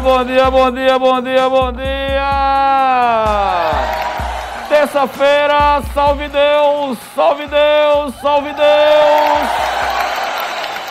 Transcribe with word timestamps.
bom 0.00 0.24
dia, 0.24 0.50
bom 0.50 0.70
dia, 0.70 0.98
bom 0.98 1.20
dia, 1.22 1.48
bom 1.48 1.72
dia! 1.72 2.30
Terça-feira, 4.68 5.80
salve 5.94 6.28
Deus, 6.28 6.98
salve 7.14 7.46
Deus, 7.46 8.14
salve 8.20 8.52
Deus! 8.52 9.48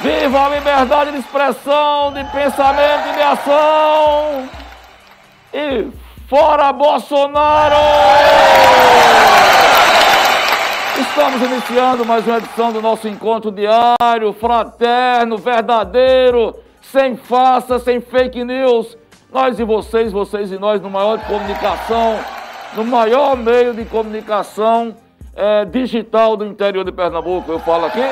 Viva 0.02 0.46
a 0.46 0.50
liberdade 0.50 1.12
de 1.12 1.20
expressão, 1.20 2.14
de 2.14 2.24
pensamento 2.26 3.10
e 3.10 3.14
de 3.14 3.22
ação! 3.22 4.50
E 5.54 5.88
fora 6.28 6.74
Bolsonaro! 6.74 7.76
Estamos 10.98 11.42
iniciando 11.42 12.06
mais 12.06 12.26
uma 12.26 12.38
edição 12.38 12.72
do 12.72 12.82
nosso 12.82 13.08
encontro 13.08 13.52
diário, 13.52 14.34
fraterno, 14.34 15.38
verdadeiro, 15.38 16.56
sem 16.92 17.16
farsa, 17.16 17.80
sem 17.80 18.00
fake 18.00 18.44
news. 18.44 18.98
Nós 19.32 19.60
e 19.60 19.64
vocês, 19.64 20.12
vocês 20.12 20.52
e 20.52 20.58
nós, 20.58 20.82
no 20.82 20.90
maior 20.90 21.18
de 21.18 21.26
comunicação, 21.26 22.20
no 22.76 22.86
maior 22.86 23.36
meio 23.36 23.74
de 23.74 23.86
comunicação 23.86 24.96
é, 25.36 25.66
digital 25.66 26.38
do 26.38 26.46
interior 26.46 26.86
de 26.86 26.92
Pernambuco. 26.92 27.52
Eu 27.52 27.60
falo 27.60 27.86
aqui 27.86 28.04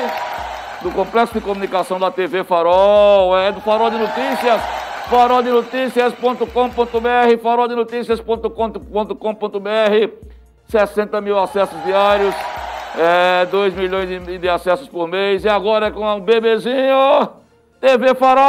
do 0.82 0.90
Complexo 0.90 1.34
de 1.34 1.40
Comunicação 1.40 1.98
da 1.98 2.10
TV 2.10 2.44
Farol, 2.44 3.38
é 3.38 3.52
do 3.52 3.60
Farol 3.60 3.90
de 3.90 3.96
Notícias, 3.96 4.60
faroldenotícias.com.br, 5.08 7.38
faroldenotícias.com.br, 7.42 10.12
60 10.68 11.20
mil 11.20 11.38
acessos 11.38 11.82
diários 11.84 12.34
é, 12.98 13.46
2 13.46 13.74
milhões 13.74 14.08
de, 14.08 14.38
de, 14.38 14.48
acessos 14.48 14.88
por 14.88 15.08
mês. 15.08 15.44
E 15.44 15.48
agora 15.48 15.90
com 15.90 16.06
um 16.06 16.20
bebezinho, 16.20 17.28
TV 17.84 18.14
Farol! 18.14 18.46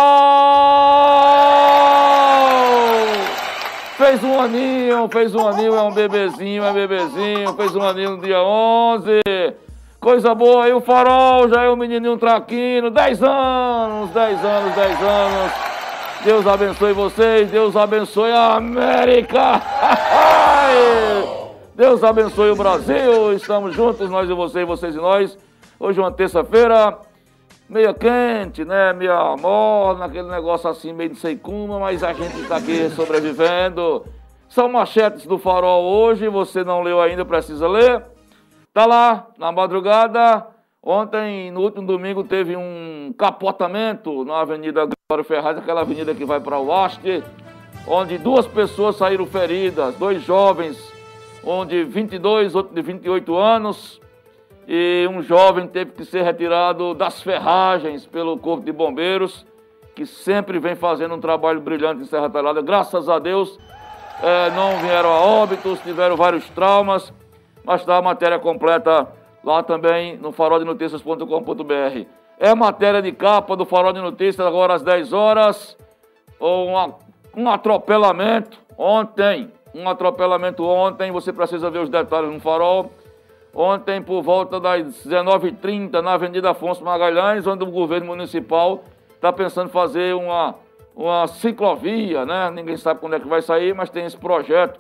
Fez 3.98 4.24
um 4.24 4.40
aninho, 4.40 5.10
fez 5.12 5.36
um 5.36 5.46
aninho, 5.46 5.76
é 5.76 5.82
um 5.82 5.92
bebezinho, 5.92 6.64
é 6.64 6.72
bebezinho, 6.72 7.54
fez 7.54 7.76
um 7.76 7.82
aninho 7.82 8.12
no 8.12 8.22
dia 8.22 8.42
11. 8.42 9.20
Coisa 10.00 10.34
boa 10.34 10.64
aí, 10.64 10.72
o 10.72 10.80
Farol 10.80 11.50
já 11.50 11.64
é 11.64 11.70
um 11.70 11.76
menininho 11.76 12.18
traquino, 12.18 12.90
10 12.90 13.24
anos, 13.24 14.10
10 14.12 14.46
anos, 14.46 14.74
10 14.74 15.04
anos. 15.04 15.52
Deus 16.24 16.48
abençoe 16.48 16.94
vocês, 16.94 17.52
Deus 17.52 17.76
abençoe 17.76 18.32
a 18.32 18.56
América! 18.56 19.62
Deus 21.76 22.06
abençoe 22.06 22.52
o 22.52 22.56
Brasil. 22.56 23.34
Estamos 23.34 23.76
juntos, 23.76 24.10
nós 24.10 24.30
e 24.30 24.34
vocês, 24.34 24.66
vocês 24.66 24.96
e 24.96 24.98
nós. 24.98 25.38
Hoje 25.78 26.00
é 26.00 26.04
uma 26.04 26.12
terça-feira, 26.14 26.98
meia 27.70 27.94
quente, 27.94 28.64
né? 28.64 28.94
Meia 28.94 29.36
morna, 29.38 30.06
aquele 30.06 30.30
negócio 30.30 30.70
assim, 30.70 30.94
meio 30.94 31.10
de 31.10 31.16
sei 31.18 31.36
como, 31.36 31.80
mas 31.80 32.04
a 32.04 32.14
gente 32.14 32.40
está 32.42 32.58
aqui 32.58 32.90
sobrevivendo. 32.96 34.06
São 34.48 34.70
manchetes 34.70 35.26
do 35.26 35.38
farol 35.38 35.84
hoje, 35.84 36.28
você 36.30 36.64
não 36.64 36.82
leu 36.82 37.02
ainda, 37.02 37.26
precisa 37.26 37.68
ler. 37.68 38.04
Tá 38.74 38.86
lá, 38.86 39.28
na 39.38 39.52
madrugada. 39.52 40.48
Ontem, 40.82 41.50
no 41.50 41.62
último 41.62 41.88
domingo, 41.88 42.24
teve 42.24 42.56
um 42.56 43.14
capotamento 43.18 44.24
na 44.24 44.42
Avenida 44.42 44.88
Glória 45.10 45.24
Ferraz, 45.24 45.58
aquela 45.58 45.82
avenida 45.82 46.14
que 46.14 46.24
vai 46.24 46.40
para 46.40 46.60
o 46.60 46.68
Oeste, 46.68 47.24
onde 47.88 48.20
duas 48.20 48.46
pessoas 48.46 48.96
saíram 48.96 49.26
feridas, 49.26 49.96
dois 49.96 50.22
jovens 50.22 50.96
um 51.46 51.66
de 51.66 51.84
22, 51.84 52.56
outro 52.56 52.74
de 52.74 52.82
28 52.82 53.36
anos, 53.36 54.02
e 54.68 55.08
um 55.12 55.22
jovem 55.22 55.68
teve 55.68 55.92
que 55.92 56.06
ser 56.06 56.24
retirado 56.24 56.94
das 56.94 57.22
ferragens 57.22 58.06
pelo 58.06 58.38
Corpo 58.38 58.64
de 58.64 58.72
Bombeiros, 58.72 59.46
que 59.96 60.06
sempre 60.06 60.60
vem 60.60 60.76
fazendo 60.76 61.16
um 61.16 61.20
trabalho 61.20 61.62
brilhante 61.62 62.02
em 62.02 62.06
Serra 62.06 62.30
Talhada. 62.30 62.62
Graças 62.62 63.08
a 63.08 63.20
Deus, 63.20 63.58
é, 64.22 64.50
não 64.52 64.78
vieram 64.80 65.10
a 65.10 65.22
óbitos, 65.22 65.80
tiveram 65.82 66.16
vários 66.16 66.50
traumas, 66.50 67.14
mas 67.64 67.82
está 67.82 67.98
a 67.98 68.02
matéria 68.02 68.40
completa 68.40 69.08
lá 69.44 69.64
também 69.64 70.18
no 70.18 70.32
faroldenoticias.com.br. 70.32 72.08
É 72.38 72.54
matéria 72.54 73.02
de 73.02 73.12
capa 73.12 73.56
do 73.56 73.66
Farol 73.66 73.94
de 73.94 74.02
Notícias, 74.02 74.46
agora 74.46 74.74
às 74.74 74.84
10 74.84 75.14
horas, 75.14 75.78
um, 76.42 77.42
um 77.42 77.50
atropelamento 77.50 78.60
ontem 78.78 79.52
um 79.76 79.90
atropelamento 79.90 80.64
ontem, 80.64 81.12
você 81.12 81.34
precisa 81.34 81.70
ver 81.70 81.80
os 81.80 81.90
detalhes 81.90 82.32
no 82.32 82.40
farol. 82.40 82.92
Ontem, 83.56 84.02
por 84.02 84.22
volta 84.22 84.60
das 84.60 85.08
19h30, 85.08 86.02
na 86.02 86.16
Avenida 86.16 86.50
Afonso 86.50 86.84
Magalhães, 86.84 87.48
onde 87.48 87.64
o 87.64 87.72
governo 87.72 88.08
municipal 88.08 88.84
está 89.14 89.32
pensando 89.32 89.70
fazer 89.70 90.14
uma, 90.14 90.56
uma 90.94 91.26
ciclovia, 91.26 92.26
né? 92.26 92.52
Ninguém 92.52 92.76
sabe 92.76 93.00
quando 93.00 93.16
é 93.16 93.20
que 93.20 93.28
vai 93.30 93.42
sair, 93.42 93.74
mas 93.74 93.90
tem 93.90 94.06
esse 94.06 94.18
projeto. 94.18 94.78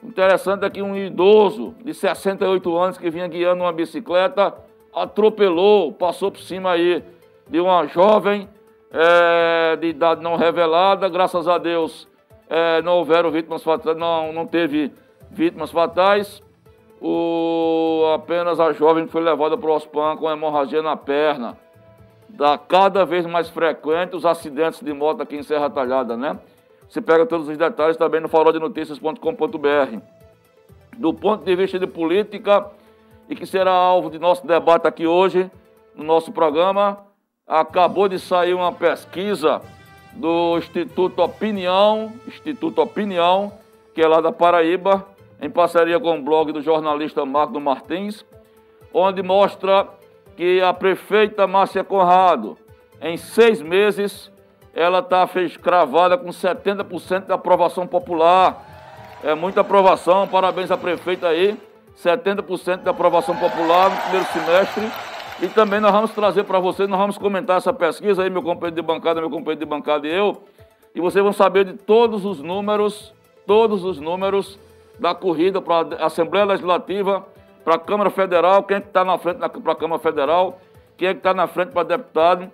Interessante 0.00 0.64
é 0.64 0.70
que 0.70 0.80
um 0.80 0.94
idoso 0.94 1.74
de 1.84 1.92
68 1.92 2.76
anos 2.76 2.96
que 2.96 3.10
vinha 3.10 3.26
guiando 3.26 3.64
uma 3.64 3.72
bicicleta 3.72 4.54
atropelou, 4.94 5.92
passou 5.92 6.30
por 6.30 6.40
cima 6.40 6.70
aí 6.70 7.02
de 7.48 7.58
uma 7.58 7.84
jovem 7.86 8.48
é, 8.92 9.74
de 9.74 9.88
idade 9.88 10.22
não 10.22 10.36
revelada, 10.36 11.08
graças 11.08 11.48
a 11.48 11.58
Deus 11.58 12.06
é, 12.48 12.80
não 12.82 12.98
houveram 12.98 13.32
vítimas 13.32 13.64
fatais, 13.64 13.96
não, 13.96 14.32
não 14.32 14.46
teve 14.46 14.92
vítimas 15.32 15.72
fatais. 15.72 16.43
O, 17.06 18.14
apenas 18.14 18.58
a 18.58 18.72
jovem 18.72 19.06
foi 19.06 19.20
levada 19.20 19.58
para 19.58 19.68
o 19.68 19.74
hospital 19.74 20.16
com 20.16 20.30
hemorragia 20.30 20.80
na 20.80 20.96
perna. 20.96 21.54
Dá 22.26 22.56
cada 22.56 23.04
vez 23.04 23.26
mais 23.26 23.50
frequente 23.50 24.16
os 24.16 24.24
acidentes 24.24 24.80
de 24.80 24.90
moto 24.94 25.20
aqui 25.20 25.36
em 25.36 25.42
Serra 25.42 25.68
Talhada, 25.68 26.16
né? 26.16 26.38
Você 26.88 27.02
pega 27.02 27.26
todos 27.26 27.46
os 27.46 27.58
detalhes 27.58 27.98
também 27.98 28.22
no 28.22 28.28
faroldenoticias.com.br. 28.28 29.98
Do 30.96 31.12
ponto 31.12 31.44
de 31.44 31.54
vista 31.54 31.78
de 31.78 31.86
política, 31.86 32.70
e 33.28 33.36
que 33.36 33.44
será 33.44 33.72
alvo 33.72 34.08
de 34.08 34.18
nosso 34.18 34.46
debate 34.46 34.86
aqui 34.86 35.06
hoje, 35.06 35.50
no 35.94 36.04
nosso 36.04 36.32
programa, 36.32 37.04
acabou 37.46 38.08
de 38.08 38.18
sair 38.18 38.54
uma 38.54 38.72
pesquisa 38.72 39.60
do 40.14 40.56
Instituto 40.56 41.22
Opinião, 41.22 42.14
Instituto 42.26 42.80
Opinião, 42.80 43.52
que 43.94 44.00
é 44.00 44.08
lá 44.08 44.22
da 44.22 44.32
Paraíba, 44.32 45.06
em 45.44 45.50
parceria 45.50 46.00
com 46.00 46.18
o 46.18 46.22
blog 46.22 46.52
do 46.52 46.62
jornalista 46.62 47.26
Marco 47.26 47.60
Martins, 47.60 48.24
onde 48.94 49.22
mostra 49.22 49.86
que 50.34 50.62
a 50.62 50.72
prefeita 50.72 51.46
Márcia 51.46 51.84
Conrado, 51.84 52.56
em 52.98 53.18
seis 53.18 53.60
meses, 53.60 54.32
ela 54.72 55.00
está 55.00 55.28
cravada 55.62 56.16
com 56.16 56.30
70% 56.30 57.26
de 57.26 57.32
aprovação 57.32 57.86
popular. 57.86 59.18
É 59.22 59.34
muita 59.34 59.60
aprovação, 59.60 60.26
parabéns 60.26 60.70
à 60.70 60.78
prefeita 60.78 61.28
aí. 61.28 61.58
70% 62.02 62.82
de 62.82 62.88
aprovação 62.88 63.36
popular 63.36 63.90
no 63.90 63.96
primeiro 63.98 64.26
semestre. 64.32 64.90
E 65.42 65.48
também 65.48 65.78
nós 65.78 65.92
vamos 65.92 66.12
trazer 66.12 66.44
para 66.44 66.58
vocês, 66.58 66.88
nós 66.88 66.98
vamos 66.98 67.18
comentar 67.18 67.58
essa 67.58 67.72
pesquisa 67.72 68.22
aí, 68.22 68.30
meu 68.30 68.42
companheiro 68.42 68.76
de 68.76 68.82
bancada, 68.82 69.20
meu 69.20 69.28
companheiro 69.28 69.60
de 69.60 69.66
bancada 69.66 70.08
e 70.08 70.10
eu. 70.10 70.42
E 70.94 71.02
vocês 71.02 71.22
vão 71.22 71.34
saber 71.34 71.66
de 71.66 71.74
todos 71.74 72.24
os 72.24 72.40
números, 72.40 73.12
todos 73.46 73.84
os 73.84 74.00
números 74.00 74.58
da 74.98 75.14
corrida 75.14 75.60
para 75.60 75.96
a 75.96 76.06
Assembleia 76.06 76.44
Legislativa, 76.44 77.24
para 77.64 77.74
a 77.76 77.78
Câmara 77.78 78.10
Federal, 78.10 78.62
quem 78.62 78.76
é 78.76 78.80
que 78.80 78.88
está 78.88 79.04
na 79.04 79.18
frente 79.18 79.38
para 79.38 79.72
a 79.72 79.76
Câmara 79.76 80.00
Federal, 80.00 80.60
quem 80.96 81.08
é 81.08 81.12
que 81.12 81.20
está 81.20 81.34
na 81.34 81.46
frente 81.46 81.70
para 81.70 81.82
deputado. 81.82 82.50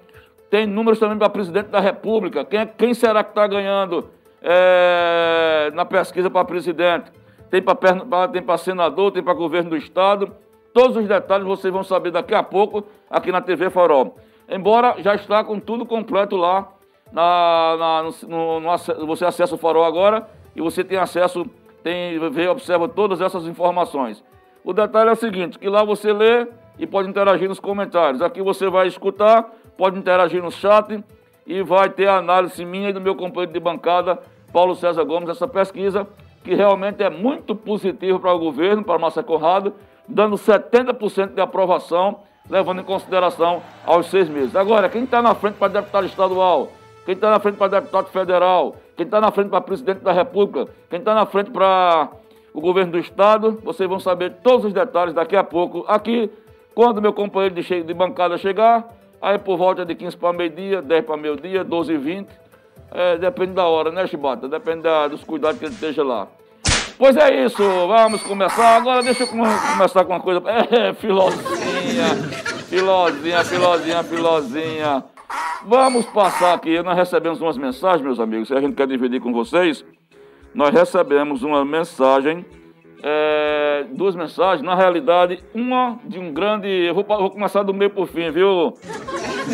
Tem 0.49 0.67
números 0.67 0.99
também 0.99 1.17
para 1.17 1.29
presidente 1.29 1.69
da 1.69 1.81
República. 1.81 2.45
Quem, 2.45 2.61
é, 2.61 2.67
quem 2.67 2.95
será 2.95 3.23
que 3.23 3.31
está 3.31 3.47
ganhando 3.47 4.09
é, 4.43 5.71
na 5.75 5.85
pesquisa 5.85 6.29
para 6.29 6.45
presidente? 6.45 7.13
Tem 7.51 7.63
para 7.63 8.59
senador, 8.59 9.13
tem 9.13 9.23
para 9.23 9.35
governo 9.35 9.71
do 9.71 9.77
Estado. 9.77 10.33
Todos 10.73 10.97
os 10.97 11.07
detalhes 11.07 11.47
vocês 11.47 11.73
vão 11.73 11.83
saber 11.83 12.13
daqui 12.13 12.35
a 12.35 12.43
pouco 12.43 12.85
aqui 13.09 13.33
na 13.33 13.41
TV 13.41 13.71
Farol. 13.71 14.17
Embora 14.49 14.97
já 14.99 15.15
está 15.15 15.43
com 15.45 15.59
tudo 15.59 15.85
completo 15.85 16.37
lá, 16.37 16.69
na, 17.13 17.77
na 17.77 18.11
no, 18.27 18.61
no, 18.61 19.07
você 19.07 19.25
acessa 19.25 19.55
o 19.55 19.59
Farol 19.59 19.85
agora 19.85 20.29
e 20.55 20.61
você 20.61 20.85
tem 20.85 20.99
acesso, 20.99 21.45
tem, 21.83 22.19
vê, 22.31 22.49
observa 22.49 22.89
todas 22.89 23.21
essas 23.21 23.47
informações. 23.47 24.23
O 24.65 24.73
detalhe 24.73 25.11
é 25.11 25.13
o 25.13 25.17
seguinte, 25.17 25.59
que 25.59 25.69
lá 25.69 25.85
você 25.85 26.13
lê 26.13 26.47
e 26.79 26.87
pode 26.87 27.09
interagir 27.09 27.49
nos 27.49 27.61
comentários. 27.61 28.23
Aqui 28.23 28.43
você 28.43 28.69
vai 28.69 28.87
escutar, 28.87 29.51
pode 29.77 29.99
interagir 29.99 30.43
no 30.43 30.51
chat 30.51 31.03
e 31.47 31.63
vai 31.63 31.89
ter 31.91 32.09
a 32.09 32.19
análise 32.19 32.65
minha 32.65 32.91
e 32.91 32.93
do 32.93 33.01
meu 33.01 33.15
companheiro 33.15 33.53
de 33.53 33.61
bancada, 33.61 34.19
Paulo 34.53 34.75
César 34.75 35.05
Gomes, 35.05 35.29
essa 35.29 35.49
pesquisa 35.49 36.07
que 36.43 36.55
realmente 36.55 37.03
é 37.03 37.11
muito 37.11 37.55
positivo 37.55 38.19
para 38.19 38.33
o 38.33 38.39
governo, 38.39 38.83
para 38.83 38.95
a 38.95 38.99
Márcia 38.99 39.23
Conrado, 39.23 39.75
dando 40.09 40.37
70% 40.37 41.35
de 41.35 41.41
aprovação, 41.41 42.21
levando 42.49 42.81
em 42.81 42.85
consideração 42.85 43.63
aos 43.85 44.07
seis 44.07 44.29
meses. 44.29 44.57
Agora, 44.57 44.89
quem 44.89 45.05
está 45.05 45.21
na 45.23 45.35
frente 45.35 45.57
para 45.57 45.69
deputado 45.69 46.07
estadual, 46.07 46.71
quem 47.11 47.17
está 47.17 47.29
na 47.29 47.41
frente 47.41 47.57
para 47.57 47.81
deputado 47.81 48.07
federal, 48.11 48.77
quem 48.97 49.05
está 49.05 49.21
na 49.21 49.33
frente 49.33 49.49
para 49.49 49.61
presidente 49.61 49.99
da 49.99 50.13
República, 50.13 50.71
quem 50.89 51.01
está 51.01 51.13
na 51.13 51.27
frente 51.27 51.51
para 51.51 52.09
o 52.55 52.61
governo 52.61 52.93
do 52.93 53.01
Estado, 53.01 53.59
vocês 53.65 53.89
vão 53.89 53.99
saber 53.99 54.35
todos 54.45 54.67
os 54.67 54.73
detalhes 54.73 55.13
daqui 55.13 55.35
a 55.35 55.43
pouco. 55.43 55.85
Aqui, 55.89 56.31
quando 56.73 57.03
meu 57.03 57.13
companheiro 57.13 57.57
de, 57.57 57.83
de 57.83 57.95
bancada 57.95 58.39
chegar, 58.39 58.89
aí 59.21 59.39
por 59.39 59.59
volta 59.59 59.85
de 59.85 59.93
15 59.97 60.17
para 60.17 60.33
meio-dia, 60.33 60.81
10 60.81 61.05
para 61.05 61.17
meio-dia, 61.17 61.65
12 61.65 61.93
e 61.93 61.99
20. 61.99 62.29
É, 62.93 63.19
depende 63.19 63.55
da 63.55 63.67
hora, 63.67 63.91
né, 63.91 64.07
Chibata? 64.07 64.47
Depende 64.47 64.83
da, 64.83 65.09
dos 65.09 65.25
cuidados 65.25 65.59
que 65.59 65.65
ele 65.65 65.75
esteja 65.75 66.05
lá. 66.05 66.29
Pois 66.97 67.17
é 67.17 67.45
isso, 67.45 67.61
vamos 67.89 68.23
começar. 68.23 68.77
Agora 68.77 69.03
deixa 69.03 69.25
eu 69.25 69.27
começar 69.27 70.05
com 70.05 70.13
uma 70.13 70.21
coisa. 70.21 70.41
É, 70.71 70.95
filozinha, 70.95 72.07
filozinha, 72.69 73.45
filozinha, 73.45 74.05
filozinha. 74.05 75.05
Vamos 75.65 76.07
passar 76.07 76.55
aqui. 76.55 76.83
Nós 76.83 76.97
recebemos 76.97 77.41
umas 77.41 77.57
mensagens, 77.57 78.03
meus 78.03 78.21
amigos, 78.21 78.49
se 78.49 78.55
a 78.55 78.61
gente 78.61 78.75
quer 78.75 78.87
dividir 78.87 79.21
com 79.21 79.33
vocês 79.33 79.85
nós 80.55 80.71
recebemos 80.71 81.43
uma 81.43 81.65
mensagem, 81.65 82.45
é, 83.03 83.87
duas 83.93 84.17
mensagens, 84.17 84.63
na 84.63 84.75
realidade, 84.75 85.43
uma 85.55 85.99
de 86.05 86.19
um 86.19 86.33
grande. 86.33 86.69
Eu 86.69 86.95
vou, 86.95 87.05
vou 87.05 87.31
começar 87.31 87.63
do 87.63 87.73
meio 87.73 87.91
para 87.91 88.03
o 88.03 88.07
fim, 88.07 88.31
viu? 88.31 88.75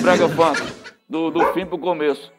Brega 0.03 0.29
funk, 0.29 0.63
do, 1.09 1.31
do 1.31 1.45
fim 1.53 1.67
para 1.67 1.77
o 1.77 1.79
começo. 1.79 2.33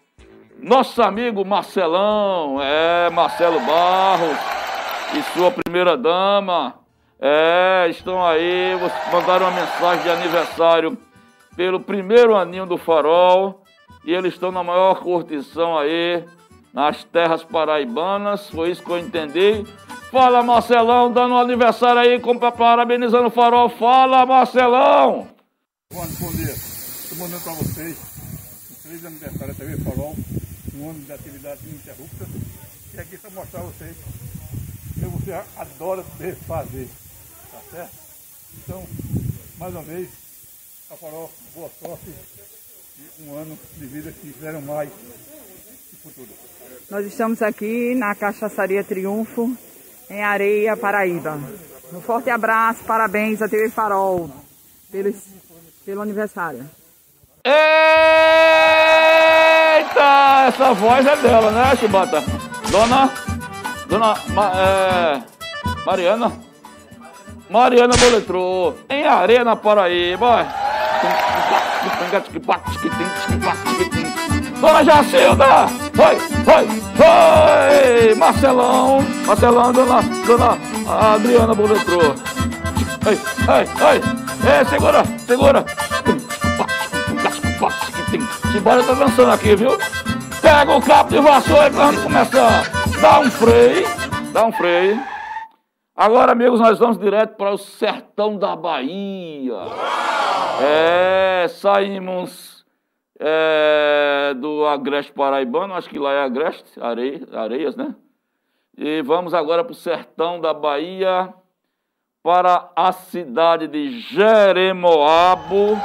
Nosso 0.59 1.01
amigo 1.03 1.45
Marcelão, 1.45 2.59
é, 2.59 3.11
Marcelo 3.11 3.59
Barros 3.59 4.37
e 5.13 5.21
sua 5.37 5.51
primeira 5.51 5.95
dama, 5.95 6.73
é, 7.19 7.87
estão 7.89 8.25
aí, 8.25 8.71
mandaram 9.11 9.47
uma 9.47 9.59
mensagem 9.59 10.03
de 10.03 10.09
aniversário 10.09 10.97
pelo 11.57 11.79
primeiro 11.79 12.35
aninho 12.35 12.67
do 12.67 12.77
farol 12.77 13.63
e 14.05 14.13
eles 14.13 14.35
estão 14.35 14.51
na 14.51 14.63
maior 14.63 15.01
curtição 15.01 15.75
aí 15.75 16.23
nas 16.71 17.03
terras 17.03 17.43
paraibanas, 17.43 18.49
foi 18.51 18.69
isso 18.69 18.83
que 18.83 18.91
eu 18.91 18.99
entendi. 18.99 19.65
Fala 20.11 20.43
Marcelão, 20.43 21.11
dando 21.11 21.33
um 21.33 21.37
aniversário 21.37 21.99
aí, 21.99 22.21
parabenizando 22.55 23.27
o 23.27 23.31
farol. 23.31 23.67
Fala 23.67 24.25
Marcelão! 24.25 25.27
Bom, 25.91 26.05
bom 26.19 26.31
dia, 26.31 26.51
estou 26.51 27.17
mandando 27.17 27.43
para 27.43 27.53
vocês 27.53 27.97
feliz 28.83 29.03
aniversário 29.03 29.53
da 29.53 29.65
TV 29.65 29.77
Farol, 29.83 30.15
um 30.75 30.89
ano 30.89 30.99
de 31.01 31.11
atividade 31.11 31.59
ininterrupta. 31.67 32.25
E 32.93 32.99
aqui 32.99 33.17
para 33.17 33.31
mostrar 33.31 33.61
a 33.61 33.63
vocês 33.63 33.97
que 34.93 34.99
você 34.99 35.33
adora 35.57 36.03
fazer, 36.47 36.87
tá 37.51 37.59
certo? 37.71 37.91
Então, 38.63 38.83
mais 39.57 39.73
uma 39.73 39.81
vez, 39.81 40.26
a 40.89 40.95
Farol, 40.95 41.29
boa 41.53 41.69
sorte 41.81 42.13
e 43.19 43.29
um 43.29 43.37
ano 43.37 43.59
de 43.75 43.85
vida 43.85 44.09
que 44.11 44.31
fizeram 44.31 44.61
mais 44.61 44.89
no 44.89 45.99
futuro. 45.99 46.29
Nós 46.89 47.05
estamos 47.05 47.41
aqui 47.41 47.93
na 47.93 48.15
Cachaçaria 48.15 48.83
Triunfo, 48.85 49.53
em 50.09 50.23
Areia, 50.23 50.77
Paraíba. 50.77 51.37
Um 51.91 51.99
forte 51.99 52.29
abraço, 52.29 52.85
parabéns 52.85 53.41
à 53.41 53.49
TV 53.49 53.69
Farol 53.69 54.31
pelo, 54.89 55.13
pelo 55.85 56.01
aniversário. 56.01 56.69
Eita! 57.43 57.57
Essa 60.47 60.73
voz 60.73 61.05
é 61.05 61.17
dela, 61.17 61.51
né, 61.51 61.75
Chibata? 61.75 62.23
Dona. 62.71 63.11
Dona. 63.89 64.15
É, 64.55 65.21
Mariana. 65.85 66.31
Mariana 67.49 67.95
Boletrô, 67.95 68.73
em 68.89 69.05
Areia, 69.05 69.43
na 69.43 69.55
Paraíba. 69.55 70.56
Dona 74.59 74.83
Jacilda! 74.83 75.67
Oi, 75.97 76.17
oi, 76.55 76.67
oi! 76.99 78.15
Marcelão! 78.15 79.01
Marcelão, 79.25 79.71
dona, 79.71 80.01
dona 80.25 80.57
Adriana 81.13 81.53
Boletrô. 81.53 82.01
Ei, 83.05 83.13
ei, 83.13 83.65
ei! 83.93 84.49
É, 84.49 84.65
segura, 84.65 85.03
segura! 85.25 85.65
Simbora 88.51 88.83
tá 88.83 88.93
dançando 88.93 89.31
aqui, 89.31 89.55
viu? 89.55 89.77
Pega 90.41 90.75
o 90.75 90.81
cabo 90.81 91.09
de 91.09 91.19
vassoura 91.19 91.67
e 91.67 91.69
vamos 91.69 92.01
começar. 92.01 92.63
Dá 93.01 93.19
um 93.19 93.29
freio, 93.29 93.87
dá 94.31 94.45
um 94.45 94.51
freio. 94.51 94.99
Agora, 95.95 96.31
amigos, 96.31 96.59
nós 96.59 96.79
vamos 96.79 96.97
direto 96.97 97.35
para 97.35 97.51
o 97.51 97.57
sertão 97.57 98.37
da 98.37 98.55
Bahia. 98.55 99.55
É, 100.61 101.47
saímos 101.49 102.65
é, 103.19 104.33
do 104.35 104.65
Agreste 104.65 105.11
Paraibano, 105.11 105.73
acho 105.73 105.89
que 105.89 105.99
lá 105.99 106.11
é 106.13 106.23
Agreste, 106.23 106.79
Areia, 106.79 107.21
Areias, 107.33 107.75
né? 107.75 107.95
E 108.77 109.01
vamos 109.01 109.33
agora 109.33 109.63
para 109.63 109.71
o 109.71 109.75
sertão 109.75 110.39
da 110.39 110.53
Bahia, 110.53 111.33
para 112.21 112.69
a 112.75 112.91
cidade 112.91 113.67
de 113.67 113.99
Jeremoabo. 114.01 115.79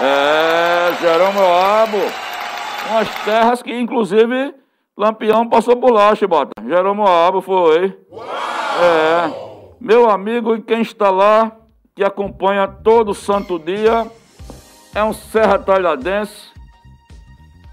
É, 0.00 0.94
Jeremoabo, 1.00 1.98
umas 2.90 3.24
terras 3.24 3.62
que, 3.62 3.74
inclusive, 3.74 4.54
Lampião 4.96 5.48
passou 5.48 5.76
por 5.76 5.92
lá, 5.92 6.14
Chibata. 6.14 6.52
Jeremoabo 6.66 7.40
foi. 7.42 7.98
É, 8.80 9.74
meu 9.78 10.08
amigo 10.08 10.54
e 10.54 10.62
quem 10.62 10.80
está 10.80 11.10
lá, 11.10 11.52
que 11.96 12.04
acompanha 12.04 12.68
todo 12.68 13.14
santo 13.14 13.58
dia, 13.58 14.06
é 14.94 15.02
um 15.02 15.14
serra 15.14 15.58
talhadense 15.58 16.52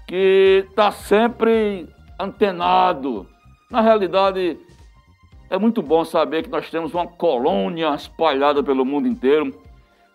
que 0.06 0.64
está 0.66 0.90
sempre 0.90 1.86
antenado. 2.18 3.28
Na 3.70 3.82
realidade, 3.82 4.58
é 5.50 5.58
muito 5.58 5.82
bom 5.82 6.06
saber 6.06 6.42
que 6.42 6.48
nós 6.48 6.70
temos 6.70 6.94
uma 6.94 7.06
colônia 7.06 7.94
espalhada 7.94 8.62
pelo 8.62 8.82
mundo 8.82 9.06
inteiro 9.06 9.54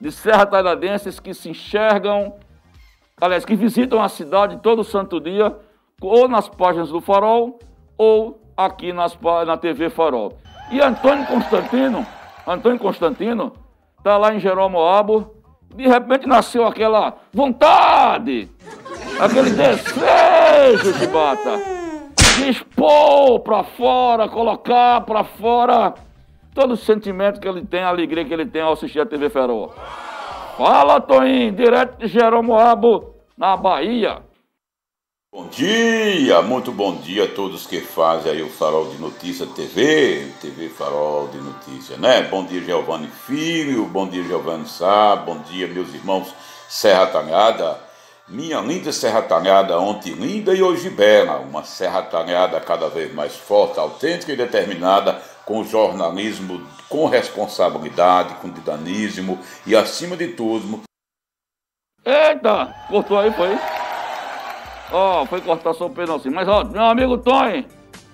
de 0.02 0.12
serra 0.12 0.44
talhadenses 0.44 1.20
que 1.20 1.32
se 1.32 1.48
enxergam, 1.52 2.34
aliás, 3.22 3.46
que 3.46 3.56
visitam 3.56 4.02
a 4.02 4.10
cidade 4.10 4.58
todo 4.58 4.84
santo 4.84 5.20
dia, 5.20 5.56
ou 6.02 6.28
nas 6.28 6.50
páginas 6.50 6.90
do 6.90 7.00
Farol, 7.00 7.60
ou 7.96 8.42
aqui 8.58 8.92
nas, 8.92 9.16
na 9.46 9.56
TV 9.56 9.88
Farol. 9.88 10.36
E 10.72 10.82
Antônio 10.82 11.28
Constantino, 11.28 12.08
Antônio 12.48 12.80
Constantino, 12.80 13.54
está 14.00 14.18
lá 14.18 14.34
em 14.34 14.40
Jeromoabo, 14.40 15.36
de 15.76 15.88
repente 15.88 16.28
nasceu 16.28 16.66
aquela 16.66 17.16
vontade, 17.32 18.50
aquele 19.20 19.52
desejo 19.52 20.94
de 20.98 21.08
bata, 21.08 21.58
de 22.38 22.50
expor 22.50 23.42
para 23.42 23.64
fora, 23.64 24.28
colocar 24.28 25.02
para 25.02 25.24
fora 25.24 25.94
todo 26.56 26.72
o 26.74 26.78
sentimento 26.78 27.40
que 27.40 27.48
ele 27.48 27.64
tem, 27.66 27.82
a 27.82 27.90
alegria 27.90 28.26
que 28.26 28.34
ele 28.34 28.46
tem 28.46 28.62
ao 28.62 28.74
assistir 28.74 29.00
a 29.00 29.06
TV 29.06 29.30
Ferro. 29.30 29.72
Fala, 30.58 31.00
Toninho, 31.00 31.52
direto 31.52 32.00
de 32.00 32.08
Jeromoabo, 32.08 33.16
na 33.38 33.56
Bahia. 33.56 34.29
Bom 35.32 35.48
dia, 35.48 36.42
muito 36.42 36.72
bom 36.72 36.96
dia 36.96 37.26
a 37.26 37.28
todos 37.28 37.68
que 37.68 37.80
fazem 37.82 38.32
aí 38.32 38.42
o 38.42 38.50
Farol 38.50 38.90
de 38.90 38.98
Notícia 38.98 39.46
TV, 39.46 40.32
TV 40.42 40.70
Farol 40.70 41.28
de 41.28 41.38
Notícia, 41.38 41.98
né? 41.98 42.24
Bom 42.24 42.44
dia, 42.44 42.60
Giovanni 42.60 43.08
Filho, 43.28 43.86
bom 43.86 44.10
dia, 44.10 44.24
Giovanni 44.24 44.68
Sá, 44.68 45.16
bom 45.16 45.38
dia, 45.44 45.68
meus 45.68 45.94
irmãos 45.94 46.34
Serra 46.68 47.06
Talhada, 47.06 47.80
minha 48.28 48.60
linda 48.60 48.92
Serra 48.92 49.22
Talhada, 49.22 49.80
ontem 49.80 50.14
linda 50.14 50.52
e 50.56 50.64
hoje 50.64 50.90
bela, 50.90 51.38
uma 51.38 51.64
Serra 51.64 52.02
Talhada 52.02 52.60
cada 52.60 52.90
vez 52.90 53.14
mais 53.14 53.36
forte, 53.36 53.80
autêntica 53.80 54.34
e 54.34 54.36
determinada 54.36 55.22
com 55.46 55.64
jornalismo 55.64 56.60
com 56.90 57.06
responsabilidade, 57.06 58.34
com 58.42 58.50
dinamismo 58.50 59.38
e, 59.64 59.76
acima 59.76 60.18
de 60.18 60.30
tudo... 60.30 60.82
Eita, 62.04 62.74
cortou 62.90 63.20
aí, 63.20 63.32
foi? 63.32 63.69
Ó, 64.92 65.22
oh, 65.22 65.26
foi 65.26 65.42
cortar 65.42 65.74
só 65.74 65.86
o 65.86 65.90
pedacinho. 65.90 66.34
Mas, 66.34 66.48
ó, 66.48 66.64
meu 66.64 66.84
amigo 66.84 67.18
Tony, 67.18 67.66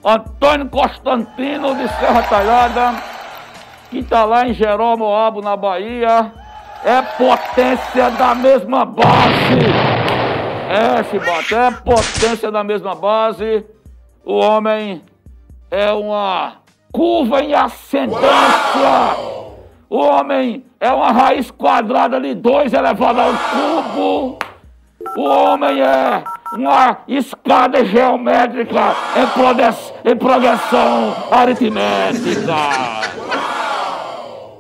Antônio 0.04 0.70
Constantino 0.70 1.74
de 1.76 1.88
Serra 1.88 2.24
Talhada, 2.24 3.02
que 3.90 4.04
tá 4.04 4.26
lá 4.26 4.48
em 4.48 4.54
Jeromoabo, 4.54 5.42
na 5.42 5.56
Bahia, 5.56 6.32
é 6.84 7.02
potência 7.02 8.12
da 8.12 8.36
mesma 8.36 8.86
base. 8.86 9.06
É, 10.70 11.04
Chibata, 11.06 11.56
é 11.56 11.72
potência 11.72 12.52
da 12.52 12.64
mesma 12.64 12.94
base. 12.94 13.66
O 14.24 14.36
homem 14.36 15.02
é 15.72 15.92
uma 15.92 16.58
curva 16.92 17.42
em 17.42 17.54
ascendência. 17.54 18.26
O 19.90 19.98
homem 19.98 20.66
é 20.80 20.92
uma 20.92 21.12
raiz 21.12 21.50
quadrada 21.52 22.20
de 22.20 22.34
2 22.34 22.74
elevado 22.74 23.22
ao 23.22 23.32
cubo. 23.34 24.40
O 25.16 25.24
homem 25.24 25.82
é 25.82 26.24
uma 26.58 27.00
escada 27.08 27.84
geométrica 27.86 28.96
em 30.06 30.16
progressão 30.18 31.14
aritmética. 31.32 32.56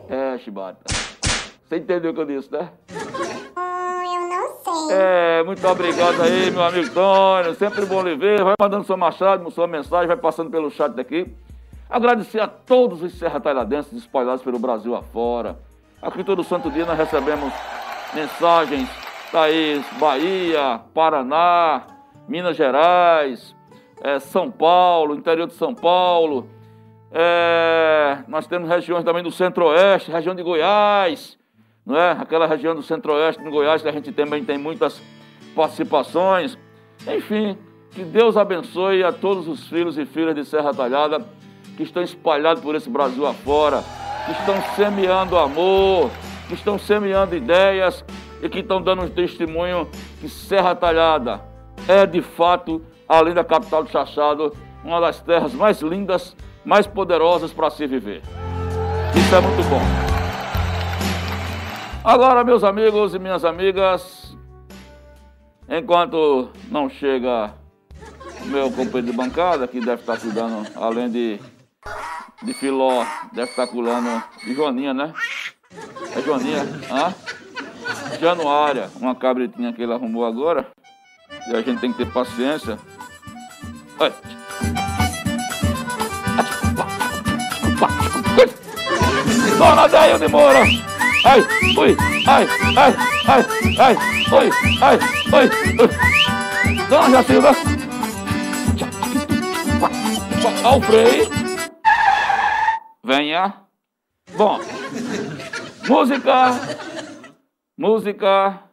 É, 0.09 0.37
Chibata. 0.39 0.79
Você 1.67 1.77
entendeu 1.77 2.11
o 2.11 2.13
que 2.13 2.21
eu 2.21 2.25
disse, 2.25 2.51
né? 2.51 2.69
eu 2.87 4.27
não 4.27 4.87
sei. 4.87 4.95
É, 4.95 5.43
muito 5.43 5.67
obrigado 5.67 6.21
aí, 6.21 6.51
meu 6.51 6.63
amigo 6.63 6.93
Tônio. 6.93 7.55
Sempre 7.55 7.85
bom 7.85 8.03
lhe 8.03 8.15
ver. 8.15 8.43
Vai 8.43 8.53
mandando 8.59 8.83
seu 8.85 8.97
machado, 8.97 9.49
sua 9.49 9.67
mensagem, 9.67 10.07
vai 10.07 10.17
passando 10.17 10.51
pelo 10.51 10.69
chat 10.69 10.91
daqui. 10.91 11.33
Agradecer 11.89 12.39
a 12.39 12.47
todos 12.47 13.01
os 13.01 13.17
serratalhadenses 13.17 13.93
espalhados 13.93 14.43
pelo 14.43 14.59
Brasil 14.59 14.95
afora. 14.95 15.57
Aqui 16.01 16.23
todo 16.23 16.43
santo 16.43 16.69
dia 16.69 16.85
nós 16.85 16.97
recebemos 16.97 17.51
mensagens 18.13 19.04
Thaís, 19.31 19.85
Bahia, 19.99 20.81
Paraná, 20.93 21.83
Minas 22.27 22.55
Gerais, 22.55 23.55
é, 24.01 24.19
São 24.19 24.51
Paulo, 24.51 25.15
interior 25.15 25.47
de 25.47 25.53
São 25.53 25.73
Paulo. 25.73 26.49
É, 27.11 28.19
nós 28.27 28.47
temos 28.47 28.69
regiões 28.69 29.03
também 29.03 29.23
do 29.23 29.31
Centro-Oeste, 29.31 30.11
região 30.11 30.35
de 30.35 30.43
Goiás, 30.43 31.37
não 31.85 31.97
é? 31.97 32.11
Aquela 32.11 32.47
região 32.47 32.75
do 32.75 32.81
Centro-Oeste 32.81 33.43
de 33.43 33.49
Goiás 33.49 33.81
que 33.81 33.87
a 33.87 33.91
gente 33.91 34.11
também 34.11 34.43
tem 34.43 34.57
muitas 34.57 35.01
participações. 35.55 36.57
Enfim, 37.07 37.57
que 37.91 38.03
Deus 38.03 38.35
abençoe 38.35 39.03
a 39.03 39.11
todos 39.11 39.47
os 39.47 39.67
filhos 39.67 39.97
e 39.97 40.05
filhas 40.05 40.35
de 40.35 40.43
Serra 40.43 40.73
Talhada 40.73 41.25
que 41.77 41.83
estão 41.83 42.01
espalhados 42.01 42.63
por 42.63 42.75
esse 42.75 42.89
Brasil 42.89 43.25
afora, 43.25 43.83
que 44.25 44.31
estão 44.31 44.55
semeando 44.75 45.37
amor, 45.37 46.09
que 46.47 46.53
estão 46.53 46.79
semeando 46.79 47.35
ideias 47.35 48.03
e 48.41 48.49
que 48.49 48.59
estão 48.59 48.81
dando 48.81 49.03
um 49.03 49.09
testemunho 49.09 49.89
que 50.19 50.29
Serra 50.29 50.75
Talhada 50.75 51.41
é 51.87 52.05
de 52.05 52.21
fato, 52.21 52.81
além 53.07 53.33
da 53.33 53.43
capital 53.43 53.83
do 53.83 53.89
Chachado, 53.89 54.53
uma 54.83 54.99
das 55.01 55.19
terras 55.21 55.53
mais 55.53 55.81
lindas, 55.81 56.35
mais 56.63 56.87
poderosas 56.87 57.51
para 57.51 57.69
se 57.69 57.85
viver. 57.87 58.21
Isso 59.15 59.35
é 59.35 59.41
muito 59.41 59.63
bom. 59.69 59.81
Agora, 62.03 62.43
meus 62.43 62.63
amigos 62.63 63.15
e 63.15 63.19
minhas 63.19 63.43
amigas, 63.43 64.37
enquanto 65.67 66.49
não 66.69 66.87
chega 66.87 67.53
meu 68.45 68.69
companheiro 68.69 69.07
de 69.07 69.13
bancada, 69.13 69.67
que 69.67 69.79
deve 69.79 70.01
estar 70.01 70.17
cuidando, 70.19 70.67
além 70.75 71.09
de, 71.09 71.39
de 72.43 72.53
Filó, 72.53 73.03
deve 73.33 73.49
estar 73.49 73.65
cuidando 73.67 74.23
de 74.43 74.53
Joaninha, 74.53 74.93
né? 74.93 75.13
É 76.15 76.21
Joaninha, 76.21 76.63
hã? 76.91 77.13
Januária, 78.19 78.89
uma 78.95 79.15
cabritinha 79.15 79.73
que 79.73 79.81
ele 79.81 79.93
arrumou 79.93 80.25
agora. 80.25 80.67
E 81.47 81.55
a 81.55 81.61
gente 81.61 81.79
tem 81.79 81.91
que 81.91 81.97
ter 82.03 82.11
paciência. 82.11 82.77
Ai. 83.99 84.13
Dona 89.57 89.87
Deia 89.87 90.19
de 90.19 90.27
Moura! 90.27 90.63
Ai, 91.25 91.39
ui, 91.77 91.97
ai, 92.27 92.47
ai, 92.77 92.95
ai, 93.27 93.45
ai, 93.79 93.97
oi, 94.31 94.49
ai, 94.81 94.99
oi, 95.33 95.45
ui. 95.79 96.85
Dona 96.89 97.09
Jacilda! 97.09 97.51
Ao 100.63 100.81
freio. 100.81 101.29
Venha. 103.03 103.53
Bom, 104.35 104.59
música, 105.87 106.51
música 107.77 108.63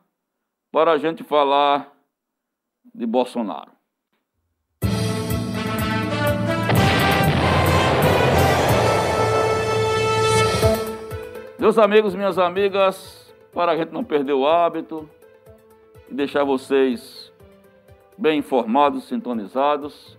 para 0.70 0.92
a 0.92 0.98
gente 0.98 1.22
falar 1.22 1.92
de 2.94 3.04
Bolsonaro. 3.06 3.70
Meus 11.58 11.78
amigos, 11.78 12.14
minhas 12.14 12.38
amigas, 12.38 13.32
para 13.52 13.72
a 13.72 13.76
gente 13.76 13.92
não 13.92 14.02
perder 14.02 14.32
o 14.32 14.46
hábito 14.46 15.08
e 16.10 16.14
deixar 16.14 16.44
vocês 16.44 17.30
bem 18.16 18.38
informados, 18.38 19.04
sintonizados, 19.04 20.18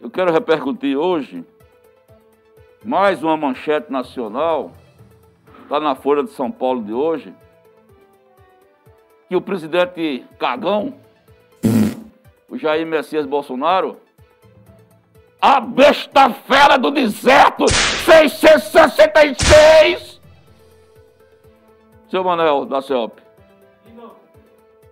eu 0.00 0.10
quero 0.10 0.32
repercutir 0.32 0.96
hoje 0.96 1.44
mais 2.82 3.22
uma 3.22 3.36
manchete 3.36 3.92
nacional, 3.92 4.72
está 5.70 5.78
na 5.78 5.94
Folha 5.94 6.24
de 6.24 6.32
São 6.32 6.50
Paulo 6.50 6.82
de 6.82 6.92
hoje, 6.92 7.32
que 9.28 9.36
o 9.36 9.40
presidente 9.40 10.26
Cagão, 10.36 10.94
o 12.48 12.58
Jair 12.58 12.84
Messias 12.84 13.24
Bolsonaro, 13.24 13.96
a 15.40 15.60
besta 15.60 16.28
fera 16.30 16.76
do 16.76 16.90
deserto 16.90 17.68
666, 17.68 20.20
seu 22.10 22.24
Manuel 22.24 22.64
da 22.64 22.82
CEOP. 22.82 23.22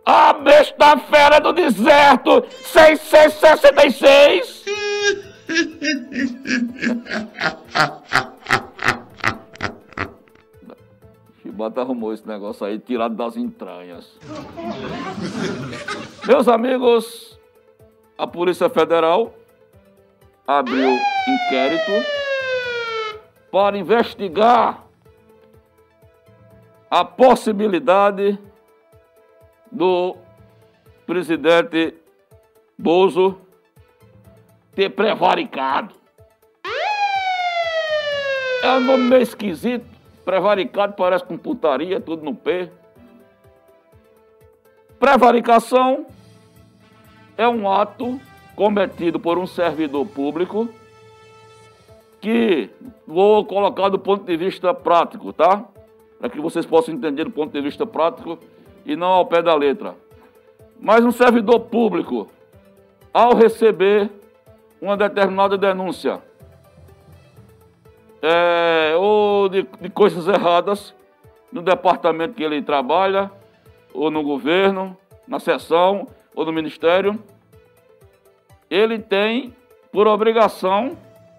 A 0.07 0.33
besta 0.33 0.97
fera 0.97 1.41
do 1.41 1.53
deserto 1.53 2.45
666. 2.49 4.65
Chibata 11.49 11.81
arrumou 11.81 12.13
esse 12.13 12.29
negócio 12.29 12.67
aí 12.67 12.79
tirado 12.79 13.15
das 13.15 13.35
entranhas. 13.35 14.19
Meus 16.27 16.47
amigos, 16.47 17.41
a 18.19 18.27
Polícia 18.27 18.69
Federal 18.69 19.35
abriu 20.47 20.91
inquérito 21.27 21.91
para 23.51 23.79
investigar 23.79 24.85
a 26.91 27.03
possibilidade 27.03 28.39
do 29.73 30.19
presidente 31.07 31.95
Bozo 32.77 33.41
ter 34.75 34.91
prevaricado. 34.91 35.95
É 38.63 38.71
um 38.73 38.81
nome 38.81 39.05
meio 39.05 39.23
esquisito. 39.23 39.98
Prevaricado 40.29 40.93
parece 40.93 41.25
com 41.25 41.39
putaria, 41.39 41.99
tudo 42.03 42.23
no 42.23 42.35
P. 42.35 42.71
Prevaricação 45.01 46.05
é 47.35 47.49
um 47.49 47.67
ato 47.67 48.21
cometido 48.55 49.19
por 49.19 49.39
um 49.39 49.47
servidor 49.47 50.07
público 50.07 50.69
que 52.21 52.69
vou 53.07 53.43
colocar 53.47 53.89
do 53.89 53.99
ponto 53.99 54.27
de 54.27 54.37
vista 54.37 54.75
prático, 54.75 55.33
tá? 55.33 55.65
Para 56.19 56.29
que 56.29 56.39
vocês 56.39 56.67
possam 56.67 56.93
entender 56.93 57.25
do 57.25 57.31
ponto 57.31 57.51
de 57.51 57.63
vista 57.63 57.87
prático 57.87 58.39
e 58.85 58.95
não 58.95 59.09
ao 59.09 59.25
pé 59.25 59.41
da 59.41 59.55
letra. 59.55 59.97
Mas 60.79 61.03
um 61.07 61.11
servidor 61.11 61.61
público, 61.61 62.29
ao 63.15 63.35
receber 63.35 64.11
uma 64.79 64.95
determinada 64.95 65.57
denúncia 65.57 66.23
é, 68.23 68.95
ou 68.97 69.49
de, 69.49 69.67
de 69.81 69.89
coisas 69.91 70.27
erradas 70.27 70.95
no 71.53 71.63
departamento 71.63 72.35
que 72.35 72.43
ele 72.43 72.61
trabalha, 72.63 73.31
ou 73.93 74.11
no 74.11 74.23
governo, 74.23 74.97
na 75.27 75.39
seção 75.39 76.07
ou 76.35 76.45
no 76.45 76.53
ministério, 76.53 77.19
ele 78.71 78.99
tem 78.99 79.55
por 79.91 80.07
obrigação, 80.07 80.97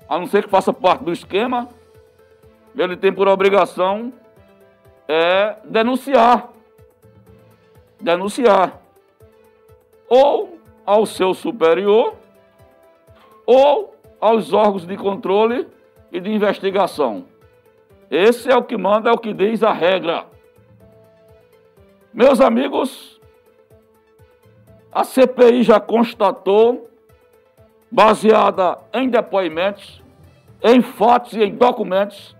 a 0.08 0.18
não 0.18 0.26
ser 0.26 0.44
que 0.44 0.50
faça 0.50 0.74
parte 0.74 1.04
do 1.04 1.12
esquema, 1.12 1.70
ele 2.76 2.98
tem 2.98 3.14
por 3.14 3.28
obrigação 3.28 4.12
é, 5.08 5.58
denunciar. 5.66 6.50
Denunciar. 8.02 8.80
Ou 10.08 10.58
ao 10.86 11.06
seu 11.06 11.34
superior, 11.34 12.16
ou 13.46 13.96
aos 14.20 14.54
órgãos 14.54 14.86
de 14.86 14.98
controle 14.98 15.68
e 16.12 16.20
de 16.20 16.32
investigação. 16.32 17.26
Esse 18.10 18.52
é 18.52 18.56
o 18.56 18.64
que 18.64 18.78
manda, 18.78 19.10
é 19.10 19.14
o 19.14 19.18
que 19.18 19.34
diz 19.34 19.62
a 19.64 19.72
regra. 19.72 20.26
Meus 22.14 22.42
amigos, 22.42 23.22
a 24.92 25.04
CPI 25.04 25.64
já 25.64 25.80
constatou, 25.80 26.90
baseada 27.92 28.80
em 28.94 29.10
depoimentos, 29.10 30.02
em 30.64 30.82
fatos 30.82 31.34
e 31.34 31.44
em 31.44 31.56
documentos, 31.56 32.36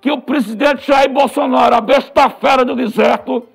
que 0.00 0.10
o 0.10 0.20
presidente 0.20 0.86
Jair 0.86 1.12
Bolsonaro, 1.12 1.74
a 1.74 1.80
besta 1.80 2.28
fera 2.30 2.64
do 2.64 2.74
deserto, 2.74 3.46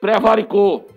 prevaricou. 0.00 0.88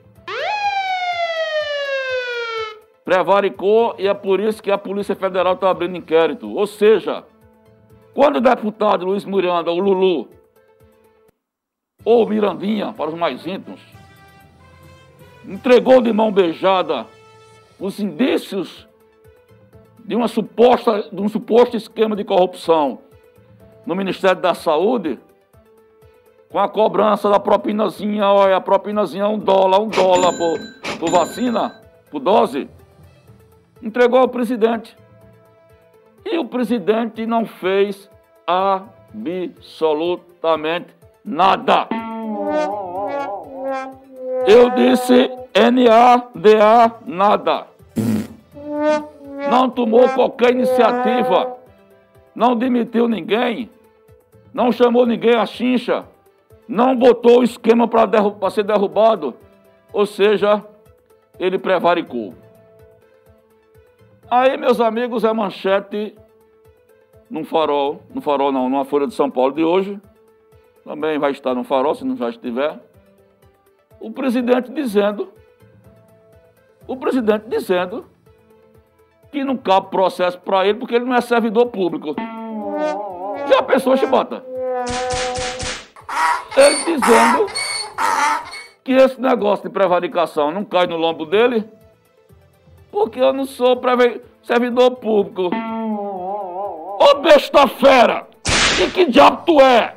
Prevaricou 3.09 3.95
e 3.97 4.07
é 4.07 4.13
por 4.13 4.39
isso 4.39 4.61
que 4.61 4.69
a 4.69 4.77
Polícia 4.77 5.15
Federal 5.15 5.55
está 5.55 5.71
abrindo 5.71 5.97
inquérito. 5.97 6.47
Ou 6.55 6.67
seja, 6.67 7.25
quando 8.13 8.35
o 8.35 8.39
deputado 8.39 9.03
Luiz 9.03 9.25
Miranda, 9.25 9.71
o 9.71 9.79
Lulu, 9.79 10.29
ou 12.05 12.29
Mirandinha, 12.29 12.93
para 12.93 13.09
os 13.09 13.15
mais 13.15 13.47
íntimos, 13.47 13.81
entregou 15.43 16.03
de 16.03 16.13
mão 16.13 16.31
beijada 16.31 17.07
os 17.79 17.99
indícios 17.99 18.87
de, 20.05 20.15
uma 20.15 20.27
suposta, 20.27 21.09
de 21.11 21.19
um 21.19 21.27
suposto 21.27 21.75
esquema 21.75 22.15
de 22.15 22.23
corrupção 22.23 22.99
no 23.87 23.95
Ministério 23.95 24.39
da 24.39 24.53
Saúde, 24.53 25.17
com 26.47 26.59
a 26.59 26.69
cobrança 26.69 27.27
da 27.27 27.39
propinazinha, 27.39 28.27
olha, 28.27 28.57
a 28.57 28.61
propinazinha 28.61 29.27
um 29.27 29.39
dólar, 29.39 29.79
um 29.79 29.87
dólar 29.87 30.31
por, 30.37 30.59
por 30.99 31.09
vacina, 31.09 31.75
por 32.11 32.19
dose, 32.19 32.69
entregou 33.81 34.19
ao 34.19 34.27
presidente. 34.27 34.95
E 36.25 36.37
o 36.37 36.43
presidente 36.45 37.25
não 37.25 37.45
fez 37.45 38.09
absolutamente 38.45 40.93
nada. 41.23 41.87
Eu 44.47 44.69
disse 44.71 45.31
N-A-D-A, 45.53 46.91
nada. 47.05 47.67
Não 49.49 49.69
tomou 49.69 50.09
qualquer 50.09 50.51
iniciativa. 50.51 51.57
Não 52.35 52.55
demitiu 52.55 53.07
ninguém. 53.07 53.69
Não 54.53 54.71
chamou 54.71 55.05
ninguém 55.05 55.35
à 55.35 55.45
chincha. 55.45 56.05
Não 56.67 56.95
botou 56.95 57.39
o 57.39 57.43
esquema 57.43 57.87
para 57.87 58.09
ser 58.49 58.63
derrubado. 58.63 59.33
Ou 59.91 60.05
seja, 60.05 60.63
ele 61.39 61.57
prevaricou. 61.57 62.33
Aí, 64.31 64.57
meus 64.57 64.79
amigos, 64.79 65.23
é 65.23 65.33
manchete 65.33 66.15
num 67.27 67.43
farol, 67.43 68.03
no 68.13 68.21
farol 68.21 68.51
não, 68.51 68.69
numa 68.69 68.85
Folha 68.85 69.07
de 69.07 69.13
São 69.15 69.29
Paulo 69.29 69.53
de 69.53 69.63
hoje, 69.63 69.99
também 70.83 71.17
vai 71.17 71.31
estar 71.31 71.55
no 71.55 71.63
farol, 71.63 71.95
se 71.95 72.05
não 72.05 72.15
já 72.15 72.29
estiver, 72.29 72.79
o 73.99 74.11
presidente 74.11 74.71
dizendo, 74.71 75.33
o 76.87 76.95
presidente 76.95 77.45
dizendo 77.47 78.05
que 79.31 79.43
não 79.43 79.57
cabe 79.57 79.89
processo 79.89 80.39
para 80.39 80.67
ele 80.67 80.77
porque 80.77 80.95
ele 80.95 81.05
não 81.05 81.15
é 81.15 81.21
servidor 81.21 81.67
público. 81.67 82.15
Já 83.47 83.63
pensou, 83.63 83.97
Chibata? 83.97 84.43
Ele 86.55 86.75
dizendo 86.85 87.45
que 88.83 88.91
esse 88.91 89.19
negócio 89.19 89.67
de 89.67 89.73
prevaricação 89.73 90.51
não 90.51 90.63
cai 90.63 90.85
no 90.85 90.97
lombo 90.97 91.25
dele 91.25 91.67
porque 92.91 93.19
eu 93.19 93.33
não 93.33 93.45
sou 93.45 93.79
servidor 94.43 94.91
público. 94.91 95.49
Ô 96.99 97.15
besta 97.21 97.67
fera! 97.67 98.27
E 98.81 98.89
que 98.89 99.05
diabo 99.05 99.43
tu 99.45 99.61
é? 99.61 99.93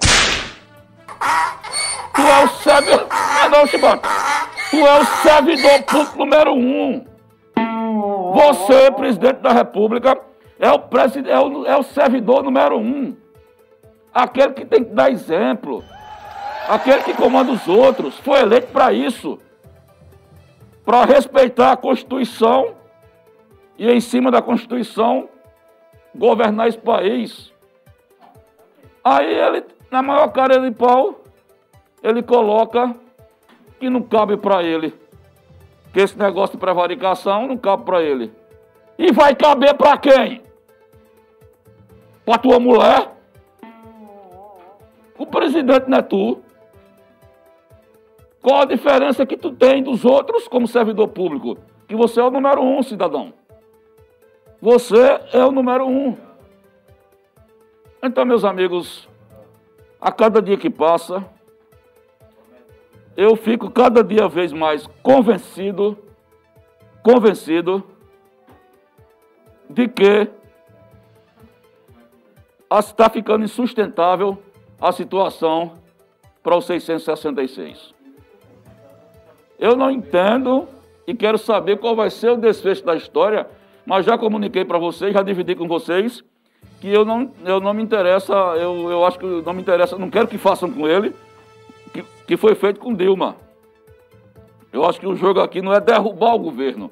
Tu 2.15 2.21
é 2.21 2.45
o 2.45 2.49
servidor. 2.49 3.07
Ah 3.11 3.49
não, 3.49 3.67
Chibata. 3.67 4.09
Tu 4.71 4.77
é 4.77 5.01
o 5.01 5.05
servidor 5.05 5.83
público 5.85 6.19
número 6.19 6.53
um. 6.55 7.05
Você, 8.35 8.91
presidente 8.93 9.41
da 9.41 9.53
República, 9.53 10.19
é 10.59 10.71
o, 10.71 10.79
presid... 10.79 11.29
é 11.29 11.39
o, 11.39 11.67
é 11.67 11.77
o 11.77 11.83
servidor 11.83 12.43
número 12.43 12.79
um. 12.79 13.17
Aquele 14.13 14.53
que 14.53 14.65
tem 14.65 14.85
que 14.85 14.91
dar 14.91 15.11
exemplo. 15.11 15.85
Aquele 16.69 17.03
que 17.03 17.15
comanda 17.15 17.53
os 17.53 17.67
outros. 17.69 18.19
Foi 18.19 18.41
eleito 18.41 18.69
para 18.69 18.93
isso. 18.93 19.39
Para 20.85 21.05
respeitar 21.05 21.73
a 21.73 21.77
Constituição 21.77 22.82
e, 23.83 23.91
em 23.91 24.01
cima 24.01 24.31
da 24.31 24.41
Constituição, 24.41 25.29
governar 26.15 26.69
esse 26.69 26.79
país. 26.79 27.53
Aí 29.03 29.27
ele, 29.27 29.65
na 29.91 30.01
maior 30.01 30.29
cara 30.29 30.61
de 30.61 30.71
pau, 30.71 31.21
ele 32.01 32.23
coloca 32.23 32.95
que 33.81 33.91
não 33.91 34.01
cabe 34.01 34.37
para 34.37 34.63
ele. 34.63 34.95
Que 35.93 35.99
esse 35.99 36.17
negócio 36.17 36.55
de 36.57 36.61
prevaricação 36.61 37.49
não 37.49 37.57
cabe 37.57 37.85
para 37.85 38.01
ele. 38.01 38.33
E 38.97 39.11
vai 39.11 39.35
caber 39.35 39.75
para 39.75 39.99
quem? 39.99 40.41
Para 42.25 42.39
tua 42.39 42.61
mulher? 42.61 43.11
O 45.19 45.27
presidente 45.27 45.89
não 45.89 45.99
é 45.99 46.03
tu. 46.03 46.39
Qual 48.41 48.61
a 48.61 48.65
diferença 48.65 49.27
que 49.27 49.37
tu 49.37 49.51
tem 49.51 49.83
dos 49.83 50.05
outros 50.05 50.47
como 50.47 50.69
servidor 50.69 51.09
público? 51.09 51.59
Que 51.89 51.97
você 51.97 52.21
é 52.21 52.23
o 52.23 52.31
número 52.31 52.63
um, 52.63 52.81
cidadão. 52.81 53.42
Você 54.63 55.21
é 55.33 55.45
o 55.45 55.51
número 55.51 55.89
um. 55.89 56.17
Então, 58.01 58.25
meus 58.25 58.45
amigos, 58.45 59.09
a 60.01 60.13
cada 60.13 60.41
dia 60.41 60.57
que 60.57 60.71
passa, 60.71 61.29
eu 63.17 63.35
fico 63.35 63.69
cada 63.69 64.05
dia 64.05 64.29
vez 64.29 64.53
mais 64.53 64.87
convencido, 65.03 65.99
convencido 67.03 67.83
de 69.69 69.89
que 69.89 70.31
está 72.71 73.11
ficando 73.11 73.45
insustentável 73.45 74.41
a 74.81 74.93
situação 74.93 75.73
para 76.41 76.57
os 76.57 76.67
666. 76.67 77.93
Eu 79.59 79.75
não 79.75 79.91
entendo 79.91 80.69
e 81.05 81.17
quero 81.17 81.37
saber 81.37 81.81
qual 81.81 81.97
vai 81.97 82.11
ser 82.11 82.31
o 82.31 82.37
desfecho 82.37 82.85
da 82.85 82.95
história 82.95 83.61
mas 83.87 84.07
já 84.07 84.17
comuniquei 84.17 84.65
para 84.65 84.79
vocês, 84.79 85.13
já 85.13 85.23
dividi 85.23 85.55
com 85.55 85.67
vocês, 85.67 86.23
que 86.81 86.89
eu 86.89 87.05
não, 87.05 87.33
eu 87.45 87.61
não 87.61 87.73
me 87.73 87.83
interessa, 87.83 88.33
eu, 88.33 88.91
eu 88.91 89.05
acho 89.05 89.19
que 89.19 89.27
não 89.27 89.53
me 89.53 89.63
interessa, 89.63 89.97
não 89.97 90.11
quero 90.11 90.29
que 90.29 90.39
façam 90.39 90.71
com 90.71 90.89
ele, 90.89 91.15
que, 91.93 92.05
que 92.27 92.37
foi 92.37 92.55
feito 92.55 92.81
com 92.81 92.95
Dilma. 92.95 93.37
Eu 94.73 94.85
acho 94.85 94.99
que 94.99 95.07
o 95.07 95.15
jogo 95.15 95.41
aqui 95.41 95.61
não 95.61 95.73
é 95.73 95.81
derrubar 95.81 96.35
o 96.35 96.39
governo. 96.39 96.91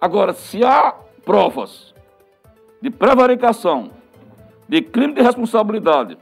Agora, 0.00 0.32
se 0.32 0.64
há 0.64 0.94
provas 1.24 1.94
de 2.80 2.90
prevaricação, 2.90 3.90
de 4.68 4.80
crime 4.82 5.14
de 5.14 5.22
responsabilidade, 5.22 6.16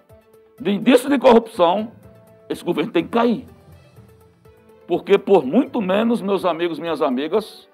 de 0.61 0.71
indício 0.71 1.09
de 1.09 1.19
corrupção, 1.19 1.93
esse 2.49 2.65
governo 2.65 2.91
tem 2.91 3.05
que 3.05 3.11
cair. 3.11 3.47
Porque 4.87 5.19
por 5.19 5.45
muito 5.45 5.81
menos, 5.83 6.23
meus 6.23 6.45
amigos, 6.45 6.79
minhas 6.79 7.03
amigas, 7.03 7.69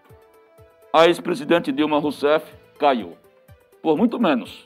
a 0.94 1.09
ex-presidente 1.09 1.72
Dilma 1.72 1.98
Rousseff 1.98 2.54
caiu. 2.78 3.16
Por 3.83 3.96
muito 3.96 4.20
menos. 4.20 4.64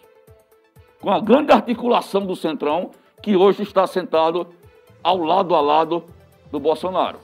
Com 1.00 1.10
a 1.10 1.18
grande 1.20 1.52
articulação 1.52 2.26
do 2.26 2.36
Centrão, 2.36 2.90
que 3.22 3.34
hoje 3.34 3.62
está 3.62 3.86
sentado 3.86 4.46
ao 5.02 5.16
lado 5.16 5.54
a 5.54 5.60
lado 5.62 6.04
do 6.52 6.60
Bolsonaro. 6.60 7.18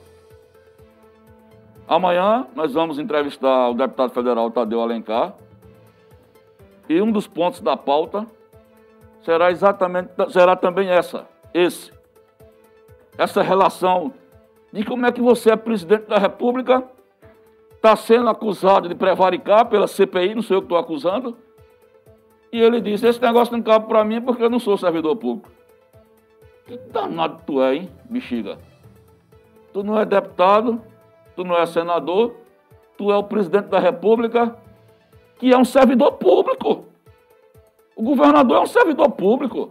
Amanhã 1.87 2.47
nós 2.55 2.73
vamos 2.73 2.97
entrevistar 2.97 3.69
o 3.69 3.75
deputado 3.75 4.09
federal 4.09 4.49
Tadeu 4.49 4.81
Alencar. 4.81 5.35
E 6.89 6.99
um 6.99 7.11
dos 7.11 7.27
pontos 7.27 7.61
da 7.61 7.77
pauta 7.77 8.25
será 9.21 9.51
exatamente 9.51 10.09
será 10.29 10.55
também 10.55 10.89
essa, 10.89 11.27
esse. 11.53 11.91
Essa 13.15 13.43
relação 13.43 14.11
de 14.73 14.83
como 14.83 15.05
é 15.05 15.11
que 15.11 15.21
você 15.21 15.51
é 15.51 15.55
presidente 15.55 16.07
da 16.07 16.17
República 16.17 16.94
está 17.85 17.95
sendo 17.95 18.27
acusado 18.29 18.89
de 18.89 18.95
prevaricar 18.95 19.67
pela 19.67 19.87
CPI, 19.87 20.33
não 20.33 20.41
sou 20.41 20.57
eu 20.57 20.61
que 20.61 20.65
estou 20.65 20.77
acusando. 20.77 21.37
E 22.51 22.59
ele 22.59 22.81
disse: 22.81 23.05
Esse 23.05 23.21
negócio 23.21 23.55
não 23.55 23.61
cabe 23.61 23.87
para 23.87 24.03
mim 24.03 24.19
porque 24.21 24.43
eu 24.43 24.49
não 24.49 24.59
sou 24.59 24.75
servidor 24.75 25.15
público. 25.15 25.51
Que 26.65 26.77
danado 26.77 27.41
tu 27.45 27.61
é, 27.61 27.75
hein, 27.75 27.91
bexiga? 28.09 28.57
Tu 29.71 29.83
não 29.83 29.99
é 29.99 30.05
deputado, 30.05 30.81
tu 31.35 31.43
não 31.43 31.55
é 31.55 31.65
senador, 31.67 32.35
tu 32.97 33.11
é 33.11 33.17
o 33.17 33.23
presidente 33.23 33.67
da 33.67 33.77
República, 33.77 34.55
que 35.37 35.53
é 35.53 35.57
um 35.57 35.65
servidor 35.65 36.13
público. 36.13 36.85
O 37.95 38.01
governador 38.01 38.57
é 38.57 38.61
um 38.61 38.65
servidor 38.65 39.11
público. 39.11 39.69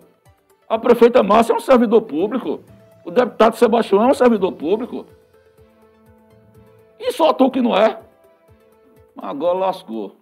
A 0.68 0.78
prefeita 0.78 1.22
Márcia 1.22 1.52
é 1.52 1.56
um 1.56 1.60
servidor 1.60 2.02
público. 2.02 2.60
O 3.04 3.10
deputado 3.10 3.56
Sebastião 3.56 4.04
é 4.04 4.06
um 4.06 4.14
servidor 4.14 4.52
público. 4.52 5.04
E 7.00 7.10
só 7.12 7.32
tu 7.32 7.50
que 7.50 7.60
não 7.60 7.76
é. 7.76 8.03
Agora 9.24 9.56
lascou. 9.56 10.16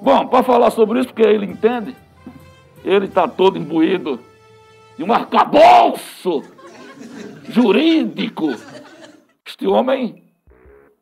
Bom, 0.00 0.26
para 0.28 0.42
falar 0.42 0.70
sobre 0.70 1.00
isso, 1.00 1.08
porque 1.08 1.20
ele 1.20 1.44
entende, 1.44 1.94
ele 2.82 3.04
está 3.04 3.28
todo 3.28 3.58
imbuído 3.58 4.18
de 4.96 5.04
um 5.04 5.12
arcabouço 5.12 6.42
jurídico. 7.46 8.54
Este 9.44 9.66
homem 9.66 10.24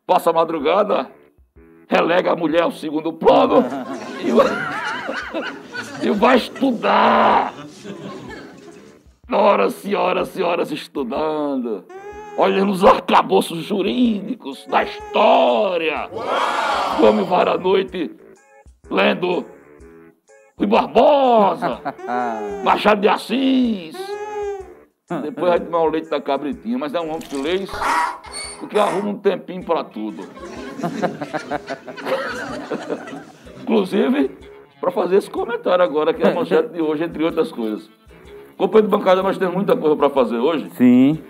passa 0.05 0.29
a 0.29 0.33
madrugada, 0.33 1.09
relega 1.87 2.33
a 2.33 2.35
mulher 2.35 2.63
ao 2.63 2.71
segundo 2.71 3.13
plano 3.13 3.63
e, 4.21 6.03
e 6.05 6.11
vai 6.11 6.35
estudar. 6.35 7.53
Horas 9.31 9.85
e 9.85 9.95
horas 9.95 10.37
e 10.37 10.43
horas 10.43 10.69
estudando 10.69 11.85
olha 12.37 12.65
nos 12.65 12.83
arcabouços 12.83 13.63
jurídicos 13.63 14.65
da 14.67 14.83
história. 14.83 16.09
Para 17.29 17.51
a 17.51 17.57
noite 17.57 18.11
lendo 18.89 19.45
Rui 20.57 20.67
Barbosa, 20.67 21.81
Machado 22.63 23.01
de 23.01 23.07
Assis. 23.07 23.95
Depois 25.21 25.49
vai 25.49 25.59
tomar 25.59 25.81
o 25.81 25.89
leite 25.89 26.09
da 26.09 26.19
cabritinha, 26.19 26.77
mas 26.77 26.93
é 26.93 26.99
um 26.99 27.09
homem 27.09 27.43
lê 27.43 27.67
porque 28.59 28.79
arruma 28.79 29.09
um 29.09 29.19
tempinho 29.19 29.63
para 29.63 29.83
tudo. 29.83 30.27
Inclusive, 33.61 34.31
para 34.79 34.91
fazer 34.91 35.17
esse 35.17 35.29
comentário 35.29 35.83
agora, 35.83 36.13
que 36.13 36.23
é 36.23 36.31
a 36.31 36.33
manchete 36.33 36.69
de 36.69 36.81
hoje, 36.81 37.03
entre 37.03 37.23
outras 37.23 37.51
coisas. 37.51 37.89
Companheiro 38.57 38.87
de 38.87 38.97
bancada, 38.97 39.21
nós 39.21 39.37
temos 39.37 39.53
muita 39.53 39.75
coisa 39.75 39.95
para 39.95 40.09
fazer 40.09 40.37
hoje. 40.37 40.69
Sim. 40.71 41.21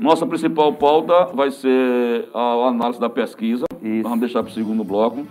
Nossa 0.00 0.26
principal 0.26 0.72
pauta 0.72 1.26
vai 1.26 1.50
ser 1.50 2.26
a 2.32 2.68
análise 2.68 2.98
da 2.98 3.10
pesquisa. 3.10 3.66
Isso. 3.82 4.02
Vamos 4.02 4.20
deixar 4.20 4.42
para 4.42 4.50
o 4.50 4.54
segundo 4.54 4.82
bloco. 4.82 5.26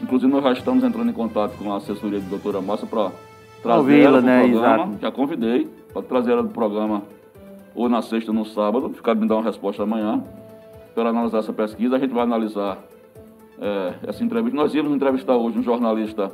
Inclusive, 0.00 0.32
nós 0.32 0.42
já 0.42 0.52
estamos 0.52 0.82
entrando 0.82 1.10
em 1.10 1.12
contato 1.12 1.58
com 1.58 1.70
a 1.70 1.76
assessoria 1.76 2.20
da 2.20 2.28
doutora 2.28 2.62
Márcia 2.62 2.86
para 2.86 3.12
trazer 3.62 4.00
ela 4.00 4.22
para 4.22 4.26
né? 4.26 4.40
programa. 4.40 4.74
Exato. 4.76 4.98
Já 5.02 5.12
convidei 5.12 5.68
para 5.92 6.02
trazer 6.02 6.32
ela 6.32 6.42
do 6.42 6.48
programa 6.48 7.02
ou 7.74 7.86
na 7.86 8.00
sexta 8.00 8.30
ou 8.30 8.34
no 8.34 8.46
sábado. 8.46 8.88
Ficar 8.94 9.14
me 9.14 9.28
dar 9.28 9.36
uma 9.36 9.44
resposta 9.44 9.82
amanhã 9.82 10.24
para 10.94 11.10
analisar 11.10 11.40
essa 11.40 11.52
pesquisa. 11.52 11.96
A 11.96 11.98
gente 11.98 12.14
vai 12.14 12.22
analisar 12.22 12.78
é, 13.60 13.94
essa 14.06 14.24
entrevista. 14.24 14.56
Nós 14.56 14.74
íamos 14.74 14.94
entrevistar 14.94 15.36
hoje 15.36 15.58
um 15.58 15.62
jornalista 15.62 16.32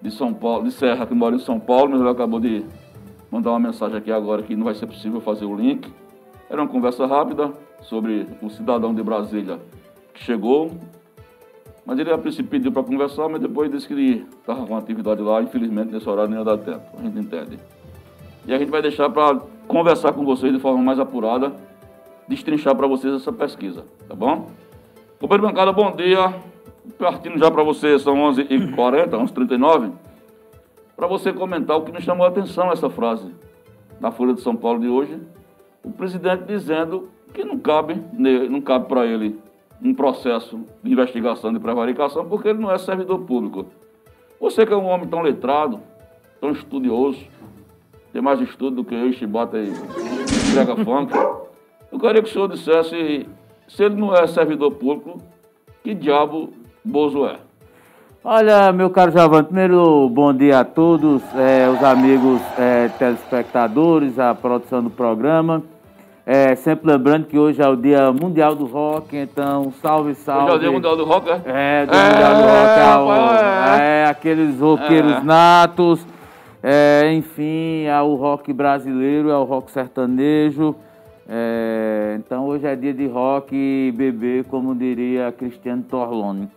de 0.00 0.12
São 0.12 0.32
Paulo, 0.32 0.62
de 0.62 0.70
Serra, 0.70 1.04
que 1.04 1.14
mora 1.14 1.34
em 1.34 1.40
São 1.40 1.58
Paulo, 1.58 1.90
mas 1.90 2.00
ele 2.00 2.10
acabou 2.10 2.38
de 2.38 2.64
mandar 3.32 3.50
uma 3.50 3.58
mensagem 3.58 3.96
aqui 3.96 4.12
agora 4.12 4.44
que 4.44 4.54
não 4.54 4.64
vai 4.64 4.76
ser 4.76 4.86
possível 4.86 5.20
fazer 5.20 5.44
o 5.44 5.56
link. 5.56 5.90
Era 6.48 6.62
uma 6.62 6.68
conversa 6.68 7.06
rápida 7.06 7.52
sobre 7.80 8.26
o 8.40 8.48
cidadão 8.48 8.94
de 8.94 9.02
Brasília 9.02 9.58
que 10.14 10.22
chegou. 10.22 10.70
Mas 11.84 11.98
ele 11.98 12.10
a 12.10 12.18
princípio 12.18 12.50
pediu 12.50 12.72
para 12.72 12.82
conversar, 12.82 13.28
mas 13.28 13.40
depois 13.40 13.70
disse 13.70 13.86
que 13.86 14.26
estava 14.40 14.66
com 14.66 14.76
atividade 14.76 15.22
lá. 15.22 15.40
Infelizmente, 15.42 15.92
nesse 15.92 16.08
horário 16.08 16.30
não 16.30 16.38
ia 16.38 16.44
dar 16.44 16.58
tempo. 16.58 16.82
A 16.98 17.02
gente 17.02 17.18
entende. 17.18 17.58
E 18.46 18.52
a 18.52 18.58
gente 18.58 18.70
vai 18.70 18.82
deixar 18.82 19.08
para 19.10 19.40
conversar 19.68 20.12
com 20.12 20.24
vocês 20.24 20.52
de 20.52 20.60
forma 20.60 20.82
mais 20.82 20.98
apurada, 20.98 21.52
destrinchar 22.28 22.74
para 22.74 22.86
vocês 22.86 23.14
essa 23.14 23.32
pesquisa, 23.32 23.84
tá 24.08 24.14
bom? 24.14 24.48
Companheiro 25.20 25.48
bancada, 25.48 25.72
bom 25.72 25.90
dia. 25.92 26.34
Partindo 26.98 27.38
já 27.38 27.50
para 27.50 27.62
você, 27.62 27.98
são 27.98 28.14
11h40, 28.14 29.10
11h39. 29.10 29.92
Para 30.96 31.06
você 31.06 31.32
comentar 31.32 31.76
o 31.76 31.82
que 31.82 31.92
me 31.92 32.00
chamou 32.00 32.24
a 32.24 32.28
atenção 32.28 32.70
essa 32.72 32.88
frase 32.88 33.32
na 34.00 34.10
Folha 34.10 34.34
de 34.34 34.40
São 34.40 34.54
Paulo 34.54 34.80
de 34.80 34.88
hoje. 34.88 35.20
O 35.86 35.92
presidente 35.92 36.42
dizendo 36.42 37.08
que 37.32 37.44
não 37.44 37.56
cabe, 37.60 38.02
não 38.50 38.60
cabe 38.60 38.88
para 38.88 39.06
ele 39.06 39.38
um 39.80 39.94
processo 39.94 40.58
de 40.82 40.92
investigação 40.92 41.52
de 41.52 41.60
prevaricação, 41.60 42.26
porque 42.26 42.48
ele 42.48 42.58
não 42.58 42.72
é 42.72 42.76
servidor 42.76 43.20
público. 43.20 43.66
Você 44.40 44.66
que 44.66 44.72
é 44.72 44.76
um 44.76 44.86
homem 44.86 45.06
tão 45.06 45.22
letrado, 45.22 45.80
tão 46.40 46.50
estudioso, 46.50 47.24
tem 48.12 48.20
mais 48.20 48.40
estudo 48.40 48.76
do 48.76 48.84
que 48.84 48.96
eu, 48.96 49.12
chibata 49.12 49.58
e 49.58 49.68
entrega 49.68 50.74
funk. 50.84 51.12
Eu 51.92 52.00
queria 52.00 52.20
que 52.20 52.28
o 52.28 52.32
senhor 52.32 52.48
dissesse, 52.48 53.28
se 53.68 53.84
ele 53.84 53.94
não 53.94 54.12
é 54.12 54.26
servidor 54.26 54.72
público, 54.72 55.22
que 55.84 55.94
diabo 55.94 56.52
Bozo 56.84 57.26
é? 57.26 57.38
Olha, 58.24 58.72
meu 58.72 58.90
caro 58.90 59.12
Javan, 59.12 59.44
primeiro 59.44 60.08
bom 60.08 60.34
dia 60.34 60.58
a 60.58 60.64
todos, 60.64 61.22
eh, 61.36 61.68
os 61.68 61.80
amigos 61.84 62.40
eh, 62.58 62.90
telespectadores, 62.98 64.18
a 64.18 64.34
produção 64.34 64.82
do 64.82 64.90
programa. 64.90 65.62
Eh, 66.28 66.56
sempre 66.56 66.90
lembrando 66.90 67.26
que 67.26 67.38
hoje 67.38 67.62
é 67.62 67.68
o 67.68 67.76
Dia 67.76 68.10
Mundial 68.12 68.56
do 68.56 68.64
Rock, 68.66 69.16
então 69.16 69.72
salve, 69.80 70.12
salve. 70.16 70.46
Hoje 70.46 70.52
é 70.52 70.56
o 70.56 70.58
Dia 70.58 70.72
Mundial 70.72 70.96
do 70.96 71.04
Rock, 71.04 71.30
é? 71.30 71.40
É, 71.44 71.86
Dia 71.86 72.04
Mundial 72.04 72.34
do 72.34 72.42
Rock, 72.42 72.80
é, 72.80 72.96
o- 72.96 73.06
rapaz, 73.06 73.80
é, 73.80 74.04
aqueles 74.10 74.58
roqueiros 74.58 75.12
É. 75.12 75.20
natos, 75.22 76.04
é, 76.60 77.12
enfim, 77.12 77.84
é 77.84 78.02
o 78.02 78.16
rock 78.16 78.52
brasileiro, 78.52 79.30
é 79.30 79.36
o 79.36 79.44
rock 79.44 79.70
sertanejo. 79.70 80.74
é, 81.28 82.14
então 82.20 82.44
hoje 82.46 82.66
é 82.68 82.76
dia 82.76 82.94
de 82.94 83.06
rock 83.08 83.48
e 83.52 83.92
bebê, 83.96 84.44
como 84.48 84.76
diria 84.76 85.32
Cristiano 85.36 85.82
Torlone. 85.82 86.48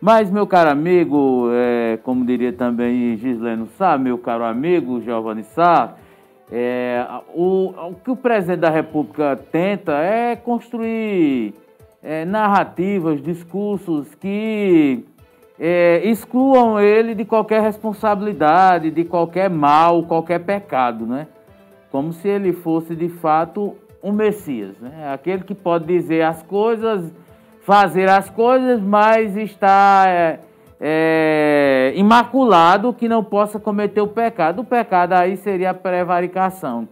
Mas, 0.00 0.28
meu 0.30 0.48
caro 0.48 0.68
amigo, 0.70 1.48
é, 1.52 1.96
como 2.02 2.24
diria 2.24 2.52
também 2.52 3.16
Gisleno 3.16 3.68
Sá, 3.78 3.96
meu 3.96 4.18
caro 4.18 4.42
amigo 4.44 5.00
Giovanni 5.00 5.44
Sá, 5.44 5.90
é, 6.52 7.06
o, 7.32 7.68
o 7.90 7.94
que 7.94 8.10
o 8.10 8.16
presidente 8.16 8.60
da 8.60 8.70
República 8.70 9.36
tenta 9.52 9.92
é 9.92 10.34
construir 10.34 11.54
é, 12.02 12.24
narrativas, 12.24 13.22
discursos 13.22 14.14
que 14.16 15.04
é, 15.58 16.00
excluam 16.04 16.80
ele 16.80 17.14
de 17.14 17.24
qualquer 17.24 17.62
responsabilidade, 17.62 18.90
de 18.90 19.04
qualquer 19.04 19.48
mal, 19.48 20.02
qualquer 20.04 20.40
pecado, 20.40 21.06
né? 21.06 21.28
Como 21.92 22.12
se 22.12 22.26
ele 22.28 22.52
fosse 22.52 22.96
de 22.96 23.08
fato 23.08 23.76
um 24.02 24.10
Messias, 24.10 24.78
né? 24.80 25.12
Aquele 25.12 25.44
que 25.44 25.54
pode 25.54 25.84
dizer 25.84 26.22
as 26.22 26.42
coisas, 26.42 27.12
fazer 27.60 28.08
as 28.08 28.28
coisas, 28.30 28.80
mas 28.80 29.36
está 29.36 30.38
é, 30.80 31.92
imaculado 31.94 32.94
que 32.94 33.06
não 33.06 33.22
possa 33.22 33.60
cometer 33.60 34.00
o 34.00 34.08
pecado. 34.08 34.62
O 34.62 34.64
pecado 34.64 35.12
aí 35.12 35.36
seria 35.36 35.70
a 35.70 35.74
prevaricação. 35.74 36.88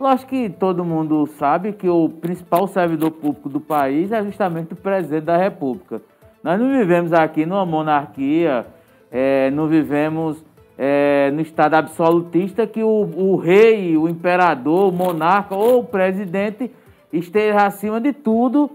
Lógico 0.00 0.30
que 0.30 0.50
todo 0.50 0.84
mundo 0.84 1.26
sabe 1.38 1.72
que 1.72 1.88
o 1.88 2.08
principal 2.08 2.66
servidor 2.66 3.12
público 3.12 3.48
do 3.48 3.60
país 3.60 4.10
é 4.10 4.22
justamente 4.22 4.72
o 4.72 4.76
presidente 4.76 5.24
da 5.24 5.36
República. 5.36 6.02
Nós 6.42 6.58
não 6.58 6.70
vivemos 6.70 7.12
aqui 7.12 7.44
numa 7.44 7.66
monarquia, 7.66 8.66
é, 9.12 9.50
não 9.50 9.68
vivemos 9.68 10.42
é, 10.78 11.30
no 11.32 11.42
estado 11.42 11.74
absolutista 11.74 12.66
que 12.66 12.82
o, 12.82 12.88
o 12.88 13.36
rei, 13.36 13.94
o 13.94 14.08
imperador, 14.08 14.88
o 14.88 14.92
monarca 14.92 15.54
ou 15.54 15.80
o 15.80 15.84
presidente 15.84 16.70
esteja 17.12 17.66
acima 17.66 18.00
de 18.00 18.14
tudo. 18.14 18.70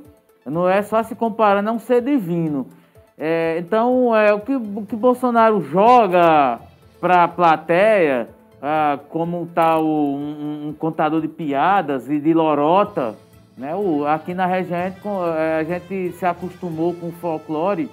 Não 0.46 0.70
é 0.70 0.84
só 0.84 1.02
se 1.02 1.16
comparando 1.16 1.72
a 1.72 1.74
um 1.74 1.80
ser 1.80 2.02
divino. 2.02 2.68
É, 3.18 3.58
então, 3.60 4.16
é, 4.16 4.34
o, 4.34 4.40
que, 4.40 4.56
o 4.56 4.86
que 4.88 4.96
Bolsonaro 4.96 5.62
joga 5.62 6.60
para 7.00 7.24
a 7.24 7.28
plateia, 7.28 8.30
ah, 8.62 9.00
como 9.10 9.46
tá 9.54 9.78
o, 9.78 10.16
um, 10.16 10.68
um 10.70 10.74
contador 10.74 11.22
de 11.22 11.28
piadas 11.28 12.10
e 12.10 12.20
de 12.20 12.34
lorota, 12.34 13.16
né? 13.58 13.74
O, 13.76 14.06
aqui 14.06 14.34
na 14.34 14.46
região 14.46 14.78
eh, 14.78 15.60
a 15.60 15.64
gente 15.64 16.12
se 16.14 16.26
acostumou 16.26 16.94
com 16.94 17.08
o 17.08 17.12
folclore 17.14 17.90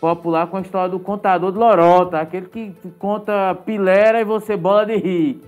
popular 0.00 0.46
com 0.46 0.56
a 0.56 0.60
história 0.60 0.88
do 0.88 0.98
contador 0.98 1.52
de 1.52 1.58
lorota, 1.58 2.20
aquele 2.20 2.46
que 2.46 2.74
conta 2.98 3.54
pilera 3.64 4.20
e 4.20 4.24
você 4.24 4.56
bola 4.56 4.86
de 4.86 4.96
rir. 4.96 5.42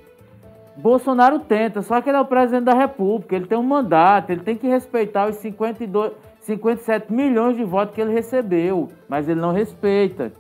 Bolsonaro 0.77 1.39
tenta, 1.39 1.83
só 1.83 2.01
que 2.01 2.09
ele 2.09 2.17
é 2.17 2.21
o 2.21 2.25
presidente 2.25 2.65
da 2.65 2.75
República, 2.75 3.37
ele 3.37 3.47
tem 3.47 3.59
um 3.59 3.63
mandato, 3.63 4.31
ele 4.31 4.43
tem 4.43 4.57
que 4.57 4.67
respeitar 4.67 5.29
os 5.29 5.37
52, 5.37 6.13
57 6.43 7.13
milhões 7.13 7.57
de 7.57 7.65
votos 7.65 7.95
que 7.95 8.01
ele 8.01 8.13
recebeu, 8.13 8.89
mas 9.09 9.29
ele 9.29 9.41
não 9.41 9.53
respeita. 9.53 10.33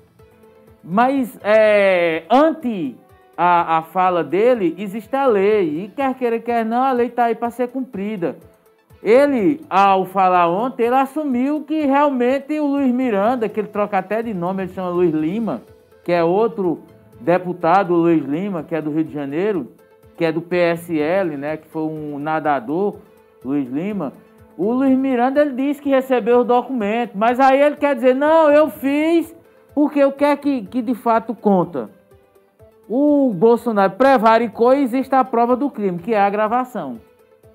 Mas 0.83 1.39
é, 1.43 2.25
ante 2.29 2.97
a, 3.37 3.79
a 3.79 3.83
fala 3.83 4.25
dele, 4.25 4.75
existe 4.79 5.15
a 5.15 5.27
lei, 5.27 5.85
e 5.85 5.89
quer 5.89 6.15
queira, 6.15 6.39
quer 6.41 6.65
não, 6.65 6.83
a 6.83 6.93
lei 6.93 7.07
está 7.07 7.25
aí 7.25 7.35
para 7.35 7.51
ser 7.51 7.69
cumprida. 7.69 8.37
Ele, 9.03 9.61
ao 9.69 10.05
falar 10.07 10.49
ontem, 10.49 10.85
ele 10.87 10.95
assumiu 10.95 11.63
que 11.63 11.85
realmente 11.87 12.59
o 12.59 12.67
Luiz 12.67 12.93
Miranda, 12.93 13.49
que 13.49 13.61
ele 13.61 13.69
troca 13.69 13.99
até 13.99 14.23
de 14.23 14.35
nome, 14.35 14.65
ele 14.65 14.73
chama 14.73 14.91
Luiz 14.91 15.13
Lima, 15.13 15.63
que 16.05 16.13
é 16.13 16.23
outro 16.23 16.83
deputado, 17.21 17.95
o 17.95 17.97
Luiz 17.97 18.25
Lima, 18.25 18.63
que 18.63 18.75
é 18.75 18.83
do 18.83 18.91
Rio 18.91 19.05
de 19.05 19.13
Janeiro, 19.13 19.73
que 20.17 20.25
é 20.25 20.33
do 20.33 20.43
PSL, 20.43 21.37
né, 21.37 21.57
que 21.57 21.69
foi 21.69 21.83
um 21.83 22.19
nadador, 22.19 22.97
Luiz 23.45 23.69
Lima. 23.69 24.13
O 24.63 24.73
Luiz 24.73 24.97
Miranda, 24.97 25.41
ele 25.41 25.53
disse 25.55 25.83
que 25.83 25.89
recebeu 25.91 26.41
os 26.41 26.47
documentos, 26.47 27.17
mas 27.17 27.41
aí 27.41 27.61
ele 27.61 27.77
quer 27.77 27.95
dizer, 27.97 28.15
não, 28.15 28.51
eu 28.51 28.69
fiz 28.71 29.35
porque 29.75 30.05
o 30.05 30.13
que 30.13 30.25
é 30.25 30.37
que, 30.37 30.63
que 30.63 30.81
de 30.83 30.95
fato 30.95 31.35
conta? 31.35 31.91
O 32.89 33.33
Bolsonaro 33.35 33.93
prevaricou 33.93 34.75
e 34.75 34.83
existe 34.83 35.15
a 35.15 35.25
prova 35.25 35.57
do 35.57 35.71
crime, 35.71 35.99
que 35.99 36.13
é 36.15 36.21
a 36.21 36.29
gravação. 36.31 36.99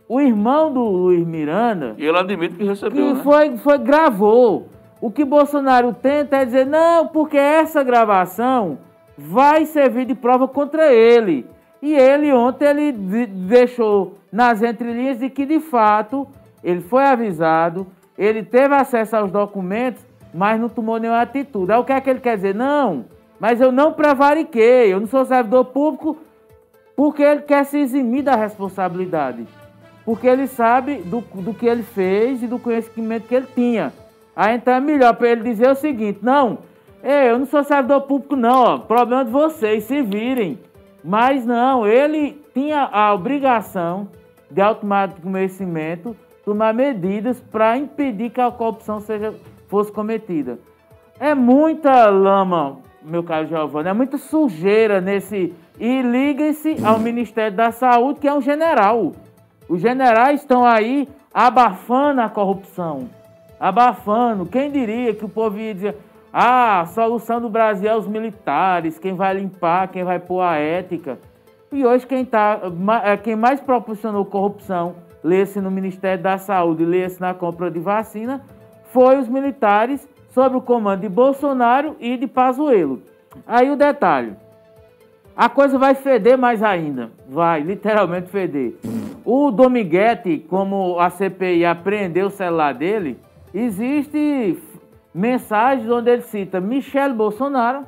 O 0.10 0.20
irmão 0.20 0.72
do 0.74 0.82
Luiz 0.82 1.26
Miranda, 1.26 1.94
E 1.98 2.06
ele 2.06 2.18
admite 2.18 2.56
que 2.56 2.64
recebeu, 2.64 2.92
que 3.08 3.14
né? 3.14 3.24
foi, 3.24 3.58
foi 3.58 3.78
gravou. 3.78 4.68
O 5.02 5.12
que 5.12 5.24
Bolsonaro 5.24 5.94
tenta 5.94 6.38
é 6.38 6.46
dizer, 6.46 6.66
não, 6.66 7.08
porque 7.08 7.38
essa 7.38 7.84
gravação 7.84 8.80
vai 9.18 9.66
servir 9.66 10.06
de 10.06 10.16
prova 10.16 10.48
contra 10.48 10.92
ele. 10.94 11.46
E 11.82 11.94
ele 11.94 12.34
ontem 12.34 12.66
ele 12.68 12.92
de- 12.92 13.26
deixou 13.28 14.18
nas 14.32 14.64
entrelinhas 14.64 15.20
de 15.20 15.30
que 15.30 15.46
de 15.46 15.60
fato 15.60 16.28
ele 16.64 16.82
foi 16.82 17.04
avisado, 17.04 17.88
ele 18.18 18.44
teve 18.44 18.74
acesso 18.74 19.16
aos 19.16 19.32
documentos, 19.32 20.06
mas 20.34 20.60
não 20.60 20.70
tomou 20.70 20.98
nenhuma 20.98 21.22
atitude. 21.22 21.72
Aí 21.72 21.80
o 21.80 21.84
que 21.84 21.94
é 21.94 22.02
que 22.02 22.10
ele 22.10 22.20
quer 22.20 22.36
dizer? 22.36 22.56
Não, 22.56 23.06
mas 23.40 23.62
eu 23.62 23.72
não 23.72 23.94
prevariquei, 23.94 24.94
eu 24.94 25.00
não 25.00 25.08
sou 25.08 25.24
servidor 25.26 25.66
público 25.66 26.18
porque 26.96 27.22
ele 27.22 27.42
quer 27.44 27.64
se 27.64 27.78
eximir 27.78 28.24
da 28.24 28.36
responsabilidade. 28.36 29.46
Porque 30.04 30.26
ele 30.26 30.48
sabe 30.48 30.96
do, 30.98 31.22
do 31.22 31.54
que 31.54 31.68
ele 31.68 31.84
fez 31.84 32.42
e 32.42 32.48
do 32.48 32.58
conhecimento 32.58 33.28
que 33.28 33.36
ele 33.36 33.48
tinha. 33.54 33.94
Aí 34.36 34.56
então 34.56 34.74
é 34.74 34.80
melhor 34.80 35.14
para 35.16 35.30
ele 35.30 35.44
dizer 35.44 35.70
o 35.70 35.76
seguinte: 35.76 36.20
não, 36.22 36.60
eu 37.04 37.38
não 37.38 37.46
sou 37.46 37.64
servidor 37.64 38.02
público, 38.02 38.36
não, 38.36 38.64
ó, 38.64 38.78
problema 38.80 39.26
de 39.26 39.32
vocês, 39.32 39.84
se 39.84 40.02
virem. 40.02 40.60
Mas 41.04 41.46
não, 41.46 41.86
ele 41.86 42.42
tinha 42.54 42.84
a 42.92 43.14
obrigação 43.14 44.10
de, 44.50 44.62
tomar 44.76 45.14
conhecimento, 45.22 46.16
tomar 46.48 46.74
medidas 46.74 47.42
para 47.42 47.78
impedir 47.78 48.30
que 48.30 48.40
a 48.40 48.50
corrupção 48.50 49.02
seja, 49.02 49.34
fosse 49.68 49.92
cometida. 49.92 50.58
É 51.20 51.36
muita 51.36 52.10
lama 52.10 52.78
meu 53.02 53.22
caro 53.22 53.48
Giovanni, 53.48 53.90
é 53.90 53.94
muita 53.94 54.18
sujeira 54.18 55.02
nesse. 55.02 55.54
E 55.78 56.02
ligue-se 56.02 56.78
ao 56.86 57.00
Ministério 57.00 57.56
da 57.56 57.70
Saúde, 57.72 58.22
que 58.22 58.30
é 58.30 58.34
um 58.34 58.40
general. 58.40 59.12
Os 59.68 59.82
generais 59.82 60.40
estão 60.40 60.66
aí 60.66 61.10
abafando 61.34 62.22
a 62.22 62.30
corrupção. 62.30 63.10
Abafando. 63.60 64.46
Quem 64.46 64.72
diria 64.72 65.14
que 65.14 65.26
o 65.26 65.30
povo 65.30 65.60
ia 65.60 65.74
dizer. 65.74 65.98
Ah, 66.32 66.80
a 66.82 66.86
solução 66.86 67.42
do 67.42 67.50
Brasil 67.50 67.90
é 67.90 67.96
os 67.96 68.08
militares, 68.08 68.98
quem 69.00 69.16
vai 69.16 69.34
limpar, 69.34 69.90
quem 69.90 70.06
vai 70.06 70.20
pôr 70.20 70.42
a 70.42 70.56
ética. 70.56 71.20
E 71.74 71.86
hoje 71.86 72.08
quem, 72.08 72.24
tá, 72.24 72.62
é, 73.04 73.18
quem 73.18 73.36
mais 73.36 73.60
proporcionou 73.60 74.24
corrupção, 74.24 74.96
lê-se 75.24 75.60
no 75.60 75.72
Ministério 75.72 76.24
da 76.24 76.38
Saúde, 76.38 76.86
lê-se 76.86 77.20
na 77.20 77.34
compra 77.34 77.70
de 77.70 77.80
vacina, 77.80 78.42
foi 78.92 79.18
os 79.18 79.28
militares 79.28 80.08
sob 80.30 80.58
o 80.58 80.62
comando 80.62 81.02
de 81.02 81.10
Bolsonaro 81.10 81.96
e 82.00 82.18
de 82.18 82.28
Pazuello. 82.28 83.02
Aí 83.46 83.70
o 83.70 83.76
detalhe, 83.76 84.34
a 85.36 85.50
coisa 85.50 85.78
vai 85.78 85.94
feder 85.94 86.38
mais 86.38 86.64
ainda, 86.64 87.12
vai 87.28 87.62
literalmente 87.62 88.30
feder. 88.30 88.76
O 89.24 89.52
Dominguete, 89.52 90.40
como 90.50 91.00
a 91.00 91.10
CPI 91.10 91.66
apreendeu 91.66 92.28
o 92.28 92.32
celular 92.32 92.74
dele, 92.74 93.20
existe 93.54 94.58
mensagens 95.14 95.90
onde 95.90 96.10
ele 96.10 96.22
cita 96.22 96.62
Michele 96.62 97.14
Bolsonaro 97.14 97.86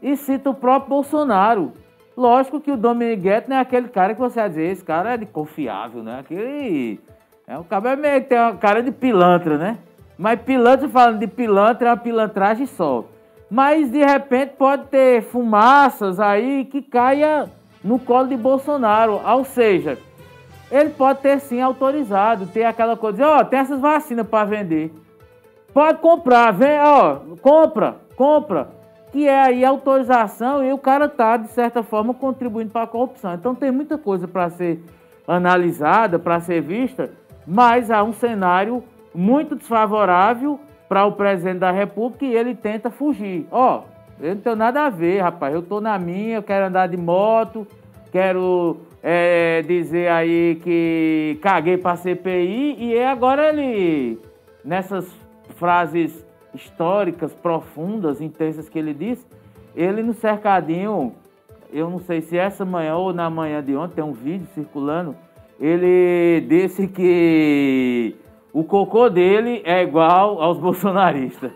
e 0.00 0.16
cita 0.16 0.50
o 0.50 0.54
próprio 0.54 0.90
Bolsonaro. 0.90 1.72
Lógico 2.18 2.60
que 2.60 2.72
o 2.72 2.76
Dominguete 2.76 3.48
não 3.48 3.58
é 3.58 3.60
aquele 3.60 3.86
cara 3.86 4.12
que 4.12 4.18
você 4.18 4.40
vai 4.40 4.48
dizer, 4.48 4.72
esse 4.72 4.84
cara 4.84 5.14
é 5.14 5.16
de 5.16 5.24
confiável, 5.24 6.02
né? 6.02 6.18
Aquele. 6.18 6.98
É, 7.46 7.56
o 7.56 7.62
cabelo 7.62 7.94
é 7.94 7.96
meio 7.96 8.22
que 8.22 8.30
tem 8.30 8.40
uma 8.40 8.56
cara 8.56 8.82
de 8.82 8.90
pilantra, 8.90 9.56
né? 9.56 9.78
Mas 10.18 10.40
pilantra, 10.40 10.88
falando 10.88 11.20
de 11.20 11.28
pilantra, 11.28 11.86
é 11.86 11.90
uma 11.92 11.96
pilantragem 11.96 12.66
só. 12.66 13.04
Mas 13.48 13.92
de 13.92 14.04
repente 14.04 14.54
pode 14.58 14.86
ter 14.86 15.22
fumaças 15.22 16.18
aí 16.18 16.64
que 16.64 16.82
caia 16.82 17.48
no 17.84 18.00
colo 18.00 18.26
de 18.26 18.36
Bolsonaro. 18.36 19.20
Ou 19.24 19.44
seja, 19.44 19.96
ele 20.72 20.90
pode 20.90 21.20
ter 21.20 21.38
sim 21.38 21.60
autorizado, 21.60 22.46
ter 22.46 22.64
aquela 22.64 22.96
coisa, 22.96 23.28
ó, 23.28 23.38
oh, 23.38 23.44
tem 23.44 23.60
essas 23.60 23.80
vacinas 23.80 24.26
para 24.26 24.44
vender. 24.44 24.92
Pode 25.72 25.98
comprar, 26.00 26.50
vem, 26.52 26.80
ó, 26.80 27.20
compra, 27.40 27.94
compra. 28.16 28.76
Que 29.12 29.26
é 29.26 29.40
aí 29.40 29.64
autorização 29.64 30.62
e 30.64 30.72
o 30.72 30.78
cara 30.78 31.08
tá, 31.08 31.36
de 31.36 31.48
certa 31.48 31.82
forma, 31.82 32.12
contribuindo 32.12 32.70
para 32.70 32.82
a 32.82 32.86
corrupção. 32.86 33.34
Então 33.34 33.54
tem 33.54 33.70
muita 33.70 33.96
coisa 33.96 34.28
para 34.28 34.50
ser 34.50 34.82
analisada, 35.26 36.18
para 36.18 36.40
ser 36.40 36.62
vista, 36.62 37.10
mas 37.46 37.90
há 37.90 38.02
um 38.02 38.12
cenário 38.12 38.82
muito 39.14 39.56
desfavorável 39.56 40.60
para 40.88 41.04
o 41.04 41.12
presidente 41.12 41.58
da 41.58 41.70
República 41.70 42.24
e 42.24 42.34
ele 42.34 42.54
tenta 42.54 42.90
fugir. 42.90 43.46
Ó, 43.50 43.80
oh, 43.80 43.98
eu 44.20 44.34
não 44.34 44.42
tenho 44.42 44.56
nada 44.56 44.86
a 44.86 44.90
ver, 44.90 45.20
rapaz. 45.20 45.54
Eu 45.54 45.62
tô 45.62 45.80
na 45.80 45.98
minha, 45.98 46.36
eu 46.36 46.42
quero 46.42 46.66
andar 46.66 46.88
de 46.88 46.96
moto, 46.96 47.66
quero 48.10 48.78
é, 49.02 49.62
dizer 49.62 50.08
aí 50.08 50.60
que 50.62 51.38
caguei 51.42 51.76
para 51.76 51.96
CPI 51.96 52.76
e 52.78 53.02
agora 53.02 53.48
ele, 53.50 54.18
nessas 54.64 55.08
frases 55.56 56.26
históricas, 56.58 57.34
profundas, 57.34 58.20
intensas 58.20 58.68
que 58.68 58.78
ele 58.78 58.92
disse, 58.92 59.26
ele 59.74 60.02
no 60.02 60.12
cercadinho, 60.12 61.14
eu 61.72 61.88
não 61.88 61.98
sei 61.98 62.20
se 62.20 62.36
essa 62.36 62.64
manhã 62.64 62.96
ou 62.96 63.12
na 63.12 63.30
manhã 63.30 63.62
de 63.62 63.76
ontem, 63.76 63.96
tem 63.96 64.04
um 64.04 64.12
vídeo 64.12 64.46
circulando, 64.54 65.16
ele 65.60 66.44
disse 66.48 66.86
que 66.86 68.14
o 68.52 68.64
cocô 68.64 69.08
dele 69.08 69.62
é 69.64 69.82
igual 69.82 70.40
aos 70.40 70.58
bolsonaristas. 70.58 71.50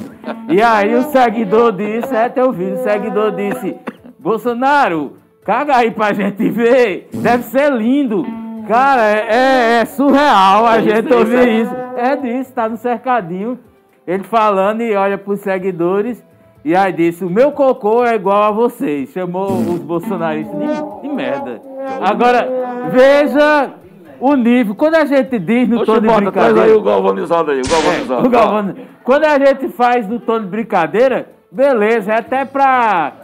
e 0.48 0.62
aí 0.62 0.94
o 0.94 1.02
seguidor 1.04 1.72
disse, 1.72 2.14
é 2.14 2.28
teu 2.28 2.52
vídeo, 2.52 2.74
o 2.74 2.82
seguidor 2.82 3.32
disse, 3.32 3.76
Bolsonaro, 4.18 5.14
caga 5.44 5.76
aí 5.76 5.90
pra 5.90 6.12
gente 6.12 6.48
ver, 6.48 7.08
deve 7.12 7.44
ser 7.44 7.72
lindo. 7.72 8.24
Cara, 8.66 9.02
é, 9.02 9.28
é, 9.28 9.80
é 9.80 9.84
surreal 9.84 10.66
a 10.66 10.80
gente 10.80 11.12
ouvir 11.12 11.62
isso. 11.62 11.74
É 11.96 12.16
disso, 12.16 12.52
tá 12.52 12.68
no 12.68 12.76
cercadinho. 12.76 13.58
Ele 14.06 14.22
falando 14.22 14.82
e 14.82 14.94
olha 14.94 15.18
pros 15.18 15.40
seguidores 15.40 16.24
e 16.66 16.74
aí 16.74 16.92
disse, 16.92 17.24
o 17.24 17.30
meu 17.30 17.52
cocô 17.52 18.04
é 18.04 18.16
igual 18.16 18.42
a 18.42 18.50
vocês. 18.50 19.10
Chamou 19.10 19.52
os 19.52 19.78
bolsonaristas 19.78 20.58
de, 20.58 21.02
de 21.02 21.14
merda. 21.14 21.62
Agora, 22.00 22.48
veja 22.90 23.70
o 24.18 24.34
nível. 24.34 24.74
Quando 24.74 24.96
a 24.96 25.04
gente 25.04 25.38
diz 25.38 25.68
no 25.68 25.76
Oxe, 25.76 25.86
tom 25.86 26.00
de 26.00 26.08
bota, 26.08 26.22
brincadeira. 26.22 26.54
Traz 26.54 26.70
aí 26.70 26.76
o 26.76 26.82
galvanizado 26.82 27.50
aí, 27.52 27.60
o 27.60 27.70
galvanizado. 27.70 28.24
É, 28.24 28.26
o 28.26 28.30
galvanizado. 28.30 28.88
Quando 29.04 29.24
a 29.26 29.38
gente 29.38 29.68
faz 29.68 30.08
no 30.08 30.18
tom 30.18 30.40
de 30.40 30.46
brincadeira, 30.46 31.28
beleza, 31.52 32.12
é 32.12 32.18
até 32.18 32.44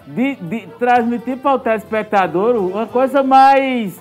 de, 0.06 0.68
transmitir 0.78 1.36
para 1.38 1.54
o 1.54 1.58
telespectador 1.58 2.54
uma 2.54 2.86
coisa 2.86 3.24
mais 3.24 4.00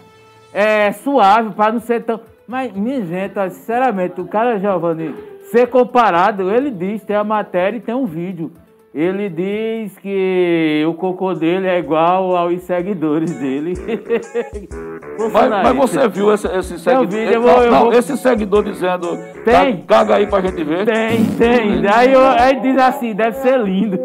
é, 0.54 0.92
suave, 0.92 1.50
para 1.56 1.72
não 1.72 1.80
ser 1.80 2.04
tão. 2.04 2.20
Mas, 2.48 2.72
minha 2.74 3.04
gente, 3.04 3.34
sinceramente, 3.50 4.22
o 4.22 4.28
cara 4.28 4.60
Giovanni, 4.60 5.16
ser 5.52 5.68
comparado, 5.68 6.50
ele 6.50 6.72
diz, 6.72 7.04
tem 7.04 7.16
a 7.16 7.24
matéria 7.24 7.78
e 7.78 7.82
tem 7.82 7.94
um 7.94 8.06
vídeo. 8.06 8.52
Ele 8.94 9.30
diz 9.30 9.98
que 10.00 10.84
o 10.86 10.94
cocô 10.94 11.34
dele 11.34 11.66
é 11.66 11.80
igual 11.80 12.36
aos 12.36 12.62
seguidores 12.64 13.34
dele. 13.40 13.74
mas, 15.32 15.50
mas, 15.50 15.76
você 15.78 16.10
viu 16.10 16.34
esse, 16.34 16.46
esse 16.48 16.78
seguidor? 16.78 17.08
Vídeo, 17.08 17.34
eu 17.34 17.42
vou, 17.42 17.64
eu 17.64 17.72
não, 17.72 17.80
vou... 17.84 17.94
esse 17.94 18.18
seguidor 18.18 18.64
dizendo. 18.64 19.08
Tem? 19.46 19.82
Caga 19.84 20.16
aí 20.16 20.28
pra 20.28 20.42
gente 20.42 20.62
ver. 20.64 20.86
Tem, 20.86 21.24
tem. 21.38 21.88
Aí, 21.88 22.12
eu, 22.12 22.22
aí 22.22 22.60
diz 22.60 22.78
assim, 22.78 23.14
deve 23.14 23.38
ser 23.38 23.62
lindo. 23.62 23.98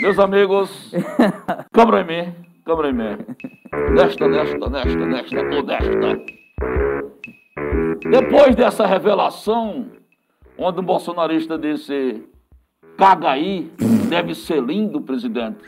Meus 0.00 0.18
amigos, 0.18 0.94
câmera 1.72 2.00
em 2.00 2.06
mim, 2.06 2.32
câmera 2.64 2.88
em 2.88 2.94
mim. 2.94 3.18
Nesta, 3.94 4.26
nesta, 4.26 4.70
nesta, 4.70 5.06
nesta, 5.06 5.40
ou 5.40 5.62
nesta. 5.62 6.42
Depois 8.10 8.54
dessa 8.56 8.86
revelação, 8.86 9.86
onde 10.58 10.80
um 10.80 10.84
bolsonarista 10.84 11.58
disse 11.58 12.24
Caga 12.96 13.30
aí, 13.30 13.70
deve 14.08 14.34
ser 14.34 14.62
lindo, 14.62 15.00
presidente. 15.00 15.58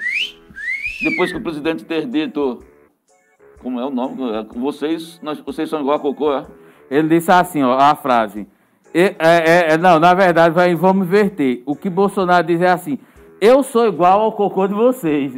Depois 1.02 1.32
que 1.32 1.38
o 1.38 1.42
presidente 1.42 1.84
ter 1.84 2.06
dito. 2.06 2.62
Como 3.60 3.80
é 3.80 3.84
o 3.84 3.90
nome? 3.90 4.30
É, 4.34 4.44
vocês, 4.56 5.18
nós, 5.22 5.40
vocês 5.40 5.68
são 5.68 5.80
igual 5.80 5.96
a 5.96 6.00
cocô, 6.00 6.32
é? 6.32 6.46
Ele 6.90 7.08
disse 7.08 7.32
assim, 7.32 7.62
ó, 7.62 7.78
a 7.78 7.94
frase. 7.94 8.46
É, 8.92 9.16
é, 9.18 9.72
é, 9.72 9.78
não, 9.78 9.98
na 9.98 10.14
verdade, 10.14 10.54
vai, 10.54 10.74
vamos 10.74 11.06
inverter. 11.06 11.62
O 11.66 11.74
que 11.74 11.88
Bolsonaro 11.88 12.46
diz 12.46 12.60
é 12.60 12.68
assim: 12.68 12.98
eu 13.40 13.62
sou 13.62 13.88
igual 13.88 14.20
ao 14.20 14.32
cocô 14.32 14.68
de 14.68 14.74
vocês. 14.74 15.34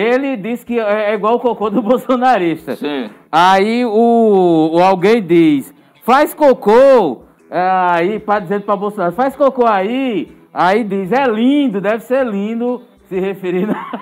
Ele 0.00 0.36
disse 0.36 0.64
que 0.64 0.78
é, 0.78 1.10
é 1.10 1.14
igual 1.14 1.34
ao 1.34 1.40
cocô 1.40 1.70
do 1.70 1.82
bolsonarista. 1.82 2.76
Sim. 2.76 3.10
Aí 3.30 3.84
o, 3.84 4.70
o 4.72 4.82
alguém 4.82 5.22
diz: 5.22 5.74
faz 6.02 6.32
cocô. 6.34 7.22
Aí, 7.50 8.20
para 8.20 8.40
dizer 8.40 8.62
para 8.62 8.76
Bolsonaro: 8.76 9.12
faz 9.12 9.34
cocô 9.36 9.66
aí. 9.66 10.40
Aí 10.52 10.82
diz, 10.82 11.12
é 11.12 11.24
lindo, 11.26 11.80
deve 11.80 12.02
ser 12.02 12.26
lindo, 12.26 12.82
se 13.08 13.20
referindo 13.20 13.72
a... 13.72 14.00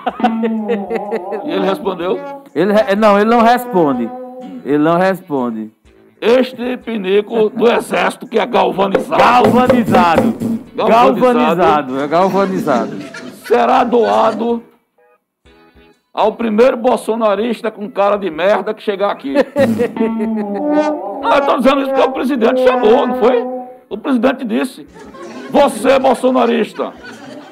E 1.45 1.51
ele 1.53 1.67
respondeu? 1.67 2.19
Ele, 2.55 2.73
não, 2.97 3.21
ele 3.21 3.29
não 3.29 3.43
responde. 3.43 4.09
Ele 4.65 4.79
não 4.79 4.97
responde. 4.97 5.71
Este 6.21 6.77
pinico 6.79 7.51
do 7.51 7.71
exército 7.71 8.27
que 8.27 8.39
é 8.39 8.47
galvanizado. 8.47 9.23
Galvanizado. 9.23 10.35
Galvanizado, 10.75 12.01
é 12.01 12.07
galvanizado. 12.07 12.97
Será 13.45 13.85
doado 13.85 14.63
ao 16.19 16.33
primeiro 16.33 16.77
bolsonarista 16.77 17.71
com 17.71 17.89
cara 17.89 18.17
de 18.17 18.29
merda 18.29 18.75
que 18.75 18.83
chegar 18.83 19.13
aqui. 19.13 19.35
ah, 21.23 21.41
tô 21.43 21.59
dizendo 21.59 21.83
isso 21.83 21.91
porque 21.91 22.09
o 22.09 22.13
presidente 22.13 22.61
chamou, 22.65 23.07
não 23.07 23.15
foi? 23.21 23.41
O 23.89 23.97
presidente 23.97 24.45
disse. 24.45 24.85
Você, 25.49 25.97
bolsonarista, 25.97 26.93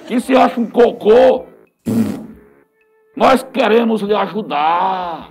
que 0.09 0.19
se 0.19 0.35
acha 0.35 0.61
um 0.61 0.69
cocô, 0.69 1.45
nós 3.15 3.45
queremos 3.45 4.03
lhe 4.03 4.17
ajudar. 4.17 5.31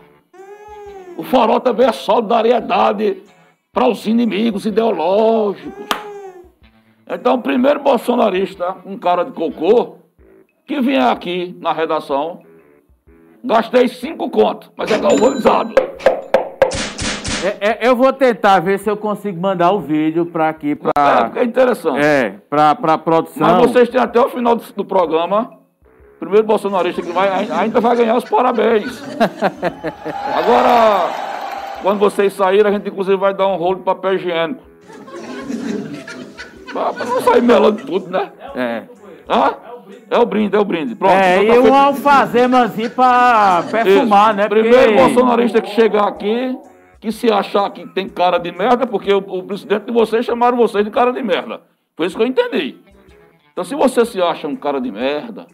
O 1.17 1.23
farol 1.23 1.59
também 1.59 1.87
é 1.87 1.91
solidariedade 1.91 3.21
para 3.73 3.85
os 3.85 4.07
inimigos 4.07 4.65
ideológicos. 4.65 5.87
Então, 7.05 7.35
o 7.35 7.41
primeiro 7.41 7.81
bolsonarista, 7.81 8.77
um 8.85 8.97
cara 8.97 9.25
de 9.25 9.31
cocô, 9.31 9.97
que 10.65 10.79
vier 10.79 11.03
aqui 11.03 11.53
na 11.59 11.73
redação, 11.73 12.44
gastei 13.45 13.87
cinco 13.87 14.29
contos, 14.29 14.71
mas 14.75 14.91
é 14.91 14.97
galvanizado. 14.97 15.73
É, 17.43 17.69
é, 17.69 17.87
eu 17.87 17.95
vou 17.95 18.11
tentar 18.11 18.59
ver 18.59 18.79
se 18.79 18.89
eu 18.89 18.97
consigo 18.97 19.39
mandar 19.39 19.71
o 19.71 19.79
vídeo 19.79 20.25
para 20.25 20.49
aqui. 20.49 20.75
Pra, 20.75 21.31
é, 21.35 21.39
é 21.39 21.43
interessante. 21.43 22.03
É, 22.03 22.35
para 22.49 22.71
a 22.71 22.97
produção. 22.97 23.47
Mas 23.47 23.69
vocês 23.69 23.89
têm 23.89 24.01
até 24.01 24.19
o 24.19 24.29
final 24.29 24.55
do, 24.55 24.63
do 24.73 24.83
programa. 24.83 25.59
Primeiro 26.19 26.47
bolsonarista 26.47 27.01
que 27.01 27.11
vai, 27.11 27.29
ainda 27.29 27.79
vai 27.79 27.95
ganhar 27.95 28.15
os 28.15 28.23
parabéns. 28.23 29.03
Agora, 30.33 31.09
quando 31.83 31.99
vocês 31.99 32.33
saírem, 32.33 32.67
a 32.67 32.71
gente 32.71 32.89
inclusive 32.89 33.17
vai 33.17 33.33
dar 33.33 33.47
um 33.47 33.57
rolo 33.57 33.75
de 33.75 33.83
papel 33.83 34.15
higiênico. 34.15 34.63
Para 36.73 37.05
não 37.05 37.21
sair 37.21 37.41
melando 37.43 37.85
tudo, 37.85 38.09
né? 38.09 38.31
É. 38.55 38.83
Hã? 39.29 39.74
É 40.09 40.17
o 40.17 40.25
brinde, 40.25 40.55
é 40.55 40.59
o 40.59 40.65
brinde. 40.65 40.95
Pronto. 40.95 41.13
É, 41.13 41.37
tá 41.37 41.43
e 41.55 41.59
um 41.59 41.73
alfazemazinho 41.73 42.89
pra 42.91 43.63
perfumar, 43.71 44.29
Isso. 44.29 44.37
né? 44.37 44.47
Primeiro 44.49 44.77
Porque- 44.77 44.95
bolsonarista 44.95 45.61
que 45.61 45.69
chegar 45.71 46.07
aqui, 46.07 46.57
que 46.99 47.11
se 47.11 47.31
achar 47.31 47.69
que 47.71 47.85
tem 47.87 48.07
cara 48.09 48.37
de 48.37 48.51
merda, 48.51 48.85
porque 48.87 49.13
o, 49.13 49.17
o 49.19 49.43
presidente 49.43 49.85
de 49.85 49.91
vocês 49.91 50.25
chamaram 50.25 50.57
vocês 50.57 50.83
de 50.83 50.91
cara 50.91 51.11
de 51.11 51.21
merda. 51.21 51.61
Foi 51.95 52.07
isso 52.07 52.15
que 52.17 52.23
eu 52.23 52.27
entendi. 52.27 52.77
Então 53.51 53.63
se 53.63 53.75
você 53.75 54.05
se 54.05 54.21
acha 54.21 54.47
um 54.47 54.55
cara 54.55 54.81
de 54.81 54.91
merda, 54.91 55.47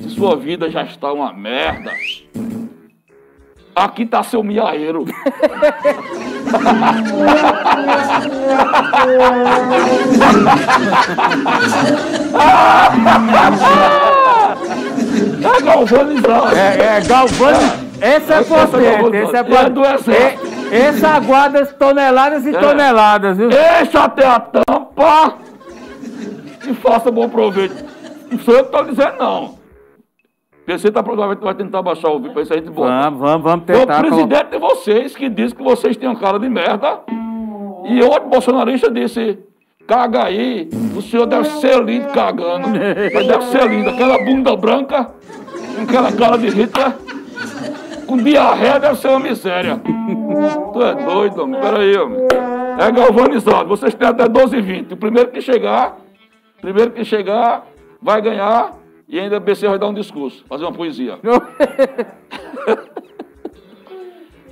se 0.00 0.08
sua 0.10 0.34
vida 0.36 0.68
já 0.70 0.82
está 0.82 1.12
uma 1.12 1.32
merda, 1.32 1.92
aqui 3.74 4.06
tá 4.06 4.22
seu 4.22 4.42
miaeiro. 4.42 5.04
É 15.42 15.62
galvanizado. 15.62 16.56
É, 16.56 16.96
é 16.96 17.00
Galvani. 17.00 17.90
Esse 18.00 18.06
é 18.06 18.16
Esse 18.16 18.32
é 18.32 18.42
potente, 18.44 19.16
esse 19.16 19.36
é 19.36 19.38
é 19.38 19.42
potente. 19.44 20.10
E- 20.70 20.74
Esse 20.76 21.04
aguarda 21.04 21.66
toneladas 21.66 22.46
e 22.46 22.54
É. 22.54 22.58
toneladas, 22.58 23.36
viu? 23.36 23.48
Deixa 23.48 24.04
até 24.04 24.24
a 24.26 24.38
tampa 24.40 25.34
e 26.66 26.74
faça 26.74 27.10
bom 27.10 27.28
proveito. 27.28 27.84
Não 28.30 28.38
sou 28.38 28.54
eu 28.54 28.64
que 28.64 28.76
estou 28.76 28.84
dizendo, 28.84 29.18
não. 29.18 29.59
PC 30.66 30.90
tá 30.92 31.02
provavelmente 31.02 31.42
vai 31.42 31.54
tentar 31.54 31.82
baixar 31.82 32.10
o 32.10 32.18
vídeo 32.18 32.32
para 32.32 32.42
isso 32.42 32.52
a 32.52 32.56
gente 32.56 32.70
bota. 32.70 32.88
Vamos, 32.90 33.18
vamos, 33.20 33.42
vamos 33.44 33.64
Foi 33.66 33.76
o 33.76 33.78
tentar. 33.80 34.00
presidente 34.00 34.50
de 34.50 34.58
vocês 34.58 35.16
que 35.16 35.28
disse 35.28 35.54
que 35.54 35.62
vocês 35.62 35.96
têm 35.96 36.08
uma 36.08 36.18
cara 36.18 36.38
de 36.38 36.48
merda. 36.48 37.00
E 37.86 38.00
outro 38.02 38.28
bolsonarista 38.28 38.90
disse: 38.90 39.38
caga 39.86 40.24
aí, 40.26 40.68
o 40.96 41.02
senhor 41.02 41.26
deve 41.26 41.48
ser 41.48 41.82
lindo 41.82 42.08
cagando. 42.08 42.68
Ele 42.76 43.26
deve 43.26 43.44
ser 43.46 43.68
lindo, 43.68 43.90
aquela 43.90 44.18
bunda 44.24 44.54
branca, 44.54 45.10
com 45.76 45.82
aquela 45.82 46.12
cara 46.12 46.36
de 46.36 46.48
Hitler, 46.50 46.92
com 48.06 48.16
diarreia 48.18 48.78
deve 48.78 48.96
ser 48.96 49.08
uma 49.08 49.20
miséria. 49.20 49.80
Tu 50.72 50.82
é 50.82 50.94
doido, 50.94 51.42
homem. 51.42 51.60
Peraí, 51.60 51.96
homem. 51.96 52.18
É 52.78 52.92
galvanizado. 52.92 53.68
Vocês 53.68 53.94
têm 53.94 54.06
até 54.08 54.28
12 54.28 54.56
e 54.56 54.60
20. 54.60 54.94
O 54.94 54.96
primeiro 54.96 55.30
que 55.30 55.40
chegar, 55.40 55.96
primeiro 56.60 56.92
que 56.92 57.04
chegar, 57.04 57.66
vai 58.00 58.22
ganhar. 58.22 58.72
E 59.10 59.18
ainda 59.18 59.38
o 59.38 59.40
BC 59.40 59.66
vai 59.66 59.76
dar 59.76 59.88
um 59.88 59.92
discurso, 59.92 60.44
fazer 60.46 60.62
uma 60.62 60.72
poesia. 60.72 61.18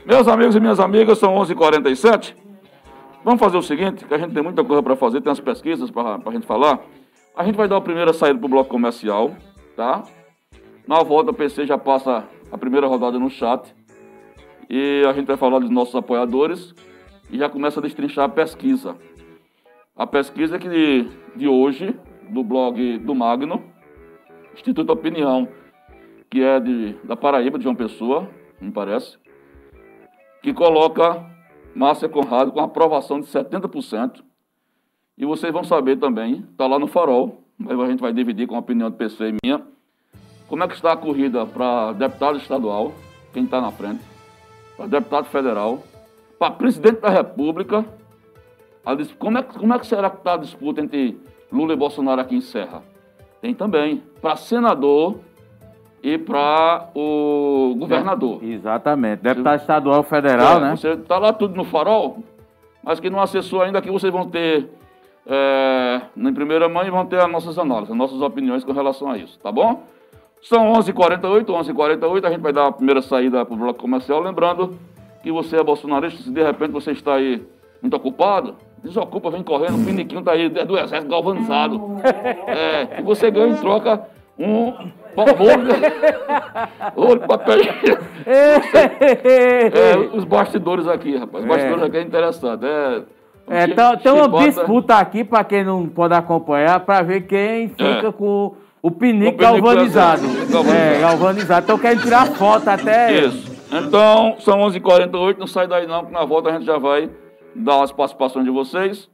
Meus 0.04 0.26
amigos 0.26 0.56
e 0.56 0.60
minhas 0.60 0.80
amigas, 0.80 1.16
são 1.18 1.32
11h47. 1.36 2.34
Vamos 3.22 3.38
fazer 3.38 3.56
o 3.56 3.62
seguinte, 3.62 4.04
que 4.04 4.12
a 4.12 4.18
gente 4.18 4.34
tem 4.34 4.42
muita 4.42 4.64
coisa 4.64 4.82
para 4.82 4.96
fazer, 4.96 5.20
tem 5.20 5.30
as 5.30 5.38
pesquisas 5.38 5.92
para 5.92 6.18
a 6.26 6.32
gente 6.32 6.44
falar. 6.44 6.80
A 7.36 7.44
gente 7.44 7.54
vai 7.54 7.68
dar 7.68 7.76
a 7.76 7.80
primeira 7.80 8.12
saída 8.12 8.36
para 8.36 8.46
o 8.46 8.48
bloco 8.48 8.68
comercial, 8.68 9.30
tá? 9.76 10.02
Na 10.88 11.04
volta, 11.04 11.30
o 11.30 11.34
PC 11.34 11.64
já 11.64 11.78
passa 11.78 12.24
a 12.50 12.58
primeira 12.58 12.88
rodada 12.88 13.16
no 13.16 13.30
chat. 13.30 13.72
E 14.68 15.04
a 15.08 15.12
gente 15.12 15.26
vai 15.26 15.36
falar 15.36 15.60
dos 15.60 15.70
nossos 15.70 15.94
apoiadores 15.94 16.74
e 17.30 17.38
já 17.38 17.48
começa 17.48 17.78
a 17.78 17.82
destrinchar 17.82 18.24
a 18.24 18.28
pesquisa. 18.28 18.96
A 19.94 20.04
pesquisa 20.04 20.58
que 20.58 20.68
de, 20.68 21.08
de 21.36 21.46
hoje, 21.46 21.94
do 22.28 22.42
blog 22.42 22.98
do 22.98 23.14
Magno, 23.14 23.62
Instituto 24.58 24.92
Opinião, 24.92 25.48
que 26.28 26.42
é 26.42 26.58
de, 26.58 26.94
da 27.04 27.16
Paraíba, 27.16 27.58
de 27.58 27.64
João 27.64 27.76
Pessoa, 27.76 28.28
me 28.60 28.72
parece, 28.72 29.16
que 30.42 30.52
coloca 30.52 31.24
Márcia 31.74 32.08
Conrado 32.08 32.50
com 32.50 32.60
aprovação 32.60 33.20
de 33.20 33.26
70%. 33.26 34.20
E 35.16 35.24
vocês 35.24 35.52
vão 35.52 35.62
saber 35.62 35.96
também, 35.96 36.44
está 36.50 36.66
lá 36.66 36.76
no 36.76 36.88
Farol, 36.88 37.44
aí 37.68 37.80
a 37.80 37.86
gente 37.86 38.00
vai 38.00 38.12
dividir 38.12 38.48
com 38.48 38.56
a 38.56 38.58
opinião 38.58 38.90
do 38.90 38.96
PC 38.96 39.30
e 39.30 39.36
minha, 39.44 39.64
como 40.48 40.64
é 40.64 40.68
que 40.68 40.74
está 40.74 40.92
a 40.92 40.96
corrida 40.96 41.46
para 41.46 41.92
deputado 41.92 42.38
estadual, 42.38 42.92
quem 43.32 43.44
está 43.44 43.60
na 43.60 43.70
frente, 43.70 44.02
para 44.76 44.86
deputado 44.86 45.26
federal, 45.26 45.84
para 46.36 46.50
presidente 46.52 47.00
da 47.00 47.10
República. 47.10 47.84
Como, 49.18 49.38
é, 49.38 49.42
como 49.42 49.74
é 49.74 49.78
que 49.78 49.86
será 49.86 50.08
que 50.08 50.16
está 50.18 50.34
a 50.34 50.38
disputa 50.38 50.80
entre 50.80 51.20
Lula 51.52 51.74
e 51.74 51.76
Bolsonaro 51.76 52.20
aqui 52.20 52.34
em 52.34 52.40
Serra? 52.40 52.82
Tem 53.40 53.54
também 53.54 54.02
para 54.20 54.36
senador 54.36 55.16
e 56.02 56.18
para 56.18 56.88
o 56.94 57.74
governador. 57.78 58.42
Exatamente. 58.42 59.22
Deputado 59.22 59.60
estadual 59.60 60.02
federal, 60.02 60.58
É, 60.58 60.60
né? 60.60 60.76
Você 60.76 60.90
está 60.90 61.18
lá 61.18 61.32
tudo 61.32 61.54
no 61.54 61.64
farol, 61.64 62.18
mas 62.82 63.00
que 63.00 63.10
não 63.10 63.20
acessou 63.20 63.62
ainda, 63.62 63.78
aqui 63.78 63.90
vocês 63.90 64.12
vão 64.12 64.28
ter, 64.28 64.68
é, 65.26 66.00
em 66.16 66.32
primeira 66.34 66.68
mão, 66.68 66.84
e 66.86 66.90
vão 66.90 67.06
ter 67.06 67.20
as 67.20 67.30
nossas 67.30 67.58
análises, 67.58 67.90
as 67.90 67.96
nossas 67.96 68.20
opiniões 68.20 68.64
com 68.64 68.72
relação 68.72 69.10
a 69.10 69.18
isso, 69.18 69.38
tá 69.40 69.50
bom? 69.50 69.82
São 70.40 70.72
11h48, 70.74 71.46
11h48, 71.46 72.24
a 72.24 72.30
gente 72.30 72.40
vai 72.40 72.52
dar 72.52 72.68
a 72.68 72.72
primeira 72.72 73.02
saída 73.02 73.44
para 73.44 73.54
o 73.54 73.58
bloco 73.58 73.80
comercial, 73.80 74.20
lembrando 74.20 74.76
que 75.22 75.32
você 75.32 75.56
é 75.56 75.64
bolsonarista, 75.64 76.22
se 76.22 76.30
de 76.30 76.42
repente 76.42 76.70
você 76.70 76.92
está 76.92 77.14
aí 77.14 77.42
muito 77.82 77.96
ocupado, 77.96 78.56
desocupa, 78.82 79.30
vem 79.30 79.42
correndo, 79.42 79.80
o 79.80 79.84
piniquinho 79.84 80.20
está 80.20 80.32
aí, 80.32 80.46
é 80.46 80.64
do 80.64 80.78
exército 80.78 81.10
galvanizado. 81.10 81.80
É, 82.46 83.00
e 83.00 83.02
você 83.02 83.30
ganha 83.30 83.48
em 83.48 83.56
troca 83.56 84.02
um 84.38 84.72
bolo, 85.16 85.68
olho, 86.96 87.20
papel. 87.26 87.56
É, 88.26 89.96
os 90.16 90.24
bastidores 90.24 90.86
aqui, 90.86 91.16
rapaz. 91.16 91.42
Os 91.44 91.48
bastidores 91.48 91.82
aqui 91.84 91.96
é 91.96 92.02
interessante. 92.02 92.64
É, 92.64 93.02
É, 93.50 93.66
Chi- 93.66 93.74
tá- 93.74 93.96
tem 93.96 94.12
uma 94.12 94.28
disputa 94.44 94.96
aqui, 94.96 95.24
para 95.24 95.42
quem 95.42 95.64
não 95.64 95.88
pode 95.88 96.12
acompanhar, 96.14 96.80
para 96.80 97.02
ver 97.02 97.22
quem 97.22 97.68
fica 97.68 98.08
É. 98.08 98.12
com 98.12 98.54
o 98.82 98.90
pinico 98.90 99.32
pinico 99.32 99.38
galvanizado. 99.38 100.20
galvanizado. 100.50 100.68
É, 100.96 101.00
galvanizado. 101.00 101.64
Então 101.64 101.78
querem 101.78 101.98
tirar 101.98 102.26
foto 102.26 102.68
até. 102.68 103.12
Isso. 103.12 103.56
Então, 103.72 104.36
são 104.40 104.58
11h48, 104.60 105.38
não 105.38 105.46
sai 105.46 105.66
daí 105.66 105.86
não, 105.86 106.04
que 106.04 106.12
na 106.12 106.24
volta 106.26 106.50
a 106.50 106.52
gente 106.52 106.64
já 106.66 106.76
vai 106.78 107.08
dar 107.58 107.82
as 107.82 107.92
participações 107.92 108.44
de 108.44 108.50
vocês 108.50 109.08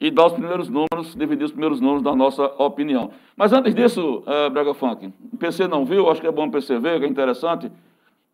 e 0.00 0.10
dar 0.10 0.26
os 0.26 0.32
primeiros 0.34 0.68
números, 0.68 1.14
dividir 1.14 1.44
os 1.44 1.52
primeiros 1.52 1.80
números 1.80 2.02
da 2.02 2.14
nossa 2.14 2.44
opinião. 2.58 3.10
Mas 3.36 3.52
antes 3.52 3.74
disso, 3.74 4.22
eh, 4.26 4.50
Brega 4.50 4.74
Funk, 4.74 5.12
o 5.32 5.36
PC 5.36 5.66
não 5.66 5.84
viu, 5.84 6.10
acho 6.10 6.20
que 6.20 6.26
é 6.26 6.30
bom 6.32 6.46
o 6.46 6.50
PC 6.50 6.78
ver, 6.78 6.98
que 7.00 7.06
é 7.06 7.08
interessante. 7.08 7.70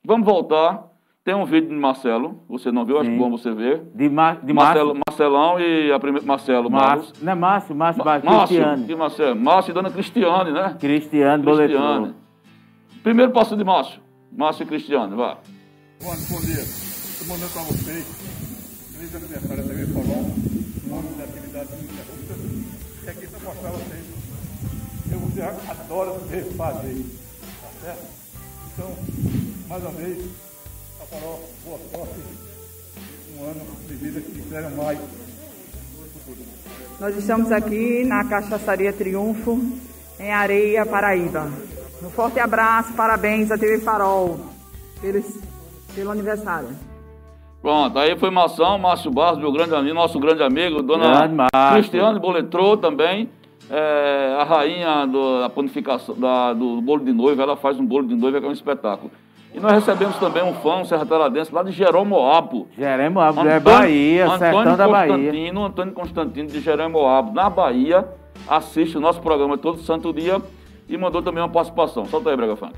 Vamos 0.05 0.27
voltar. 0.27 0.91
Tem 1.25 1.37
um 1.37 1.45
vídeo 1.45 1.69
de 1.69 1.77
Marcelo, 1.77 2.41
você 2.49 2.73
não 2.73 2.85
viu, 2.85 2.99
acho 2.99 3.09
Sim. 3.09 3.17
bom 3.17 3.31
você 3.31 3.53
ver. 3.53 3.81
De, 3.95 4.09
Ma 4.09 4.35
de 4.35 4.53
Marcelo, 4.53 4.89
Márcio. 4.89 5.03
Marcelão 5.09 5.61
e 5.61 5.93
a 5.93 6.01
primeira. 6.01 6.27
Marcelo. 6.27 6.69
Márcio. 6.69 7.15
Não 7.23 7.33
é 7.33 7.35
Márcio, 7.37 7.77
Márcio, 7.77 8.05
Márcio 8.05 8.29
Márcio, 8.29 8.57
Cristiano. 8.57 8.87
que 8.89 8.97
Marcelo? 8.97 9.41
Márcio 9.41 9.71
e 9.71 9.75
Dona 9.75 9.91
Cristiane, 9.93 10.51
né? 10.51 10.77
Cristiano 10.81 11.45
Cristiane. 11.45 11.77
Boletrou. 11.77 12.15
Primeiro 13.05 13.31
passo 13.31 13.57
de 13.57 13.63
Márcio. 13.63 14.01
Márcio 14.33 14.65
e 14.65 14.67
Cristiane, 14.67 15.15
vá. 15.15 15.37
Bom, 16.03 16.11
bom 16.11 16.41
dia. 16.41 16.61
Estou 16.61 17.29
mandando 17.29 17.53
para 17.53 17.63
vocês. 17.63 18.22
Feliz 19.03 19.17
aniversário 19.17 19.65
da 19.65 19.75
TV. 19.75 19.93
Um 19.95 20.97
ano 20.97 21.15
de 21.17 21.23
atividade 21.25 21.69
ininterrupta. 21.73 22.35
E 23.03 23.11
aqui 23.11 23.27
para 23.27 23.41
mostrar 23.41 23.69
a 23.69 23.73
vocês. 23.73 24.05
Eu 25.11 25.19
você 25.19 25.43
adora 25.43 26.19
ver 26.29 26.45
fazer. 26.53 27.05
Tá 27.61 27.69
certo? 27.83 28.07
Então, 28.73 28.97
mais 29.69 29.83
uma 29.83 29.91
vez, 29.91 30.25
a 31.01 31.07
Farol, 31.07 31.51
boa 31.65 31.79
sorte. 31.93 32.21
Um 33.37 33.45
ano 33.45 33.61
de 33.89 33.95
vida 33.97 34.21
que 34.21 34.41
quiserem 34.41 34.71
mais. 34.71 35.01
Nós 37.01 37.17
estamos 37.17 37.51
aqui 37.51 38.05
na 38.05 38.25
Cachaçaria 38.25 38.93
Triunfo, 38.93 39.61
em 40.21 40.31
Areia, 40.31 40.87
Paraíba. 40.87 41.51
Um 42.05 42.11
forte 42.11 42.39
abraço, 42.39 42.93
parabéns 42.93 43.51
à 43.51 43.59
TV 43.59 43.81
Farol 43.81 44.39
pelo, 45.01 45.25
pelo 45.93 46.11
aniversário. 46.13 46.92
Pronto, 47.63 47.97
aí 47.99 48.17
foi 48.17 48.29
Mação, 48.31 48.77
Márcio 48.77 49.11
Barros, 49.11 49.39
meu 49.39 49.53
grande 49.53 49.73
amigo, 49.75 49.95
nosso 49.95 50.19
grande 50.19 50.43
amigo, 50.43 50.83
dona 50.83 51.05
Grande. 51.29 51.35
Cristiane 51.75 52.19
Boletrou 52.19 52.77
também. 52.77 53.29
é, 53.71 54.37
a 54.39 54.45
rainha 54.45 55.07
do- 55.07 55.41
da 55.41 55.49
panificação 55.49 56.15
da- 56.19 56.53
do 56.53 56.83
bolo 56.83 57.03
de 57.05 57.13
noiva, 57.13 57.43
ela 57.43 57.57
faz 57.57 57.79
um 57.81 57.87
bolo 57.87 58.07
de 58.07 58.15
noiva 58.15 58.39
que 58.39 58.45
é 58.45 58.49
um 58.49 58.53
espetáculo. 58.53 59.11
E 59.55 59.61
nós 59.61 59.73
recebemos 59.73 60.17
também 60.19 60.43
um 60.43 60.53
fã, 60.55 60.79
um 60.79 60.85
serrataradense, 60.85 61.55
lá 61.55 61.63
de 61.63 61.71
Jeromoabo. 61.73 62.67
Jeremo 63.45 63.57
é 63.57 63.61
Bahia, 63.79 64.27
sertão 64.39 64.77
da 64.77 64.89
Bahia. 64.89 65.15
Constantino, 65.15 65.65
Antônio 65.65 65.93
Constantino 65.95 66.49
de 66.49 66.61
Jeromoabo, 66.61 67.33
na 67.33 67.49
Bahia, 67.49 68.07
assiste 68.47 68.99
o 68.99 69.01
nosso 69.01 69.23
programa 69.23 69.57
todo 69.57 69.79
santo 69.79 70.13
dia 70.13 70.43
e 70.87 70.99
mandou 70.99 71.23
também 71.23 71.43
uma 71.43 71.49
participação. 71.49 72.05
Solta 72.07 72.29
aí, 72.31 72.37
Brega 72.37 72.57
Funk. 72.57 72.75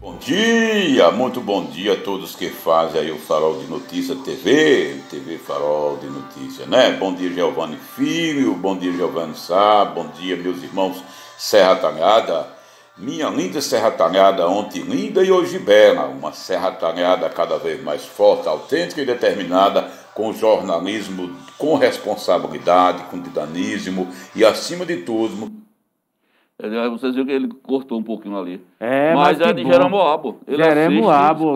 Bom 0.00 0.16
dia, 0.16 1.10
muito 1.10 1.40
bom 1.40 1.64
dia 1.64 1.94
a 1.94 1.96
todos 1.96 2.36
que 2.36 2.48
fazem 2.50 3.00
aí 3.00 3.10
o 3.10 3.18
Farol 3.18 3.58
de 3.58 3.66
Notícia 3.66 4.14
TV, 4.14 5.00
TV 5.10 5.38
Farol 5.38 5.96
de 5.96 6.06
Notícia, 6.06 6.66
né? 6.66 6.92
Bom 6.92 7.12
dia, 7.12 7.28
Giovanni 7.28 7.76
Filho, 7.96 8.54
bom 8.54 8.78
dia, 8.78 8.92
Giovanni 8.92 9.34
Sá, 9.34 9.84
bom 9.84 10.06
dia, 10.06 10.36
meus 10.36 10.62
irmãos 10.62 11.02
Serra 11.36 11.74
Talhada. 11.74 12.46
Minha 12.96 13.28
linda 13.28 13.60
Serra 13.60 13.90
Talhada, 13.90 14.48
ontem 14.48 14.82
linda 14.82 15.24
e 15.24 15.32
hoje 15.32 15.58
bela, 15.58 16.06
uma 16.06 16.32
Serra 16.32 16.70
Talhada 16.70 17.28
cada 17.28 17.58
vez 17.58 17.82
mais 17.82 18.04
forte, 18.04 18.48
autêntica 18.48 19.02
e 19.02 19.06
determinada 19.06 19.90
com 20.14 20.32
jornalismo, 20.32 21.36
com 21.58 21.74
responsabilidade, 21.74 23.02
com 23.10 23.20
dinamismo 23.20 24.06
e, 24.36 24.44
acima 24.44 24.86
de 24.86 24.98
tudo, 24.98 25.67
Vocês 26.60 27.14
viram 27.14 27.26
que 27.26 27.32
ele 27.32 27.48
cortou 27.62 28.00
um 28.00 28.02
pouquinho 28.02 28.36
ali. 28.36 28.60
É, 28.80 29.14
mas, 29.14 29.38
mas 29.38 29.48
é 29.48 29.52
de 29.52 29.62
bom. 29.62 29.70
Jeremoabo. 29.70 30.38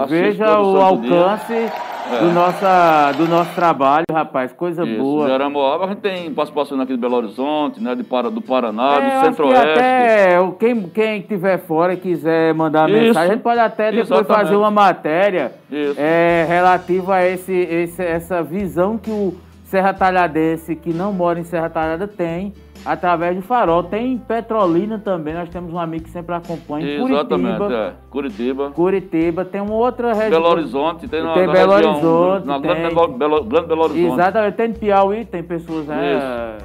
Veja 0.06 0.60
o 0.60 1.00
dia. 1.00 1.20
alcance 1.20 1.72
do, 2.20 2.32
nossa, 2.32 3.10
do 3.16 3.26
nosso 3.26 3.52
trabalho, 3.52 4.04
rapaz. 4.12 4.52
Coisa 4.52 4.84
Isso, 4.84 5.02
boa. 5.02 5.26
Jeremoabo, 5.28 5.82
a 5.82 5.88
gente 5.88 5.98
tem 6.02 6.32
participação 6.32 6.80
aqui 6.80 6.92
de 6.92 7.00
Belo 7.00 7.16
Horizonte, 7.16 7.82
né, 7.82 7.96
de 7.96 8.04
do 8.30 8.40
Paraná, 8.42 8.94
É, 9.00 9.00
do 9.20 9.24
Centro-Oeste. 9.26 9.66
até 9.66 10.38
quem, 10.60 10.82
quem 10.90 11.18
estiver 11.18 11.58
fora 11.58 11.94
e 11.94 11.96
quiser 11.96 12.54
mandar 12.54 12.88
Isso. 12.88 12.98
mensagem, 13.00 13.30
a 13.30 13.34
gente 13.34 13.42
pode 13.42 13.58
até 13.58 13.90
depois 13.90 14.08
Exatamente. 14.08 14.44
fazer 14.44 14.54
uma 14.56 14.70
matéria 14.70 15.52
Isso. 15.68 15.96
é, 15.98 16.44
relativa 16.48 17.16
a 17.16 17.26
esse, 17.28 17.52
esse- 17.52 18.04
essa 18.04 18.40
visão 18.40 18.96
que 18.96 19.10
o 19.10 19.34
Serra 19.64 19.92
Talhadense, 19.92 20.76
que 20.76 20.92
não 20.92 21.12
mora 21.12 21.40
em 21.40 21.44
Serra 21.44 21.68
Talhada, 21.68 22.06
tem 22.06 22.52
através 22.84 23.36
do 23.36 23.42
farol. 23.42 23.82
Tem 23.82 24.12
em 24.12 24.18
Petrolina 24.18 24.98
também, 24.98 25.34
nós 25.34 25.48
temos 25.48 25.72
um 25.72 25.78
amigo 25.78 26.04
que 26.04 26.10
sempre 26.10 26.34
acompanha. 26.34 26.86
Exatamente, 26.86 27.58
Curitiba, 27.58 27.74
é. 27.74 27.94
Curitiba. 28.10 28.70
Curitiba, 28.70 29.44
tem 29.44 29.60
uma 29.60 29.74
outra 29.74 30.12
região. 30.12 30.30
Belo 30.30 30.46
Horizonte, 30.46 31.08
tem 31.08 31.22
na, 31.22 31.34
Tem 31.34 31.46
na 31.46 31.52
Belo 31.52 31.72
região, 31.74 31.92
Horizonte, 31.92 32.46
na 32.46 32.60
tem. 32.60 32.62
grande 32.62 33.18
Belo, 33.18 33.44
grande 33.44 33.68
Belo 33.68 33.82
Horizonte. 33.82 34.12
Exatamente, 34.12 34.54
tem 34.54 34.70
em 34.70 34.74
Piauí, 34.74 35.24
tem 35.24 35.42
pessoas 35.42 35.86
né, 35.86 36.58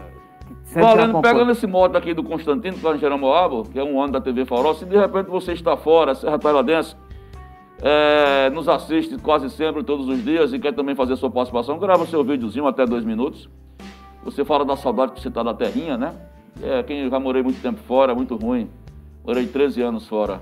sempre 0.63 0.81
Valendo, 0.81 1.21
pegando 1.21 1.51
esse 1.51 1.65
modo 1.65 1.97
aqui 1.97 2.13
do 2.13 2.23
Constantino, 2.23 2.75
em 2.75 2.97
Jeremoabo, 2.97 3.63
que 3.71 3.79
é 3.79 3.83
um 3.83 4.01
ano 4.01 4.13
da 4.13 4.21
TV 4.21 4.45
Farol, 4.45 4.73
se 4.73 4.85
de 4.85 4.97
repente 4.97 5.29
você 5.29 5.53
está 5.53 5.77
fora, 5.77 6.13
Serra 6.13 6.37
Tailadense, 6.37 6.95
é, 7.81 8.49
nos 8.49 8.67
assiste 8.67 9.17
quase 9.17 9.49
sempre, 9.49 9.83
todos 9.83 10.07
os 10.07 10.23
dias, 10.23 10.53
e 10.53 10.59
quer 10.59 10.73
também 10.73 10.95
fazer 10.95 11.15
sua 11.15 11.29
participação, 11.29 11.77
grava 11.77 12.05
seu 12.05 12.23
videozinho 12.23 12.67
até 12.67 12.85
dois 12.85 13.05
minutos. 13.05 13.49
Você 14.27 14.43
fala 14.43 14.65
da 14.65 14.75
saudade 14.75 15.13
que 15.13 15.21
você 15.21 15.29
está 15.29 15.41
da 15.41 15.53
terrinha, 15.53 15.97
né? 15.97 16.13
É, 16.61 16.83
quem 16.83 17.09
já 17.09 17.17
morei 17.17 17.41
muito 17.41 17.61
tempo 17.61 17.79
fora, 17.87 18.13
muito 18.13 18.35
ruim. 18.35 18.69
Morei 19.25 19.47
13 19.47 19.81
anos 19.81 20.05
fora, 20.05 20.41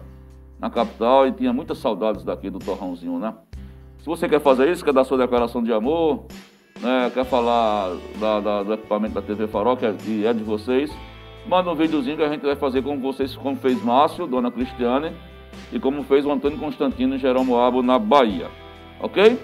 na 0.59 0.71
capital, 0.71 1.27
e 1.27 1.31
tinha 1.31 1.53
muitas 1.53 1.77
saudades 1.77 2.23
daqui 2.23 2.49
do 2.49 2.57
Torrãozinho, 2.57 3.19
né? 3.19 3.35
Se 3.99 4.07
você 4.07 4.27
quer 4.27 4.39
fazer 4.41 4.71
isso, 4.71 4.83
quer 4.83 4.91
dar 4.91 5.03
sua 5.03 5.19
declaração 5.19 5.61
de 5.61 5.71
amor, 5.71 6.25
né, 6.81 7.11
quer 7.13 7.25
falar 7.25 7.95
da- 8.19 8.39
da- 8.39 8.63
do 8.63 8.73
equipamento 8.73 9.13
da 9.13 9.21
TV 9.21 9.45
Farol, 9.45 9.77
que 9.77 9.85
é, 9.85 9.93
que 9.93 10.25
é 10.25 10.33
de 10.33 10.43
vocês, 10.43 10.91
manda 11.47 11.69
um 11.71 11.75
videozinho 11.75 12.17
que 12.17 12.23
a 12.23 12.29
gente 12.29 12.43
vai 12.43 12.55
fazer 12.55 12.81
como 12.81 12.99
vocês, 12.99 13.35
como 13.35 13.55
fez 13.55 13.83
Márcio, 13.83 14.25
Dona 14.25 14.49
Cristiane, 14.49 15.11
e 15.71 15.79
como 15.79 16.03
fez 16.03 16.25
o 16.25 16.31
Antônio 16.31 16.57
Constantino 16.57 17.15
em 17.15 17.19
Jeromoabo, 17.19 17.83
na 17.83 17.99
Bahia. 17.99 18.47
Ok? 18.99 19.39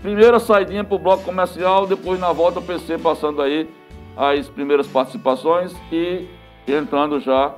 Primeira 0.00 0.40
saidinha 0.40 0.82
pro 0.82 0.98
bloco 0.98 1.24
comercial, 1.24 1.86
depois 1.86 2.18
na 2.18 2.32
volta 2.32 2.58
o 2.58 2.62
PC 2.62 2.96
passando 2.98 3.40
aí 3.42 3.68
as 4.16 4.48
primeiras 4.48 4.86
participações 4.86 5.74
e 5.90 6.26
entrando 6.68 7.18
já 7.20 7.54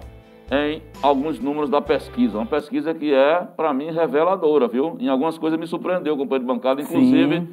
em 0.50 0.82
alguns 1.02 1.38
números 1.40 1.70
da 1.70 1.80
pesquisa. 1.80 2.38
Uma 2.38 2.46
pesquisa 2.46 2.94
que 2.94 3.12
é, 3.12 3.40
para 3.57 3.72
mim, 3.72 3.90
reveladora, 3.90 4.68
viu? 4.68 4.96
Em 5.00 5.09
algumas 5.09 5.38
coisas 5.38 5.59
me 5.59 5.66
surpreendeu, 5.66 6.16
companheiro 6.16 6.44
de 6.46 6.52
bancada, 6.52 6.82
inclusive 6.82 7.40
Sim. 7.40 7.48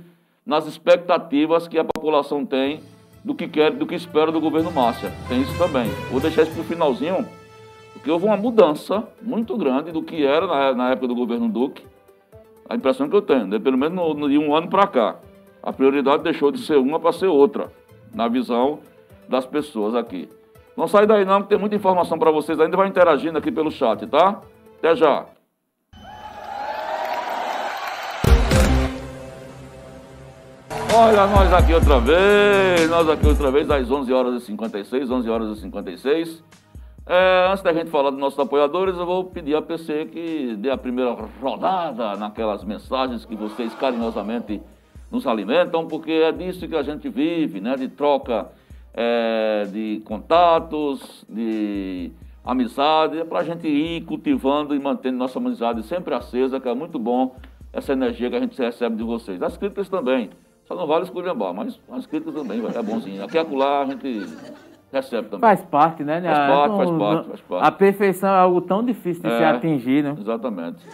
nas 0.45 0.67
expectativas 0.67 1.67
que 1.67 1.79
a 1.79 1.83
população 1.83 2.45
tem 2.45 2.81
do 3.23 3.33
que 3.33 3.47
quer, 3.47 3.71
do 3.71 3.85
que 3.85 3.95
espera 3.95 4.31
do 4.31 4.41
governo 4.41 4.71
Márcia. 4.71 5.11
Tem 5.29 5.41
isso 5.41 5.57
também. 5.57 5.89
Vou 6.09 6.19
deixar 6.19 6.43
isso 6.43 6.51
para 6.51 6.61
o 6.61 6.65
finalzinho, 6.65 7.25
porque 7.93 8.09
houve 8.11 8.25
uma 8.25 8.37
mudança 8.37 9.07
muito 9.21 9.55
grande 9.57 9.91
do 9.91 10.01
que 10.03 10.25
era 10.25 10.45
na, 10.47 10.73
na 10.73 10.91
época 10.91 11.07
do 11.07 11.15
governo 11.15 11.47
Duque. 11.47 11.83
A 12.69 12.75
impressão 12.75 13.09
que 13.09 13.15
eu 13.15 13.21
tenho, 13.21 13.47
né? 13.47 13.59
pelo 13.59 13.77
menos 13.77 13.95
no, 13.95 14.13
no- 14.13 14.29
de 14.29 14.37
um 14.37 14.55
ano 14.55 14.67
para 14.67 14.87
cá. 14.87 15.15
A 15.63 15.71
prioridade 15.71 16.23
deixou 16.23 16.51
de 16.51 16.59
ser 16.59 16.77
uma 16.77 16.99
para 16.99 17.11
ser 17.11 17.27
outra, 17.27 17.71
na 18.13 18.27
visão 18.27 18.79
das 19.31 19.45
pessoas 19.45 19.95
aqui. 19.95 20.29
Não 20.77 20.87
sai 20.87 21.07
daí 21.07 21.25
não, 21.25 21.41
que 21.41 21.49
tem 21.49 21.57
muita 21.57 21.75
informação 21.75 22.19
para 22.19 22.29
vocês 22.29 22.59
ainda. 22.59 22.77
Vai 22.77 22.87
interagindo 22.87 23.37
aqui 23.37 23.51
pelo 23.51 23.71
chat, 23.71 24.05
tá? 24.05 24.41
Até 24.77 24.95
já. 24.95 25.25
Olha 30.93 31.25
nós 31.25 31.53
aqui 31.53 31.73
outra 31.73 31.99
vez, 31.99 32.89
nós 32.89 33.09
aqui 33.09 33.25
outra 33.25 33.49
vez, 33.49 33.69
às 33.71 33.89
11 33.89 34.11
horas 34.11 34.43
e 34.43 34.45
56, 34.45 35.09
11 35.09 35.29
horas 35.29 35.57
e 35.57 35.61
56. 35.61 36.43
É, 37.07 37.47
antes 37.49 37.63
da 37.63 37.73
gente 37.73 37.89
falar 37.89 38.09
dos 38.09 38.19
nossos 38.19 38.37
apoiadores, 38.37 38.97
eu 38.97 39.05
vou 39.05 39.23
pedir 39.23 39.55
a 39.55 39.61
PC 39.61 40.05
que 40.11 40.55
dê 40.57 40.69
a 40.69 40.77
primeira 40.77 41.15
rodada 41.41 42.15
naquelas 42.17 42.63
mensagens 42.63 43.25
que 43.25 43.35
vocês 43.35 43.73
carinhosamente 43.75 44.61
nos 45.09 45.25
alimentam, 45.25 45.87
porque 45.87 46.11
é 46.11 46.31
disso 46.31 46.67
que 46.67 46.75
a 46.75 46.83
gente 46.83 47.07
vive, 47.09 47.61
né? 47.61 47.75
De 47.75 47.87
troca 47.87 48.49
é, 48.93 49.65
de 49.71 50.01
contatos, 50.05 51.25
de 51.29 52.11
amizade, 52.43 53.19
é 53.19 53.23
para 53.23 53.39
a 53.39 53.43
gente 53.43 53.67
ir 53.67 54.01
cultivando 54.05 54.75
e 54.75 54.79
mantendo 54.79 55.17
nossa 55.17 55.39
amizade 55.39 55.83
sempre 55.83 56.13
acesa, 56.13 56.59
que 56.59 56.67
é 56.67 56.73
muito 56.73 56.97
bom 56.97 57.35
essa 57.71 57.93
energia 57.93 58.29
que 58.29 58.35
a 58.35 58.39
gente 58.39 58.57
recebe 58.61 58.95
de 58.95 59.03
vocês. 59.03 59.41
As 59.41 59.55
críticas 59.57 59.87
também, 59.87 60.29
só 60.65 60.75
não 60.75 60.87
vale 60.87 61.03
esculhambar, 61.03 61.53
mas 61.53 61.79
as 61.91 62.05
críticas 62.05 62.33
também 62.35 62.61
é 62.65 62.81
bonzinho. 62.81 63.23
Aqui 63.23 63.35
e 63.35 63.39
acolá 63.39 63.83
a 63.83 63.85
gente 63.85 64.25
recebe 64.91 65.29
também. 65.29 65.39
Faz 65.41 65.63
parte, 65.63 66.03
né? 66.03 66.21
Faz 66.21 66.37
parte, 66.37 66.75
faz 66.75 66.89
parte, 66.91 67.27
faz 67.29 67.41
parte. 67.41 67.67
A 67.67 67.71
perfeição 67.71 68.29
é 68.29 68.39
algo 68.39 68.61
tão 68.61 68.83
difícil 68.83 69.23
de 69.23 69.29
se 69.29 69.43
É. 69.43 69.45
atingir, 69.45 70.03
né? 70.03 70.15
Exatamente. 70.19 70.85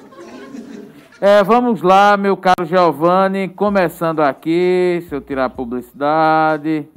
É, 1.19 1.43
vamos 1.43 1.81
lá, 1.81 2.15
meu 2.15 2.37
caro 2.37 2.63
Giovanni, 2.63 3.47
começando 3.47 4.19
aqui, 4.19 5.03
se 5.09 5.15
eu 5.15 5.19
tirar 5.21 5.45
a 5.45 5.49
publicidade. 5.49 6.87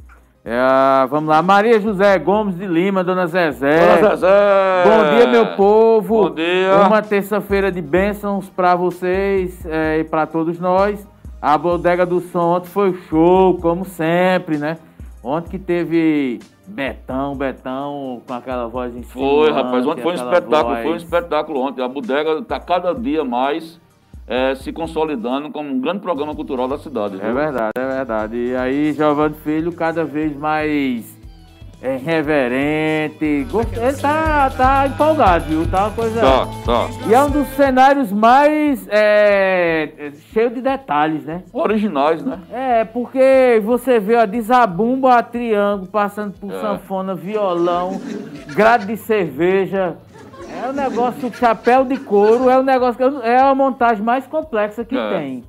É, 0.43 1.05
vamos 1.07 1.29
lá, 1.29 1.41
Maria 1.43 1.79
José 1.79 2.17
Gomes 2.17 2.57
de 2.57 2.65
Lima, 2.65 3.03
Dona 3.03 3.27
Zezé. 3.27 3.95
Dona 3.95 4.15
Zezé! 4.15 4.83
Bom 4.83 5.15
dia, 5.15 5.27
meu 5.27 5.55
povo. 5.55 6.29
Bom 6.29 6.33
dia. 6.33 6.77
Uma 6.87 7.01
terça-feira 7.03 7.71
de 7.71 7.79
bênçãos 7.79 8.49
para 8.49 8.73
vocês 8.75 9.63
é, 9.67 9.99
e 9.99 10.03
para 10.03 10.25
todos 10.25 10.59
nós. 10.59 11.07
A 11.39 11.55
bodega 11.57 12.05
do 12.07 12.19
som 12.19 12.55
ontem 12.55 12.67
foi 12.69 12.93
show, 13.07 13.55
como 13.59 13.85
sempre, 13.85 14.57
né? 14.57 14.77
Ontem 15.23 15.51
que 15.51 15.59
teve 15.59 16.39
Betão, 16.67 17.35
Betão 17.35 18.21
com 18.27 18.33
aquela 18.33 18.67
voz 18.67 18.95
em 18.95 19.03
cima. 19.03 19.23
Foi, 19.23 19.51
rapaz, 19.51 19.85
ontem 19.85 20.01
foi 20.01 20.11
um 20.11 20.15
espetáculo, 20.15 20.73
voz- 20.73 20.83
foi 20.83 20.91
um 20.93 20.95
espetáculo 20.95 21.59
ontem. 21.61 21.83
A 21.83 21.87
bodega 21.87 22.39
está 22.39 22.59
cada 22.59 22.93
dia 22.93 23.23
mais 23.23 23.79
eh, 24.27 24.55
se 24.55 24.71
consolidando 24.71 25.51
como 25.51 25.69
um 25.69 25.79
grande 25.79 25.99
programa 25.99 26.35
cultural 26.35 26.67
da 26.67 26.77
cidade. 26.77 27.15
É 27.15 27.25
viu? 27.25 27.33
verdade, 27.33 27.71
é 27.77 27.87
verdade. 27.87 28.35
E 28.37 28.55
aí, 28.55 28.93
Giovanni 28.93 29.35
Filho, 29.43 29.71
cada 29.71 30.03
vez 30.03 30.35
mais 30.35 31.21
é, 31.81 31.97
reverente. 31.97 33.25
Ele 33.25 33.97
tá, 33.99 34.49
tá 34.51 34.87
empolgado, 34.87 35.45
viu? 35.45 35.67
Tá 35.67 35.87
uma 35.87 35.91
coisa. 35.91 36.21
Tá, 36.21 36.47
tá. 36.63 36.89
E 37.07 37.13
é 37.13 37.23
um 37.23 37.29
dos 37.29 37.47
cenários 37.55 38.11
mais 38.11 38.87
é, 38.87 39.89
é, 39.97 40.11
cheio 40.31 40.51
de 40.51 40.61
detalhes, 40.61 41.25
né? 41.25 41.41
Originais, 41.51 42.23
né? 42.23 42.39
É, 42.51 42.85
porque 42.85 43.59
você 43.63 43.99
vê 43.99 44.15
a 44.15 44.25
desabumba 44.25 45.15
a 45.15 45.23
triângulo, 45.23 45.87
passando 45.87 46.33
por 46.39 46.51
É. 46.53 46.61
sanfona, 46.61 47.15
violão, 47.15 47.99
grade 48.53 48.85
de 48.85 48.97
cerveja. 48.97 49.97
É 50.63 50.69
um 50.69 50.73
negócio, 50.73 51.33
chapéu 51.33 51.83
de 51.85 51.97
couro, 51.97 52.49
é 52.49 52.57
um 52.59 52.63
negócio 52.63 52.95
que 52.95 53.03
eu- 53.03 53.21
é 53.23 53.37
a 53.41 53.53
montagem 53.55 54.03
mais 54.03 54.25
complexa 54.27 54.83
que 54.85 54.97
É. 54.97 55.09
tem. 55.17 55.43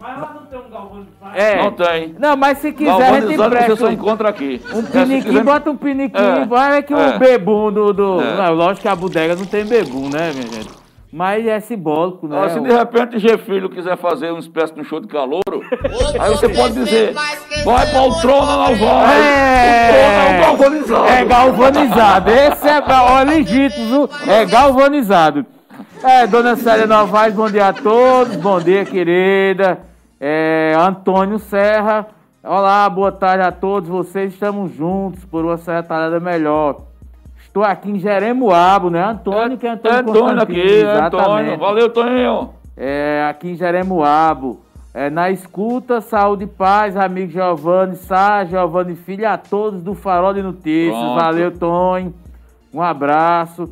Mas 0.00 0.20
lá 0.20 0.32
não 0.34 0.46
tem 0.46 0.58
um 0.60 0.70
galvão 0.70 1.00
de 1.02 1.08
praia. 1.18 1.40
É. 1.42 1.62
Não 1.62 1.72
tem. 1.72 2.14
Não, 2.18 2.36
mas 2.36 2.58
se 2.58 2.72
quiser, 2.72 2.90
a 2.92 3.20
gente 3.20 3.36
Galvanizado 3.36 3.56
você 3.74 3.76
só 3.76 3.86
um, 3.88 3.92
encontra 3.92 4.28
aqui. 4.28 4.60
um 4.72 4.78
É, 4.78 4.82
piniquinho, 4.82 5.22
quiser- 5.24 5.44
bota 5.44 5.70
um 5.70 5.76
piniquinho, 5.76 6.24
É, 6.24 6.44
vai 6.46 6.82
que 6.82 6.92
é. 6.94 6.96
o 6.96 7.18
bebum 7.18 7.72
do... 7.72 7.92
do... 7.92 8.20
É. 8.20 8.36
Não, 8.36 8.54
lógico 8.54 8.82
que 8.82 8.88
a 8.88 8.94
bodega 8.94 9.34
não 9.34 9.44
tem 9.46 9.64
bebum, 9.64 10.08
né, 10.08 10.30
minha 10.32 10.46
gente? 10.46 10.70
Mas 11.10 11.46
é 11.46 11.58
simbólico, 11.58 12.28
né? 12.28 12.36
Ó, 12.38 12.48
se 12.48 12.60
de 12.60 12.70
repente 12.70 13.18
G 13.18 13.38
Filho 13.38 13.70
quiser 13.70 13.96
fazer 13.96 14.30
uma 14.30 14.40
espécie 14.40 14.74
de 14.74 14.80
um 14.80 14.84
show 14.84 15.00
de 15.00 15.08
calouro, 15.08 15.62
aí 16.20 16.30
você 16.30 16.48
pode 16.50 16.74
dizer, 16.74 17.14
vai 17.64 17.90
pra 17.90 18.02
o 18.02 18.20
trono, 18.20 18.46
não 18.46 18.76
vai. 18.76 19.16
O 19.88 19.88
trono 19.88 20.26
é 20.26 20.40
galvanizado. 20.40 21.08
É 21.08 21.24
galvanizado. 21.24 22.30
Esse 22.30 22.68
é 22.68 22.82
ó, 22.86 23.22
legítimo, 23.22 23.86
viu? 23.86 24.10
É 24.26 24.44
galvanizado. 24.44 25.46
É, 26.02 26.26
dona 26.26 26.56
Célia 26.56 26.86
Novaes, 26.86 27.34
bom 27.34 27.50
dia 27.50 27.68
a 27.68 27.72
todos. 27.72 28.36
Bom 28.36 28.60
dia, 28.60 28.84
querida. 28.84 29.80
É, 30.20 30.74
Antônio 30.78 31.38
Serra. 31.38 32.06
Olá, 32.42 32.88
boa 32.88 33.10
tarde 33.10 33.44
a 33.44 33.50
todos 33.50 33.88
vocês. 33.88 34.32
Estamos 34.32 34.72
juntos 34.74 35.24
por 35.24 35.44
uma 35.44 35.56
Serra 35.56 35.82
Talhada 35.82 36.20
melhor. 36.20 36.87
Estou 37.58 37.72
aqui 37.72 37.90
em 37.90 37.98
Jeremoabo, 37.98 38.88
né? 38.88 39.02
Antônio, 39.02 39.58
que 39.58 39.66
é 39.66 39.70
Antônio 39.70 39.96
É 39.96 40.00
Antônio 40.00 40.42
aqui, 40.42 40.60
é 40.60 40.64
exatamente. 40.80 41.24
Antônio. 41.24 41.58
Valeu, 41.58 41.88
Toninho. 41.92 42.50
É, 42.76 43.26
aqui 43.28 43.50
em 43.50 43.54
Jeremoabo. 43.56 44.60
É, 44.94 45.10
na 45.10 45.28
escuta, 45.28 46.00
saúde 46.00 46.44
e 46.44 46.46
paz, 46.46 46.96
amigo 46.96 47.32
Giovanni 47.32 47.96
Sá, 47.96 48.44
Giovanni 48.44 48.94
Filho, 48.94 49.28
a 49.28 49.36
todos 49.36 49.82
do 49.82 49.92
Farol 49.96 50.32
de 50.34 50.40
Notícias. 50.40 50.96
Pronto. 50.96 51.20
Valeu, 51.20 51.50
Tonho. 51.58 52.14
Um 52.72 52.80
abraço. 52.80 53.68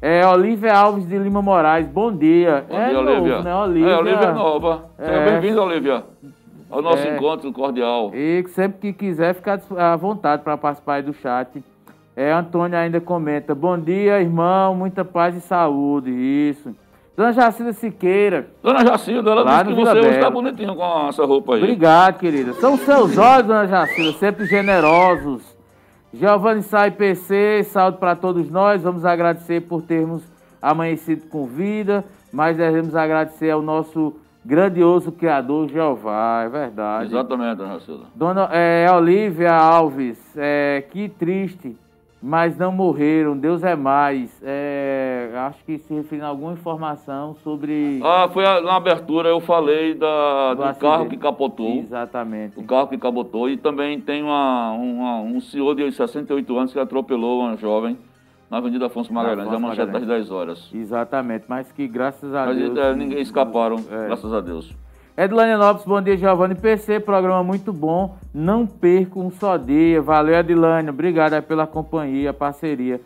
É, 0.00 0.26
Olívia 0.26 0.74
Alves 0.74 1.06
de 1.06 1.18
Lima 1.18 1.42
Moraes, 1.42 1.86
bom 1.86 2.10
dia. 2.10 2.64
Bom 2.66 2.74
é 2.78 2.88
dia, 2.88 3.02
novo, 3.02 3.10
Olivia. 3.20 3.42
né? 3.42 3.54
Olívia. 3.54 3.90
É, 3.90 3.98
Olivia 3.98 4.32
Nova. 4.32 4.84
Seja 4.96 5.12
É. 5.12 5.30
bem-vindo, 5.30 5.60
Olivia, 5.62 6.02
ao 6.70 6.80
nosso 6.80 7.06
É. 7.06 7.14
encontro 7.16 7.52
cordial. 7.52 8.10
E 8.14 8.42
sempre 8.48 8.78
que 8.80 8.92
quiser, 8.94 9.34
ficar 9.34 9.60
à 9.76 9.94
vontade 9.94 10.42
para 10.42 10.56
participar 10.56 10.94
aí 10.94 11.02
do 11.02 11.12
chat. 11.12 11.62
É, 12.16 12.32
Antônio 12.32 12.78
ainda 12.78 12.98
comenta, 12.98 13.54
bom 13.54 13.78
dia, 13.78 14.18
irmão, 14.18 14.74
muita 14.74 15.04
paz 15.04 15.36
e 15.36 15.40
saúde, 15.42 16.10
isso. 16.10 16.74
Dona 17.14 17.30
Jacilda 17.34 17.74
Siqueira. 17.74 18.46
Dona 18.62 18.86
Jacilda, 18.86 19.30
ela 19.32 19.44
disse 19.44 19.64
que 19.64 19.74
Vila 19.74 19.94
você 19.94 20.00
Bela. 20.00 20.20
tá 20.20 20.30
bonitinho 20.30 20.74
com 20.74 21.08
essa 21.08 21.26
roupa 21.26 21.54
aí. 21.54 21.62
Obrigado, 21.62 22.18
querida. 22.18 22.54
São 22.54 22.78
seus 22.78 23.18
olhos, 23.18 23.46
dona 23.46 23.66
Jacilda, 23.66 24.18
sempre 24.18 24.46
generosos. 24.46 25.42
Giovanni 26.12 26.62
Sai 26.62 26.90
PC, 26.90 27.64
saúde 27.64 27.98
para 27.98 28.16
todos 28.16 28.50
nós. 28.50 28.82
Vamos 28.82 29.04
agradecer 29.04 29.60
por 29.62 29.82
termos 29.82 30.22
amanhecido 30.60 31.26
com 31.28 31.46
vida, 31.46 32.02
mas 32.32 32.56
devemos 32.56 32.96
agradecer 32.96 33.50
ao 33.50 33.60
nosso 33.60 34.14
grandioso 34.42 35.12
Criador 35.12 35.68
Jeová, 35.68 36.44
é 36.44 36.48
verdade. 36.48 37.10
Exatamente, 37.10 37.56
Dona 37.56 37.74
Jacilda. 37.74 38.04
Dona 38.14 38.48
é, 38.52 38.86
Olívia 38.90 39.52
Alves, 39.52 40.18
é, 40.34 40.82
que 40.90 41.08
triste, 41.08 41.76
mas 42.22 42.56
não 42.56 42.72
morreram, 42.72 43.36
Deus 43.36 43.62
é 43.62 43.76
mais. 43.76 44.30
É, 44.42 45.30
acho 45.48 45.64
que 45.64 45.78
se 45.78 45.94
referindo 45.94 46.24
a 46.26 46.28
alguma 46.28 46.52
informação 46.52 47.34
sobre. 47.44 48.00
Ah, 48.02 48.28
foi 48.32 48.44
a- 48.44 48.60
na 48.60 48.76
abertura 48.76 49.28
eu 49.28 49.40
falei 49.40 49.94
da, 49.94 50.54
Do 50.54 50.62
do, 50.64 50.74
carro 50.78 51.08
que 51.08 51.16
capotou. 51.16 51.76
Exatamente. 51.76 52.58
O 52.58 52.64
carro 52.64 52.88
que 52.88 52.98
capotou. 52.98 53.48
E 53.48 53.56
também 53.56 54.00
tem 54.00 54.22
uma, 54.22 54.72
uma- 54.72 55.20
um 55.20 55.40
senhor 55.40 55.74
de 55.74 55.90
68 55.92 56.56
anos 56.58 56.72
que 56.72 56.78
atropelou 56.80 57.40
uma 57.42 57.56
jovem 57.56 57.96
na 58.50 58.58
Avenida 58.58 58.86
Afonso 58.86 59.12
Magalhães. 59.12 59.40
Afonso 59.48 59.54
é 59.54 59.56
a 59.56 59.60
manchete 59.60 59.92
das 59.92 60.00
Magalhães. 60.02 60.28
10 60.28 60.30
horas. 60.30 60.70
Exatamente, 60.74 61.44
mas 61.48 61.70
que 61.70 61.86
graças 61.86 62.34
a 62.34 62.46
Mas 62.46 62.56
Deus. 62.56 62.78
é, 62.78 62.94
ninguém 62.94 63.20
escaparam, 63.20 63.76
É. 63.90 64.06
graças 64.06 64.32
a 64.32 64.40
Deus. 64.40 64.72
Edilane 65.16 65.56
Lopes, 65.56 65.84
bom 65.86 66.00
dia, 66.02 66.14
Giovanni 66.16 66.54
PC, 66.54 67.00
programa 67.00 67.42
muito 67.42 67.72
bom. 67.72 68.16
Não 68.34 68.66
perco 68.66 69.20
um 69.20 69.30
só 69.30 69.56
dia. 69.56 70.02
Valeu, 70.02 70.34
Edilane. 70.38 70.90
Obrigado 70.90 71.32
aí 71.32 71.40
pela 71.40 71.66
companhia, 71.66 72.34
parceria. 72.34 73.00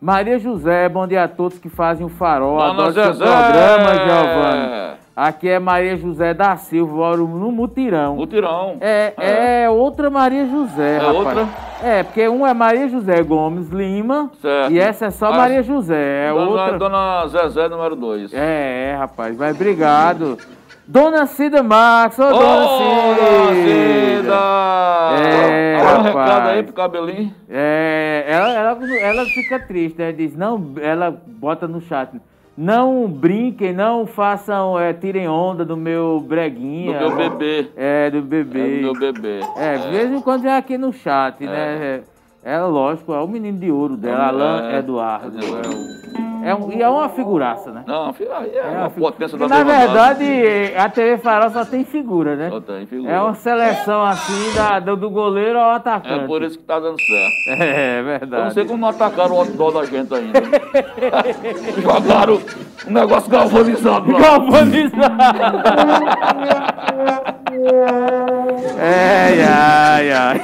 Maria 0.00 0.38
José, 0.38 0.86
bom 0.90 1.06
dia 1.06 1.24
a 1.24 1.28
todos 1.28 1.58
que 1.58 1.70
fazem 1.70 2.04
o 2.04 2.10
farol. 2.10 2.58
Dona 2.58 2.70
Adoro 2.70 2.92
seu 2.92 3.14
programa, 3.14 3.94
Giovanni. 3.94 4.94
Aqui 5.16 5.48
é 5.48 5.58
Maria 5.58 5.96
José 5.96 6.34
da 6.34 6.54
Silva, 6.56 6.92
moro 6.92 7.26
no 7.28 7.50
Mutirão. 7.50 8.16
Mutirão. 8.16 8.76
É, 8.80 9.14
é 9.64 9.70
outra 9.70 10.10
Maria 10.10 10.44
José, 10.46 10.96
É 10.96 10.98
rapaz. 10.98 11.16
outra? 11.16 11.48
É, 11.82 12.02
porque 12.02 12.28
um 12.28 12.46
é 12.46 12.52
Maria 12.52 12.88
José 12.88 13.22
Gomes 13.22 13.68
Lima 13.70 14.30
Certo. 14.42 14.72
e 14.72 14.78
essa 14.78 15.06
é 15.06 15.10
só 15.10 15.28
Mas- 15.30 15.36
Maria 15.38 15.62
José. 15.62 16.26
É 16.26 16.32
dona, 16.32 16.50
outra. 16.50 16.78
dona 16.78 17.26
Zezé, 17.28 17.68
número 17.68 17.94
2. 17.96 18.34
É, 18.34 18.90
é, 18.92 18.96
rapaz, 18.98 19.36
vai, 19.36 19.52
obrigado. 19.52 20.36
Dona 20.86 21.26
Cida 21.26 21.62
Max, 21.62 22.18
ô 22.18 22.28
Dona 22.30 22.68
Cida! 23.54 24.34
É, 25.18 25.78
Dá 25.82 25.98
um 25.98 26.02
recado 26.02 26.48
aí 26.48 26.62
pro 26.62 26.72
cabelinho. 26.74 27.34
É, 27.48 28.24
ela, 28.28 28.52
ela, 28.52 28.78
ela 29.00 29.24
fica 29.26 29.58
triste, 29.58 29.98
né? 29.98 30.12
Diz, 30.12 30.36
não, 30.36 30.74
ela 30.80 31.10
bota 31.26 31.66
no 31.66 31.80
chat. 31.80 32.10
Não 32.56 33.08
brinquem, 33.08 33.72
não 33.72 34.06
façam, 34.06 34.78
é, 34.78 34.92
tirem 34.92 35.28
onda 35.28 35.64
do 35.64 35.76
meu 35.76 36.20
Do 36.20 36.28
breguinha. 36.28 36.98
meu 37.00 37.16
bebê. 37.16 37.68
É, 37.76 38.10
do 38.10 38.18
É, 38.18 38.20
bebê. 38.20 38.76
do 38.76 38.82
meu 38.82 38.92
bebê. 38.92 39.40
É, 39.56 39.76
de 39.78 39.88
vez 39.90 40.12
em 40.12 40.20
quando 40.20 40.42
vem 40.42 40.52
aqui 40.52 40.78
no 40.78 40.92
chat, 40.92 41.44
né? 41.44 42.02
É, 42.44 42.58
lógico, 42.60 43.12
é 43.14 43.20
o 43.20 43.26
menino 43.26 43.58
de 43.58 43.70
ouro 43.72 43.96
dela, 43.96 44.26
Alan 44.28 44.70
É, 44.70 44.78
Eduardo. 44.78 45.38
é, 45.38 45.44
É 45.44 45.68
um- 45.68 45.94
é 46.44 46.54
um, 46.54 46.72
e 46.72 46.82
é 46.82 46.88
uma 46.88 47.08
figuraça, 47.08 47.72
né? 47.72 47.84
Não, 47.86 48.10
é, 48.10 48.58
É 48.58 48.76
uma 48.80 48.90
potência 48.90 49.38
da 49.38 49.48
na 49.48 49.62
verdade. 49.64 50.24
a 50.76 50.88
TV 50.90 51.16
Farol 51.16 51.48
só 51.48 51.64
tem 51.64 51.84
figura, 51.84 52.36
né? 52.36 52.50
Só 52.50 52.60
tem 52.60 52.86
figura. 52.86 53.10
É 53.10 53.18
uma 53.18 53.32
seleção 53.32 54.02
assim 54.04 54.52
da, 54.54 54.78
do, 54.78 55.08
goleiro 55.08 55.58
ao 55.58 55.70
atacante. 55.70 56.24
É 56.24 56.26
por 56.26 56.42
isso 56.42 56.58
que 56.58 56.64
tá 56.64 56.78
dando 56.78 57.00
certo. 57.00 57.34
É, 57.62 58.00
Eu 58.00 58.04
verdade. 58.04 58.42
não 58.44 58.50
sei 58.50 58.64
como 58.66 58.78
não 58.78 58.88
atacaram 58.88 59.34
o 59.36 59.38
outdoor 59.38 59.72
da 59.72 59.84
gente 59.86 60.14
ainda. 60.14 60.42
Jogaram 61.80 62.38
um 62.86 62.92
negócio 62.92 63.30
galvanizado 63.30 64.12
lá. 64.12 64.20
É, 68.78 69.44
ai, 69.48 70.12
ai. 70.12 70.40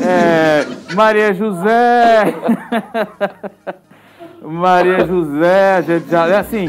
É, 0.00 0.94
Maria 0.94 1.34
José. 1.34 2.34
Maria 4.42 5.06
José, 5.06 5.76
a 5.76 5.80
gente 5.80 6.08
já. 6.10 6.26
É 6.28 6.36
assim, 6.38 6.68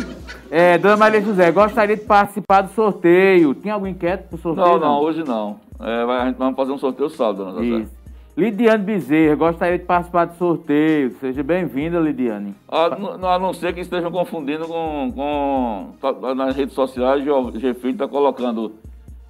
é, 0.50 0.78
Dona 0.78 0.96
Maria 0.98 1.22
José, 1.22 1.52
gostaria 1.52 1.98
de 1.98 2.04
participar 2.04 2.62
do 2.62 2.74
sorteio. 2.74 3.54
Tem 3.54 3.72
algum 3.72 3.88
inquérito 3.88 4.30
pro 4.30 4.38
sorteio? 4.38 4.68
Não, 4.68 4.80
não, 4.80 5.00
hoje 5.02 5.24
não. 5.26 5.58
É, 5.80 6.06
vai- 6.06 6.22
a 6.22 6.26
gente 6.28 6.38
vai 6.38 6.54
fazer 6.54 6.72
um 6.72 6.78
sorteio 6.78 7.10
sábado, 7.10 7.38
dona 7.46 7.62
Zezé. 7.62 7.76
Isso. 7.84 7.96
Lidiane 8.38 8.84
Bezerra, 8.84 9.36
gostaria 9.36 9.80
de 9.80 9.86
participar 9.86 10.26
do 10.26 10.36
sorteio. 10.36 11.16
Seja 11.22 11.42
bem-vinda, 11.42 12.00
Lidiane. 12.00 12.54
A, 12.68 13.36
a 13.36 13.40
não 13.40 13.54
ser 13.54 13.74
que 13.74 13.80
estejam 13.80 14.12
confundindo 14.12 14.68
com. 14.68 15.12
com 15.16 15.88
tá- 16.02 16.36
nas 16.36 16.56
redes 16.56 16.76
sociais, 16.76 17.26
o 17.26 17.52
G 17.58 17.70
está 17.86 18.08
colocando 18.08 18.74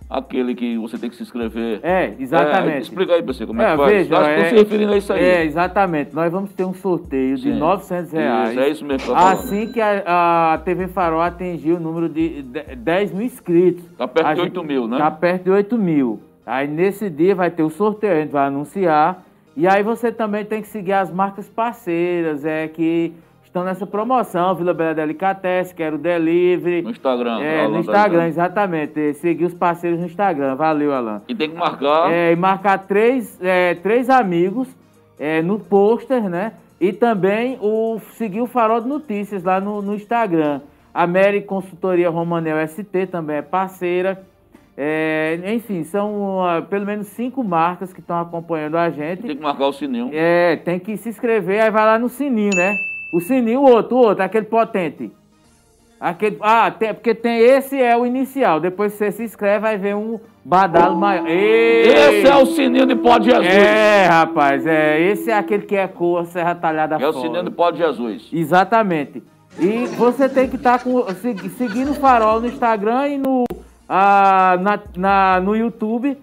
aquele 0.10 0.53
que 0.56 0.78
você 0.78 0.97
tem 0.97 1.10
que 1.10 1.16
se 1.16 1.24
inscrever. 1.24 1.80
É, 1.84 2.14
exatamente. 2.20 2.76
É, 2.78 2.80
explica 2.80 3.14
aí, 3.14 3.24
PC, 3.24 3.45
como 3.45 3.62
é, 3.62 3.66
É, 3.66 3.72
que 3.72 3.78
faz. 3.78 3.91
veja, 3.91 4.18
Acho 4.18 4.26
que 4.36 4.41
é- 4.41 4.49
se 4.49 4.56
referindo 4.56 4.93
a 4.93 4.97
isso 4.97 5.14
aí. 5.14 5.24
É, 5.24 5.43
exatamente. 5.45 6.14
Nós 6.16 6.32
vamos 6.32 6.51
ter 6.53 6.64
um 6.66 6.74
sorteio 6.74 7.36
de 7.38 7.43
Sim. 7.51 7.58
900 7.58 8.12
reais. 8.12 8.49
Isso, 8.51 8.60
é 8.60 8.70
isso 8.70 8.86
mesmo. 8.86 9.16
Assim 9.16 9.68
que 9.72 9.82
a, 9.82 10.53
a 10.53 10.58
TV 10.60 10.88
Farol 10.88 11.22
atingir 11.22 11.74
o 11.74 11.80
número 11.80 12.08
de 12.10 12.43
de- 12.43 12.76
10 12.76 13.12
mil 13.12 13.26
inscritos. 13.26 13.84
Tá 13.97 14.08
perto 14.08 14.28
A 14.28 14.34
de 14.34 14.41
gente- 14.41 14.49
8 14.58 14.64
mil, 14.64 14.88
né? 14.88 14.97
Tá 14.97 15.10
perto 15.12 15.43
de 15.45 15.49
8 15.51 15.78
mil. 15.78 16.20
Aí 16.45 16.68
nesse 16.68 17.10
dia 17.10 17.34
vai 17.34 17.49
ter 17.49 17.64
o 17.64 17.70
sorteio, 17.70 18.14
a 18.14 18.22
gente 18.22 18.32
vai 18.32 18.47
anunciar. 18.47 19.24
E 19.58 19.66
aí 19.68 19.82
você 19.82 20.12
também 20.12 20.43
tem 20.45 20.62
que 20.62 20.68
seguir 20.68 20.93
as 20.93 21.10
marcas 21.12 21.47
parceiras, 21.49 22.45
é 22.45 22.68
que 22.68 23.14
estão 23.56 23.64
nessa 23.64 23.88
promoção, 23.88 24.53
Vila 24.53 24.74
Bela 24.74 24.93
Delicatessen, 24.93 25.74
Quero 25.74 25.97
Delivery. 25.97 26.82
No 26.82 26.91
Instagram. 26.91 27.39
É, 27.39 27.62
Alan 27.62 27.68
no 27.70 27.74
tá 27.76 27.80
Instagram, 27.80 28.28
dizendo. 28.28 28.28
exatamente. 28.28 29.14
Seguir 29.14 29.45
os 29.45 29.53
parceiros 29.53 29.99
no 29.99 30.06
Instagram. 30.06 30.56
Valeu, 30.56 30.93
Alan. 30.93 31.22
E 31.26 31.34
tem 31.34 31.49
que 31.49 31.56
marcar. 31.56 32.12
É, 32.12 32.34
e 32.34 32.36
marcar 32.36 32.80
três, 32.80 33.39
é, 33.41 33.76
três 33.76 34.10
amigos 34.10 34.68
é, 35.18 35.41
no 35.41 35.58
pôster, 35.58 36.30
né? 36.30 36.51
E 36.82 36.91
também 36.91 37.58
o, 37.62 37.97
seguir 38.18 38.41
o 38.41 38.47
Farol 38.47 38.82
de 38.82 38.89
Notícias 38.89 39.41
lá 39.41 39.62
no, 39.62 39.82
no 39.82 39.95
Instagram. 39.95 40.60
A 40.93 41.08
Mary 41.08 41.41
Consultoria 41.41 42.10
Romanel 42.10 42.58
ST 42.68 43.08
também 43.08 43.38
é 43.38 43.41
parceira. 43.41 44.22
É, 44.78 45.39
enfim, 45.53 45.86
são 45.86 46.45
ah, 46.45 46.62
pelo 46.62 46.86
menos 46.86 47.08
cinco 47.08 47.41
marcas 47.41 47.93
que 47.93 48.01
estão 48.01 48.20
acompanhando 48.20 48.78
a 48.78 48.89
gente. 48.89 49.22
Tem 49.22 49.38
que 49.38 49.41
marcar 49.41 49.68
o 49.68 49.72
sininho. 49.72 50.10
É, 50.12 50.58
tem 50.58 50.78
que 50.78 50.97
se 50.97 51.08
inscrever, 51.08 51.64
aí 51.64 51.72
vai 51.72 51.86
lá 51.86 51.97
no 51.97 52.10
sininho, 52.10 52.53
né? 52.53 52.76
O 53.16 53.20
sininho, 53.22 53.61
o 53.61 53.70
outro, 53.70 53.95
o 53.97 53.99
outro, 54.01 54.24
aquele 54.24 54.45
potente. 54.45 55.11
Aquele, 55.99 56.38
ah, 56.41 56.70
tem, 56.70 56.93
porque 56.93 57.16
tem 57.16 57.39
esse 57.39 57.82
é 57.82 57.95
o 57.97 58.05
inicial. 58.05 58.59
Depois 58.59 58.91
você 58.93 59.11
se 59.11 59.24
inscreve, 59.24 59.59
vai 59.59 59.78
ver 59.78 59.95
um 59.95 60.20
badalo 60.43 60.97
maior. 60.97 61.26
Ei! 61.26 61.88
Esse 61.88 62.28
é 62.28 62.36
o 62.36 62.45
sininho 62.45 62.86
de 62.86 62.95
pó 62.95 63.18
de 63.18 63.30
Jesus. 63.32 63.47
É, 63.47 64.05
rapaz, 64.07 64.66
é, 64.68 64.99
esse 65.01 65.32
é 65.32 65.34
aquele 65.38 65.63
que 65.63 65.76
é 65.76 65.88
cor, 65.88 66.26
serra 66.26 66.53
talhada 66.55 66.95
É 66.95 67.07
o 67.07 67.13
fora. 67.13 67.26
sininho 67.26 67.43
de 67.45 67.51
pó 67.51 67.72
de 67.72 67.78
Jesus. 67.78 68.30
Exatamente. 68.34 69.24
E 69.57 69.86
você 69.95 70.28
tem 70.28 70.49
que 70.49 70.57
estar 70.57 70.84
com, 70.84 71.07
segui- 71.22 71.49
seguindo 71.51 71.91
o 71.91 71.95
Farol 71.95 72.41
no 72.41 72.47
Instagram 72.47 73.07
e 73.07 73.18
no, 73.18 73.45
ah, 73.88 74.57
na, 74.59 74.80
na- 74.97 75.39
no 75.39 75.55
YouTube, 75.55 76.18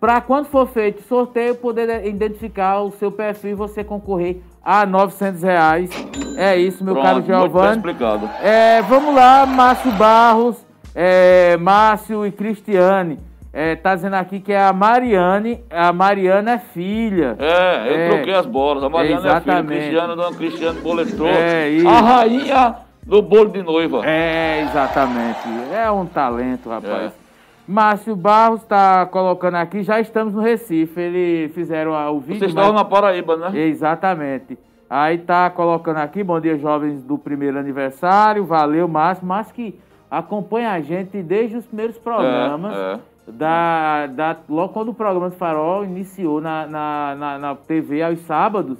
para 0.00 0.22
quando 0.22 0.46
for 0.46 0.66
feito 0.66 1.00
o 1.00 1.02
sorteio, 1.02 1.54
poder 1.56 2.06
identificar 2.06 2.80
o 2.80 2.90
seu 2.92 3.12
perfil 3.12 3.50
e 3.50 3.54
você 3.54 3.84
concorrer 3.84 4.40
a 4.68 4.84
900 4.84 5.42
reais. 5.42 5.90
É 6.36 6.54
isso, 6.58 6.84
meu 6.84 6.92
Pronto, 6.92 7.06
caro 7.06 7.22
Giovanni. 7.24 7.76
explicado. 7.76 8.28
É, 8.42 8.82
vamos 8.82 9.14
lá, 9.14 9.46
Márcio 9.46 9.90
Barros, 9.92 10.56
é, 10.94 11.56
Márcio 11.56 12.26
e 12.26 12.30
Cristiane. 12.30 13.18
É, 13.50 13.74
tá 13.76 13.94
dizendo 13.94 14.14
aqui 14.14 14.40
que 14.40 14.52
é 14.52 14.62
a 14.62 14.70
Mariane, 14.74 15.64
a 15.70 15.90
Mariana 15.90 16.52
é 16.52 16.58
filha. 16.58 17.34
É, 17.38 17.88
eu 17.88 17.96
É. 17.96 18.08
troquei 18.10 18.34
as 18.34 18.44
bolas. 18.44 18.84
A 18.84 18.90
Mariana 18.90 19.16
é 19.16 19.20
filha, 19.22 19.30
Exatamente. 19.30 19.80
Cristiano, 19.80 20.16
dona 20.16 20.36
Cristiano 20.36 20.80
Boletrou. 20.82 21.28
É, 21.28 21.68
isso. 21.70 21.88
A 21.88 22.00
rainha 22.00 22.74
do 23.04 23.22
bolo 23.22 23.48
de 23.48 23.62
noiva. 23.62 24.02
É, 24.04 24.60
exatamente. 24.68 25.38
É 25.74 25.90
um 25.90 26.04
talento, 26.04 26.68
rapaz. 26.68 27.10
É. 27.10 27.27
Márcio 27.72 28.16
Barros 28.16 28.62
está 28.62 29.04
colocando 29.04 29.56
aqui, 29.56 29.82
já 29.82 30.00
estamos 30.00 30.32
no 30.32 30.40
Recife. 30.40 30.98
Eles 30.98 31.52
fizeram 31.54 31.92
a- 31.94 32.10
o 32.10 32.18
vídeo. 32.18 32.38
Vocês 32.38 32.50
estavam 32.50 32.72
mas- 32.72 32.82
na 32.82 32.88
Paraíba, 32.88 33.36
né? 33.36 33.58
Exatamente. 33.60 34.58
Aí 34.88 35.18
tá 35.18 35.50
colocando 35.50 35.98
aqui, 35.98 36.24
bom 36.24 36.40
dia, 36.40 36.56
jovens 36.56 37.02
do 37.02 37.18
primeiro 37.18 37.58
aniversário. 37.58 38.46
Valeu, 38.46 38.88
Márcio. 38.88 39.26
Márcio 39.26 39.54
que 39.54 39.78
acompanha 40.10 40.70
a 40.72 40.80
gente 40.80 41.22
desde 41.22 41.58
os 41.58 41.66
primeiros 41.66 41.98
programas. 41.98 42.74
É, 42.74 42.92
é. 42.94 42.98
Da, 43.30 44.06
da, 44.06 44.36
logo 44.48 44.72
quando 44.72 44.88
o 44.88 44.94
programa 44.94 45.28
do 45.28 45.36
Farol 45.36 45.84
iniciou 45.84 46.40
na, 46.40 46.66
na, 46.66 47.14
na, 47.14 47.38
na 47.38 47.54
TV 47.54 48.02
aos 48.02 48.18
sábados, 48.20 48.78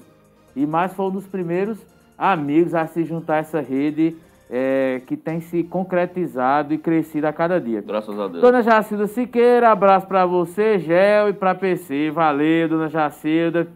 e 0.57 0.65
mais 0.65 0.95
foi 0.95 1.05
um 1.05 1.11
dos 1.11 1.27
primeiros 1.27 1.79
amigos 2.17 2.75
a 2.75 2.87
se 2.87 3.05
juntar 3.05 3.35
a 3.35 3.39
essa 3.39 3.61
rede 3.61 4.17
é, 4.51 5.03
que 5.07 5.17
tem 5.17 5.41
se 5.41 5.63
concretizado 5.63 6.73
e 6.73 6.79
crescido 6.79 7.27
a 7.27 7.33
cada 7.33 7.61
dia. 7.61 7.83
Graças 7.87 8.19
a 8.19 8.29
Deus. 8.29 8.41
Dona 8.41 8.63
Jacilda 8.63 9.07
Siqueira, 9.07 9.71
abraço 9.71 10.07
pra 10.07 10.25
você, 10.25 10.79
Gel, 10.79 11.29
e 11.29 11.33
pra 11.33 11.55
PC. 11.55 12.11
Valeu, 12.11 12.69
dona 12.69 12.89
Jacilda. 12.89 13.69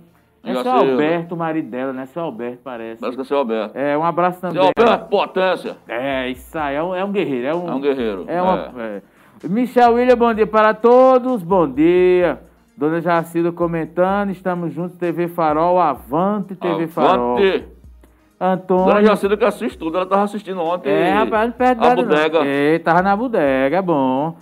É 0.44 0.54
seu. 0.54 0.72
Alberto, 0.72 1.34
o 1.34 1.38
marido 1.38 1.70
dela, 1.70 1.92
né? 1.92 2.06
Seu 2.06 2.22
Alberto, 2.22 2.60
parece. 2.64 3.00
Parece 3.00 3.16
que 3.16 3.22
é 3.22 3.24
seu 3.24 3.38
Alberto. 3.38 3.78
É, 3.78 3.96
um 3.96 4.04
abraço 4.04 4.40
também. 4.40 4.60
Seu 4.60 4.72
Alberto, 4.76 5.08
potência. 5.08 5.76
É, 5.86 6.28
isso 6.30 6.58
aí, 6.58 6.74
é 6.74 6.82
um, 6.82 6.94
é 6.94 7.04
um 7.04 7.12
guerreiro. 7.12 7.46
É 7.46 7.54
um, 7.54 7.68
É 7.68 7.74
um 7.74 7.80
guerreiro. 7.80 8.24
É 8.26 8.42
uma, 8.42 8.72
é. 8.78 9.02
Michel 9.48 9.94
William, 9.94 10.16
bom 10.16 10.34
dia 10.34 10.46
para 10.46 10.74
todos, 10.74 11.42
bom 11.42 11.68
dia. 11.68 12.40
Dona 12.76 13.00
Jacilda 13.00 13.52
comentando, 13.52 14.30
estamos 14.30 14.72
juntos, 14.72 14.96
TV 14.96 15.28
Farol, 15.28 15.78
Avante 15.78 16.56
TV 16.56 16.88
Farol. 16.88 17.36
Avante. 17.36 17.81
Antônio. 18.44 18.86
Dona 18.86 19.02
Jacilda 19.04 19.36
que 19.36 19.44
assiste 19.44 19.78
tudo, 19.78 19.96
ela 19.96 20.06
tava 20.06 20.24
assistindo 20.24 20.60
ontem. 20.60 20.90
É, 20.90 21.12
rapaz, 21.12 21.46
não 21.48 21.52
perde 21.56 21.80
A 21.84 21.88
nada, 21.90 22.02
não. 22.02 22.08
bodega. 22.08 22.38
É, 22.44 22.78
tava 22.80 23.00
na 23.00 23.14
bodega, 23.16 23.76
é 23.76 23.82
bom. 23.82 24.34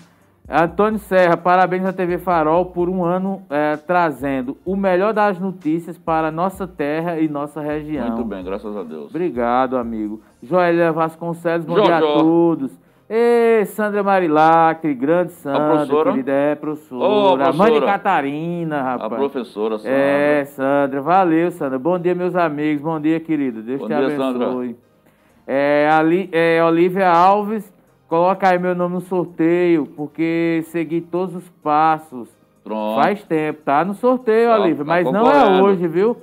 Antônio 0.48 0.98
Serra, 0.98 1.36
parabéns 1.36 1.84
à 1.84 1.92
TV 1.92 2.18
Farol 2.18 2.66
por 2.66 2.88
um 2.88 3.04
ano 3.04 3.42
é, 3.48 3.76
trazendo 3.76 4.56
o 4.64 4.74
melhor 4.74 5.12
das 5.12 5.38
notícias 5.38 5.96
para 5.96 6.32
nossa 6.32 6.66
terra 6.66 7.20
e 7.20 7.28
nossa 7.28 7.60
região. 7.60 8.08
Muito 8.08 8.24
bem, 8.24 8.42
graças 8.42 8.76
a 8.76 8.82
Deus. 8.82 9.10
Obrigado, 9.10 9.76
amigo. 9.76 10.20
Joélia 10.42 10.90
Vasconcelos, 10.90 11.64
bom 11.66 11.80
dia 11.80 11.98
a 11.98 12.00
todos. 12.00 12.72
Ê, 13.12 13.64
Sandra 13.64 14.04
Marilacre, 14.04 14.94
grande 14.94 15.32
Sandra, 15.32 15.68
professora? 15.68 16.10
querida, 16.12 16.30
é, 16.30 16.54
professora. 16.54 17.04
Ô, 17.04 17.36
Mãe 17.36 17.48
de 17.48 17.56
professora. 17.56 17.86
Catarina, 17.86 18.82
rapaz. 18.82 19.12
A 19.12 19.16
professora 19.16 19.78
Sandra. 19.78 19.92
É, 19.98 20.44
Sandra, 20.44 21.02
valeu, 21.02 21.50
Sandra. 21.50 21.76
Bom 21.76 21.98
dia, 21.98 22.14
meus 22.14 22.36
amigos. 22.36 22.80
Bom 22.80 23.00
dia, 23.00 23.18
querida. 23.18 23.62
Deus 23.62 23.80
Bom 23.80 23.88
te 23.88 23.96
dia, 23.96 24.06
abençoe. 24.06 24.76
É, 25.44 25.88
ali, 25.90 26.28
é, 26.30 26.62
Olivia 26.64 27.10
Alves, 27.10 27.72
coloca 28.06 28.48
aí 28.48 28.60
meu 28.60 28.76
nome 28.76 28.94
no 28.94 29.00
sorteio, 29.00 29.86
porque 29.96 30.62
segui 30.66 31.00
todos 31.00 31.34
os 31.34 31.48
passos. 31.64 32.28
Pronto. 32.62 33.02
Faz 33.02 33.24
tempo, 33.24 33.62
tá 33.64 33.84
no 33.84 33.94
sorteio, 33.94 34.50
Tá- 34.50 34.60
Olivia, 34.60 34.84
tá 34.84 34.84
mas 34.84 35.10
não 35.10 35.28
é 35.28 35.60
hoje, 35.60 35.88
viu? 35.88 36.16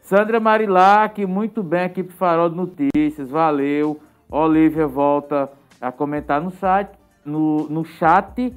Sandra 0.00 0.40
Marilac, 0.40 1.24
muito 1.26 1.62
bem 1.62 1.84
aqui 1.84 2.02
pro 2.02 2.16
Farol 2.16 2.50
de 2.50 2.56
Notícias, 2.56 3.30
valeu. 3.30 4.00
Olivia 4.28 4.88
volta 4.88 5.48
a 5.80 5.92
comentar 5.92 6.40
no 6.40 6.50
site, 6.50 6.90
no, 7.24 7.68
no 7.68 7.84
chat. 7.84 8.54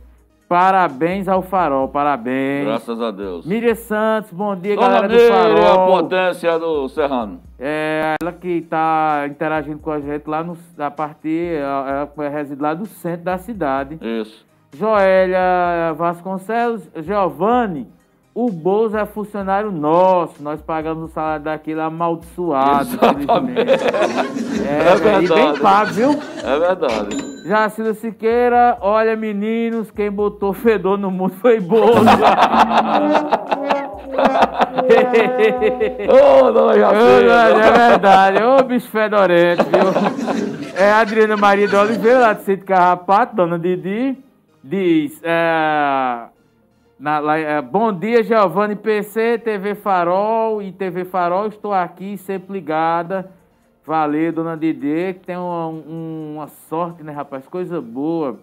Parabéns 0.47 1.27
ao 1.27 1.41
Farol, 1.41 1.89
parabéns. 1.89 2.65
Graças 2.65 3.01
a 3.01 3.11
Deus. 3.11 3.45
Miriam 3.45 3.75
Santos, 3.75 4.31
bom 4.31 4.55
dia, 4.55 4.75
Dona 4.75 4.87
galera 4.87 5.07
do 5.09 5.13
Miriam, 5.13 5.35
a 5.35 5.75
Farol. 5.75 5.87
potência 6.03 6.57
do 6.57 6.87
Serrano. 6.87 7.41
É 7.59 8.15
ela 8.21 8.31
que 8.31 8.61
tá 8.61 9.25
interagindo 9.29 9.79
com 9.79 9.91
a 9.91 9.99
gente 9.99 10.25
lá 10.25 10.43
no, 10.45 10.57
a 10.79 10.89
partir, 10.89 11.55
ela 11.57 12.09
ela 12.15 12.29
reside 12.29 12.61
lá 12.61 12.73
do 12.73 12.85
centro 12.85 13.25
da 13.25 13.37
cidade. 13.37 13.99
Isso. 14.01 14.45
Joélia 14.73 15.93
Vasconcelos, 15.97 16.89
Giovanni, 16.97 17.87
o 18.33 18.49
Bozo 18.51 18.95
é 18.95 19.05
funcionário 19.05 19.71
nosso, 19.71 20.41
nós 20.41 20.61
pagamos 20.61 21.09
o 21.09 21.13
salário 21.13 21.43
daquele 21.43 21.81
amaldiçoado, 21.81 22.89
Exatamente. 22.93 23.61
infelizmente. 23.63 24.46
É 24.69 24.89
É, 24.91 24.95
velho, 24.95 25.23
e 25.23 25.27
bem 25.27 25.35
verdade. 25.37 25.59
pago, 25.61 25.91
viu? 25.91 26.19
É 26.43 26.59
verdade. 26.59 27.37
Jacilda 27.47 27.93
Siqueira, 27.93 28.77
olha 28.81 29.15
meninos, 29.15 29.89
quem 29.91 30.11
botou 30.11 30.51
fedor 30.53 30.97
no 30.97 31.09
mundo 31.09 31.33
foi 31.35 31.59
Bozo. 31.61 32.01
Ô, 36.09 36.51
dona 36.51 36.73
É 36.73 36.79
Jacilda. 36.79 37.71
verdade, 37.89 38.43
ô 38.43 38.63
bicho 38.63 38.89
fedorento, 38.89 39.63
viu? 39.65 40.73
É 40.75 40.91
a 40.91 40.99
Adriana 40.99 41.37
Maria 41.37 41.67
de 41.67 41.75
Oliveira, 41.75 42.19
lá 42.19 42.33
de 42.33 42.43
Sítio 42.43 42.65
Carrapato, 42.65 43.35
dona 43.35 43.57
Didi, 43.57 44.17
diz: 44.63 45.19
é, 45.23 46.23
na- 46.99 47.19
lá, 47.19 47.37
é, 47.37 47.61
Bom 47.61 47.91
dia, 47.93 48.23
Giovanni 48.23 48.75
PC, 48.75 49.37
TV 49.39 49.75
Farol 49.75 50.61
e 50.61 50.71
TV 50.71 51.05
Farol, 51.05 51.47
estou 51.47 51.73
aqui 51.73 52.17
sempre 52.17 52.53
ligada. 52.53 53.29
Valeu, 53.87 54.33
dona 54.33 54.57
Didi, 54.57 55.13
que 55.13 55.25
tem 55.25 55.37
uma, 55.37 55.67
um- 55.67 56.33
uma 56.35 56.47
sorte, 56.47 57.01
né, 57.03 57.13
rapaz? 57.13 57.47
Coisa 57.47 57.79
boa. 57.79 58.37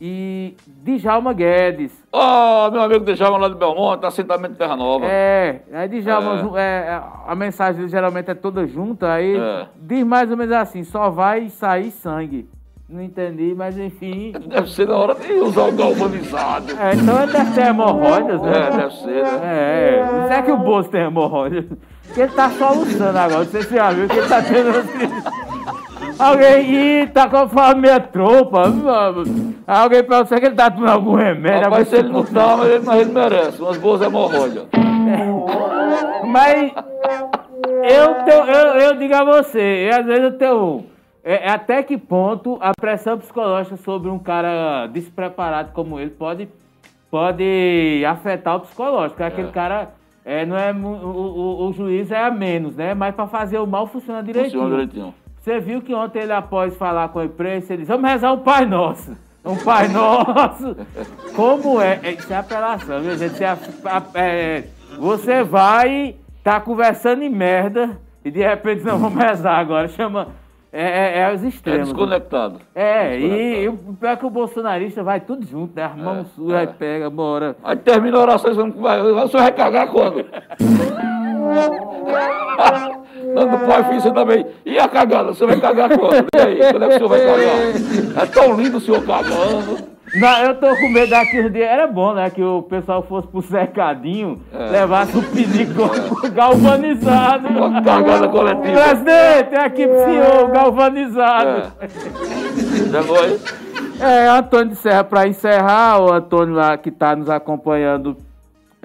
E 0.00 0.54
Djalma 0.66 1.32
Guedes. 1.34 1.92
Ó, 2.10 2.70
meu 2.70 2.80
amigo 2.82 3.04
Djalma 3.04 3.36
lá 3.36 3.48
de 3.50 3.54
Belmonte, 3.54 4.06
assentamento 4.06 4.56
Terra 4.56 4.76
Nova. 4.76 5.04
É, 5.06 5.60
aí 5.72 5.88
Djalma, 5.88 6.34
É. 6.34 6.38
ju- 6.38 6.56
é, 6.56 7.02
a 7.26 7.34
mensagem 7.34 7.76
dele 7.76 7.88
geralmente 7.90 8.30
é 8.30 8.34
toda 8.34 8.66
junta, 8.66 9.12
aí 9.12 9.36
É. 9.36 9.66
diz 9.76 10.02
mais 10.04 10.30
ou 10.30 10.36
menos 10.38 10.54
assim, 10.54 10.82
só 10.84 11.10
vai 11.10 11.50
sair 11.50 11.90
sangue. 11.90 12.48
Não 12.88 13.00
entendi, 13.02 13.54
mas 13.56 13.78
enfim. 13.78 14.32
Deve 14.46 14.70
ser 14.70 14.86
na 14.86 14.96
hora 14.96 15.14
de 15.14 15.32
usar 15.32 15.62
o 15.68 15.72
galvanizado. 15.72 16.66
É, 16.78 16.94
então 16.94 17.22
ele 17.22 17.32
deve 17.32 17.50
ter 17.52 17.66
hemorroidas, 17.68 18.42
né? 18.42 18.52
É, 18.52 18.70
deve 18.76 18.94
ser, 18.96 19.22
né? 19.24 19.40
É, 20.30 20.34
é 20.38 20.42
que 20.42 20.52
o 20.52 20.58
bolso 20.58 20.90
tem 20.90 21.00
hemorroidas. 21.02 21.64
Porque 22.06 22.20
ele 22.20 22.32
tá 22.32 22.50
soluçando 22.50 23.18
agora, 23.18 23.38
não 23.38 23.46
sei 23.46 23.62
se 23.62 23.68
você 23.68 23.76
já 23.76 23.90
viu 23.90 24.06
que 24.06 24.16
ele 24.18 24.28
tá 24.28 24.42
tendo... 24.42 24.68
assim- 24.68 25.44
Alguém, 26.18 27.00
ih, 27.02 27.06
tá 27.08 27.28
com 27.28 27.48
fome 27.48 27.80
meia 27.80 27.98
tropa. 27.98 28.62
Alguém 29.66 30.04
pergunta 30.04 30.26
se 30.26 30.34
ele 30.34 30.54
tá 30.54 30.70
tomando 30.70 30.92
algum 30.92 31.14
remédio. 31.16 31.64
Rapaz, 31.64 31.88
se 31.88 31.96
ele 31.96 32.10
não 32.10 32.22
tá, 32.22 32.56
mas 32.58 32.68
ele, 32.70 32.84
mas 32.84 33.00
ele 33.00 33.12
merece. 33.12 33.60
Umas 33.62 33.76
boas 33.78 34.02
hemorroidas. 34.02 34.64
Mas 36.26 36.72
eu, 37.66 38.14
tenho- 38.24 38.44
eu, 38.46 38.66
eu 38.80 38.96
digo 38.96 39.14
a 39.14 39.24
você, 39.24 39.88
eu, 39.90 40.00
às 40.00 40.06
vezes 40.06 40.22
eu 40.24 40.38
tenho. 40.38 40.84
É, 41.24 41.46
é 41.46 41.50
até 41.50 41.82
que 41.82 41.96
ponto 41.96 42.58
a 42.60 42.72
pressão 42.78 43.16
psicológica 43.18 43.76
sobre 43.78 44.10
um 44.10 44.18
cara 44.18 44.86
despreparado 44.88 45.72
como 45.72 45.98
ele 45.98 46.10
pode, 46.10 46.48
pode 47.10 48.02
afetar 48.06 48.56
o 48.56 48.60
psicológico. 48.60 49.22
Aquele 49.22 49.50
cara 49.50 49.90
é, 50.24 50.44
não 50.44 50.56
é, 50.56 50.70
o, 50.72 50.86
o, 50.86 51.68
o 51.68 51.72
juiz 51.72 52.10
é 52.10 52.22
a 52.22 52.30
menos, 52.30 52.76
né? 52.76 52.92
Mas 52.92 53.14
para 53.14 53.26
fazer 53.26 53.58
o 53.58 53.66
mal 53.66 53.86
funciona 53.86 54.22
direitinho. 54.22 54.62
Funciona 54.62 54.86
direitinho. 54.86 55.14
Você 55.40 55.60
viu 55.60 55.80
que 55.82 55.94
ontem 55.94 56.20
ele, 56.22 56.32
após 56.32 56.76
falar 56.76 57.08
com 57.08 57.18
a 57.18 57.24
imprensa, 57.24 57.72
ele 57.72 57.82
disse, 57.82 57.92
vamos 57.92 58.08
rezar 58.10 58.32
um 58.32 58.38
Pai 58.40 58.64
Nosso. 58.66 59.16
Um 59.44 59.56
Pai 59.56 59.88
Nosso. 59.88 60.76
Como 61.36 61.80
é? 61.80 62.00
É, 62.02 62.12
Isso 62.12 62.32
é 62.32 62.36
apelação, 62.36 63.00
viu, 63.00 63.16
gente? 63.16 63.42
É 63.44 63.48
a- 63.48 63.58
é, 64.14 64.64
você 64.98 65.42
vai, 65.42 66.16
tá 66.42 66.60
conversando 66.60 67.22
em 67.22 67.28
merda, 67.28 67.98
e 68.24 68.30
de 68.30 68.40
repente, 68.42 68.82
não, 68.84 68.98
vamos 68.98 69.18
rezar 69.22 69.58
agora. 69.58 69.88
Chama... 69.88 70.28
É, 70.76 70.82
é, 70.82 71.18
é 71.20 71.32
os 71.32 71.44
É 71.44 71.46
extremos. 71.46 71.88
desconectado. 71.90 72.58
É, 72.74 73.16
e, 73.16 73.62
e 73.62 73.68
o 73.68 73.76
pior 73.76 74.10
é 74.10 74.16
que 74.16 74.26
o 74.26 74.30
bolsonarista 74.30 75.04
vai 75.04 75.20
tudo 75.20 75.46
junto, 75.46 75.72
né? 75.76 75.84
As 75.84 75.94
mãos 75.96 76.26
sujas, 76.34 76.56
aí 76.58 76.66
pega, 76.66 77.08
bora. 77.08 77.54
Aí 77.62 77.76
termina 77.76 78.18
a 78.18 78.22
oração 78.22 78.50
e 78.50 78.54
você 78.56 78.60
não 78.60 78.72
vai. 78.82 79.00
Você 79.00 79.36
vai 79.36 79.52
cagar 79.52 79.86
quando? 79.86 80.26
Dando 83.34 83.66
pai, 83.66 83.84
filho, 83.84 84.00
você 84.00 84.12
também. 84.12 84.46
E 84.66 84.76
a 84.78 84.88
cagada? 84.88 85.32
Você 85.32 85.46
vai 85.46 85.60
cagar 85.60 85.96
quando? 85.96 86.26
E 86.34 86.40
aí? 86.40 86.58
Quando 86.72 86.84
é 86.84 86.88
que 86.88 86.94
o 86.94 86.96
senhor 86.96 87.08
vai 87.08 87.20
cagar? 87.20 88.22
É 88.22 88.26
tão 88.26 88.56
lindo 88.56 88.78
o 88.78 88.80
senhor 88.80 89.04
cagando. 89.06 89.93
Não, 90.14 90.38
eu 90.44 90.54
tô 90.54 90.76
com 90.76 90.88
medo 90.90 91.10
daqui 91.10 91.40
uns 91.40 91.52
dias. 91.52 91.68
Era 91.68 91.86
bom, 91.86 92.14
né? 92.14 92.30
Que 92.30 92.42
o 92.42 92.62
pessoal 92.62 93.02
fosse 93.02 93.26
pro 93.28 93.42
cercadinho, 93.42 94.40
É. 94.52 94.70
levasse 94.70 95.16
o 95.16 95.22
pinico 95.22 95.82
galvanizado. 96.32 97.48
Uma 97.48 97.82
cagada 97.82 98.28
coletiva. 98.28 98.80
Presidente, 98.80 99.54
é 99.54 99.60
aqui 99.64 99.86
pro 99.86 100.04
senhor, 100.04 100.50
galvanizado. 100.50 101.72
Já 102.90 103.02
foi? 103.02 103.38
É, 104.00 104.28
Antônio 104.28 104.68
de 104.68 104.76
Serra, 104.76 105.04
para 105.04 105.26
encerrar, 105.26 106.00
o 106.00 106.12
Antônio 106.12 106.54
lá 106.54 106.76
que 106.76 106.88
está 106.88 107.14
nos 107.16 107.28
acompanhando. 107.30 108.16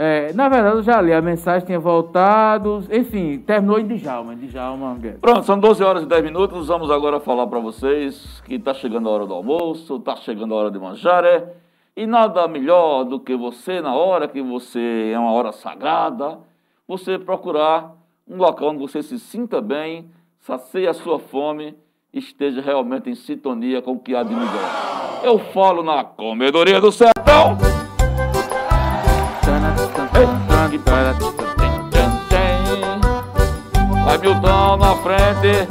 É, 0.02 0.32
na 0.32 0.48
verdade, 0.48 0.78
eu 0.78 0.82
já 0.82 1.02
li 1.02 1.12
a 1.12 1.22
mensagem, 1.22 1.66
tinha 1.66 1.80
voltado. 1.80 2.86
Enfim, 2.90 3.38
terminou 3.40 3.78
em 3.78 3.86
Djalma, 3.86 4.34
Djalma. 4.34 4.98
Pronto, 5.20 5.44
são 5.44 5.60
12 5.60 5.84
horas 5.84 6.04
e 6.04 6.06
10 6.06 6.24
minutos. 6.24 6.68
Vamos 6.68 6.90
agora 6.90 7.20
falar 7.20 7.46
para 7.48 7.60
vocês 7.60 8.42
que 8.46 8.56
está 8.56 8.74
chegando 8.74 9.10
a 9.10 9.12
hora 9.12 9.26
do 9.26 9.34
almoço, 9.34 9.98
está 9.98 10.16
chegando 10.16 10.54
a 10.54 10.58
hora 10.58 10.72
de 10.72 10.80
manjar. 10.80 11.26
é? 11.26 11.50
E 11.98 12.08
nada 12.08 12.48
melhor 12.48 13.04
do 13.04 13.20
que 13.20 13.36
você, 13.36 13.82
na 13.82 13.94
hora 13.94 14.26
que 14.26 14.42
você 14.42 15.12
é 15.14 15.20
uma 15.20 15.34
hora 15.34 15.52
sagrada, 15.52 16.40
você 16.88 17.20
procurar 17.20 17.94
um 18.26 18.38
local 18.38 18.70
onde 18.70 18.80
você 18.80 19.04
se 19.04 19.20
sinta 19.20 19.60
bem, 19.60 20.10
sacie 20.40 20.88
a 20.88 20.94
sua 20.94 21.20
fome, 21.20 21.76
esteja 22.14 22.62
realmente 22.62 23.10
em 23.10 23.16
sintonia 23.16 23.82
com 23.82 23.92
o 23.92 24.00
que 24.00 24.16
há 24.16 24.24
de 24.24 24.34
melhor. 24.34 25.22
Eu 25.26 25.40
falo 25.40 25.84
na 25.84 26.06
Comedoria 26.06 26.80
do 26.80 26.90
Sertão. 26.90 27.58
Vai 34.06 34.18
Milton 34.18 34.78
na 34.78 34.96
frente, 34.96 35.68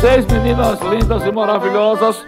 seis 0.00 0.26
meninas 0.26 0.80
lindas 0.80 1.24
e 1.24 1.30
maravilhosas, 1.30 2.24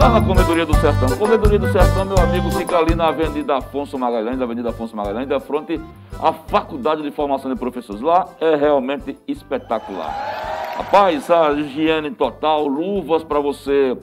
lá 0.00 0.08
na 0.08 0.20
Comedoria 0.20 0.64
do 0.64 0.74
Sertão. 0.74 1.16
Comedoria 1.18 1.58
do 1.58 1.70
Sertão, 1.70 2.04
meu 2.04 2.18
amigo, 2.18 2.50
fica 2.52 2.78
ali 2.78 2.94
na 2.94 3.08
Avenida 3.08 3.58
Afonso 3.58 3.98
Magalhães, 3.98 4.40
Avenida 4.40 4.70
Afonso 4.70 4.96
Magalhães, 4.96 5.28
da 5.28 5.38
frente 5.38 5.80
à 6.20 6.32
Faculdade 6.32 7.02
de 7.02 7.10
Formação 7.10 7.52
de 7.52 7.58
Professores. 7.58 8.00
Lá 8.00 8.28
é 8.40 8.56
realmente 8.56 9.18
espetacular. 9.28 10.10
Rapaz, 10.76 11.30
a 11.30 11.52
higiene 11.52 12.10
total, 12.10 12.66
luvas 12.66 13.22
para 13.22 13.40
você 13.40 13.96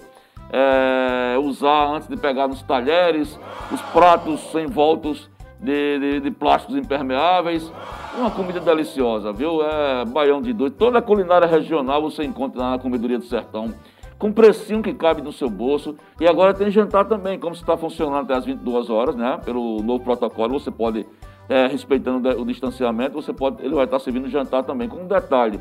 é, 0.52 1.38
usar 1.40 1.88
antes 1.88 2.08
de 2.08 2.16
pegar 2.16 2.48
nos 2.48 2.62
talheres, 2.62 3.40
os 3.72 3.82
pratos 3.82 4.54
envoltos 4.56 5.30
de, 5.60 6.00
de, 6.00 6.20
de 6.22 6.32
plásticos 6.32 6.76
impermeáveis. 6.76 7.72
Uma 8.18 8.32
comida 8.32 8.60
deliciosa, 8.60 9.32
viu? 9.32 9.62
É 9.62 10.06
baião 10.06 10.42
de 10.42 10.54
dois. 10.54 10.74
Toda 10.74 11.00
a 11.00 11.02
culinária 11.02 11.48
regional 11.48 12.02
você 12.02 12.24
encontra 12.24 12.62
lá 12.62 12.72
na 12.72 12.80
Comedoria 12.80 13.18
do 13.18 13.26
Sertão. 13.26 13.74
Com 14.18 14.34
precinho 14.34 14.82
que 14.82 14.94
cabe 14.94 15.22
no 15.22 15.32
seu 15.32 15.50
bolso. 15.50 15.96
E 16.20 16.28
agora 16.28 16.54
tem 16.54 16.70
jantar 16.70 17.06
também, 17.06 17.40
como 17.40 17.54
está 17.54 17.78
funcionando 17.78 18.24
até 18.24 18.34
as 18.34 18.46
22 18.46 18.90
horas, 18.90 19.16
né? 19.16 19.40
Pelo 19.46 19.82
novo 19.82 20.04
protocolo, 20.04 20.60
você 20.60 20.72
pode, 20.72 21.06
é, 21.48 21.68
respeitando 21.68 22.28
o 22.30 22.46
distanciamento, 22.46 23.14
você 23.14 23.32
pode, 23.32 23.64
ele 23.64 23.76
vai 23.76 23.86
estar 23.86 24.00
servindo 24.00 24.28
jantar 24.28 24.64
também. 24.64 24.90
Com 24.90 24.98
um 24.98 25.08
detalhe, 25.08 25.60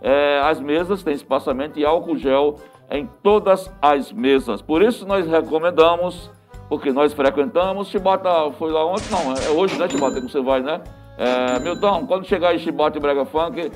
é, 0.00 0.40
as 0.42 0.60
mesas 0.60 1.02
têm 1.02 1.12
espaçamento 1.12 1.78
e 1.78 1.84
álcool 1.84 2.16
gel 2.16 2.56
em 2.90 3.06
todas 3.22 3.70
as 3.80 4.12
mesas. 4.12 4.62
Por 4.62 4.82
isso 4.82 5.06
nós 5.06 5.26
recomendamos, 5.26 6.30
porque 6.70 6.92
nós 6.92 7.12
frequentamos, 7.12 7.88
Chibata 7.88 8.30
foi 8.52 8.70
lá 8.70 8.86
ontem, 8.86 9.10
não, 9.10 9.34
é 9.34 9.48
hoje, 9.50 9.76
né, 9.76 9.88
Chibata, 9.88 10.20
que 10.20 10.30
você 10.30 10.40
vai, 10.40 10.60
né? 10.62 10.80
É, 11.18 11.58
Milton, 11.58 12.06
quando 12.06 12.24
chegar 12.24 12.54
em 12.54 12.60
Chibata 12.60 12.96
e 12.96 13.00
Brega 13.00 13.24
Funk, 13.24 13.72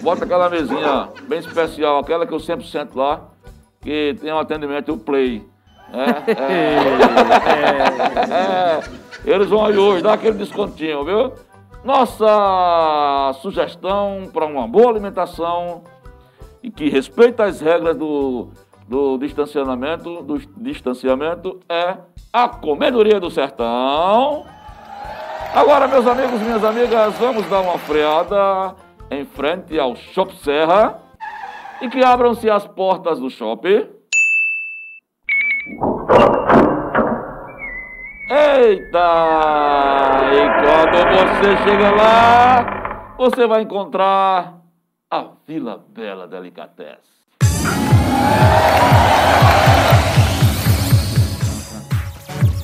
bota 0.00 0.24
aquela 0.24 0.48
mesinha 0.48 1.10
bem 1.28 1.40
especial, 1.40 1.98
aquela 1.98 2.26
que 2.26 2.32
eu 2.32 2.40
sempre 2.40 2.66
sento 2.66 2.96
lá, 2.98 3.28
que 3.82 4.16
tem 4.18 4.32
um 4.32 4.38
atendimento, 4.38 4.94
o 4.94 4.98
Play. 4.98 5.46
É, 5.92 6.32
é, 8.32 8.80
é, 9.28 9.30
eles 9.30 9.48
vão 9.48 9.66
aí 9.66 9.76
hoje, 9.76 10.02
dá 10.02 10.14
aquele 10.14 10.38
descontinho, 10.38 11.04
viu? 11.04 11.34
Nossa 11.84 13.34
sugestão 13.42 14.22
para 14.32 14.46
uma 14.46 14.66
boa 14.66 14.88
alimentação 14.88 15.82
e 16.62 16.70
que 16.70 16.88
respeita 16.88 17.44
as 17.44 17.60
regras 17.60 17.94
do, 17.94 18.48
do 18.88 19.18
distanciamento, 19.18 20.22
do 20.22 20.38
distanciamento 20.56 21.60
é 21.68 21.98
a 22.32 22.48
Comedoria 22.48 23.20
do 23.20 23.30
Sertão. 23.30 24.46
Agora, 25.54 25.86
meus 25.86 26.06
amigos, 26.06 26.40
minhas 26.40 26.64
amigas, 26.64 27.14
vamos 27.18 27.46
dar 27.48 27.60
uma 27.60 27.78
freada 27.78 28.74
em 29.10 29.26
frente 29.26 29.78
ao 29.78 29.94
Shop 29.94 30.34
Serra 30.36 31.00
e 31.82 31.88
que 31.88 32.02
abram-se 32.02 32.48
as 32.48 32.66
portas 32.66 33.18
do 33.18 33.28
shopping. 33.28 33.86
Eita! 38.30 38.98
E 40.32 40.40
quando 40.62 40.96
você 41.14 41.56
chega 41.64 41.90
lá, 41.94 43.14
você 43.18 43.46
vai 43.46 43.62
encontrar 43.62 44.60
a 45.10 45.26
Vila 45.46 45.82
Bela 45.88 46.26
Delicatessen. 46.26 47.17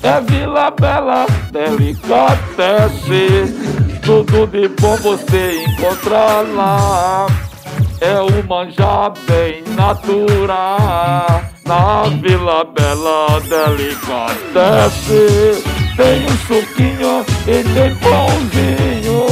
É 0.03 0.21
Vila 0.21 0.69
Bela 0.69 1.25
Delicatessen, 1.51 1.95
tudo 4.03 4.45
de 4.47 4.67
bom 4.79 4.95
você 4.97 5.63
encontra 5.65 6.41
lá. 6.55 7.25
É 7.99 8.19
o 8.21 8.43
manjar 8.47 9.13
bem 9.27 9.63
natural 9.75 11.41
na 11.65 12.03
Vila 12.21 12.65
Bela 12.65 13.41
Delicatessen. 13.49 14.95
Tem 15.97 16.25
um 16.25 16.37
suquinho 16.45 17.25
e 17.47 17.63
tem 17.63 17.95
pãozinho, 17.95 19.25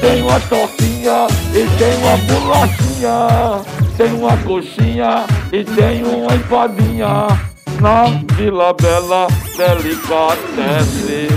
tem 0.00 0.22
uma 0.22 0.38
tortinha 0.40 1.26
e 1.52 1.66
tem 1.78 1.96
uma 1.96 2.16
bolachinha, 2.28 3.64
tem 3.96 4.12
uma 4.12 4.36
coxinha 4.38 5.24
e 5.52 5.64
tem 5.64 6.04
uma 6.04 6.34
empadinha. 6.34 7.26
Na 7.80 8.04
Vila 8.34 8.74
Bela 8.74 9.26
Delicatessen. 9.56 11.28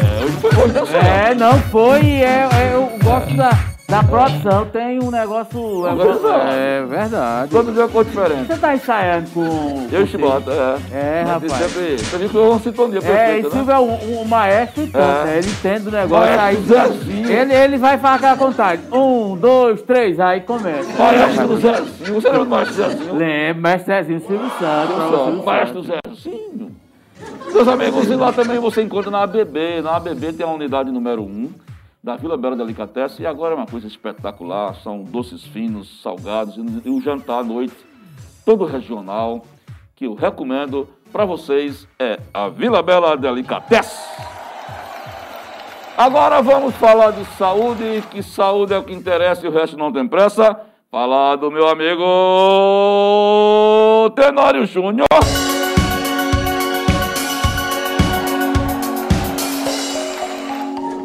É, 0.00 0.26
foi 0.40 1.30
É, 1.30 1.34
não 1.34 1.58
foi, 1.62 2.00
é, 2.00 2.48
é, 2.52 2.70
eu 2.72 2.88
gosto 3.02 3.36
da 3.36 3.77
da 3.88 4.04
produção 4.04 4.66
tem 4.66 5.02
um 5.02 5.10
negócio. 5.10 5.86
É, 5.86 6.80
é 6.80 6.84
verdade. 6.84 7.50
Todo 7.50 7.72
dia 7.72 7.88
com 7.88 8.04
diferente. 8.04 8.46
Você 8.46 8.58
tá 8.58 8.74
ensaiando 8.74 9.30
com. 9.30 9.88
Eu 9.90 10.06
Chibata, 10.06 10.52
é. 10.92 11.20
É, 11.20 11.22
rapaz. 11.22 11.52
Sempre, 11.52 11.96
você 11.96 12.18
viu 12.18 12.28
que 12.28 12.36
eu 12.36 12.58
sintonia 12.58 13.00
perfeita, 13.00 13.22
É, 13.24 13.38
e 13.40 13.42
né? 13.44 13.50
Silvio 13.50 13.72
é 13.72 13.78
um, 13.80 14.20
um 14.20 14.24
maestro 14.26 14.82
e 14.84 14.90
É. 14.92 15.24
né? 15.24 15.38
Ele 15.38 15.48
entende 15.48 15.88
o 15.88 15.90
negócio 15.90 16.36
Maestro 16.36 16.66
Zezinho. 16.66 17.30
Ele, 17.30 17.54
ele 17.54 17.78
vai 17.78 17.96
fazer 17.96 18.16
aquela 18.16 18.36
contagem. 18.36 18.84
Um, 18.92 19.34
dois, 19.36 19.80
três, 19.80 20.20
aí 20.20 20.42
começa. 20.42 20.86
Maestro 21.02 21.56
Zezinho. 21.56 22.20
Você 22.20 22.28
lembra 22.28 22.44
do 22.44 22.50
Maestro 22.50 22.74
Zezinho? 22.74 23.14
Lembra, 23.14 23.70
mestre 23.70 23.94
Zezinho 23.94 24.20
Silvio 24.20 24.50
Santos. 24.58 25.44
Maestro. 25.44 25.82
Zezinho. 25.82 26.76
Meus 27.54 27.66
amigos, 27.66 28.06
e 28.10 28.14
lá 28.14 28.32
também 28.34 28.58
você 28.58 28.82
encontra 28.82 29.10
na 29.10 29.22
ABB. 29.22 29.80
Na 29.82 29.96
ABB 29.96 30.34
tem 30.34 30.46
a 30.46 30.50
unidade 30.50 30.90
número 30.90 31.22
1 31.22 31.50
da 32.02 32.16
Vila 32.16 32.36
Bela 32.36 32.56
Delicatessen. 32.56 33.24
E 33.24 33.26
agora 33.26 33.54
é 33.54 33.56
uma 33.56 33.66
coisa 33.66 33.86
espetacular. 33.86 34.74
São 34.76 35.02
doces 35.02 35.44
finos, 35.44 36.02
salgados 36.02 36.56
e 36.56 36.88
um 36.88 37.00
jantar 37.00 37.40
à 37.40 37.44
noite 37.44 37.74
todo 38.44 38.64
regional 38.64 39.44
que 39.94 40.06
eu 40.06 40.14
recomendo 40.14 40.88
para 41.12 41.26
vocês 41.26 41.86
é 41.98 42.18
a 42.32 42.48
Vila 42.48 42.82
Bela 42.82 43.16
Delicatessen. 43.16 44.26
Agora 45.98 46.40
vamos 46.40 46.74
falar 46.76 47.10
de 47.10 47.24
saúde, 47.36 48.02
que 48.10 48.22
saúde 48.22 48.72
é 48.72 48.78
o 48.78 48.84
que 48.84 48.94
interessa 48.94 49.44
e 49.44 49.48
o 49.48 49.52
resto 49.52 49.76
não 49.76 49.92
tem 49.92 50.06
pressa. 50.06 50.58
Falar 50.90 51.36
do 51.36 51.50
meu 51.50 51.68
amigo 51.68 52.04
Tenório 54.14 54.64
Júnior. 54.64 55.06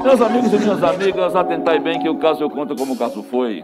Meus 0.04 0.22
amigos 0.22 0.52
e 0.54 0.58
minhas 0.58 0.84
amigas, 0.84 1.36
atentai 1.36 1.80
bem 1.80 2.00
que 2.00 2.10
o 2.10 2.18
caso 2.18 2.44
eu 2.44 2.50
conto 2.50 2.76
como 2.76 2.94
o 2.94 2.98
caso 2.98 3.24
foi. 3.24 3.64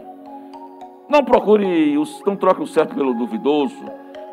Não 1.08 1.22
procure, 1.24 1.98
os- 1.98 2.22
não 2.24 2.36
troque 2.36 2.62
o 2.62 2.66
certo 2.66 2.94
pelo 2.94 3.12
duvidoso. 3.14 3.74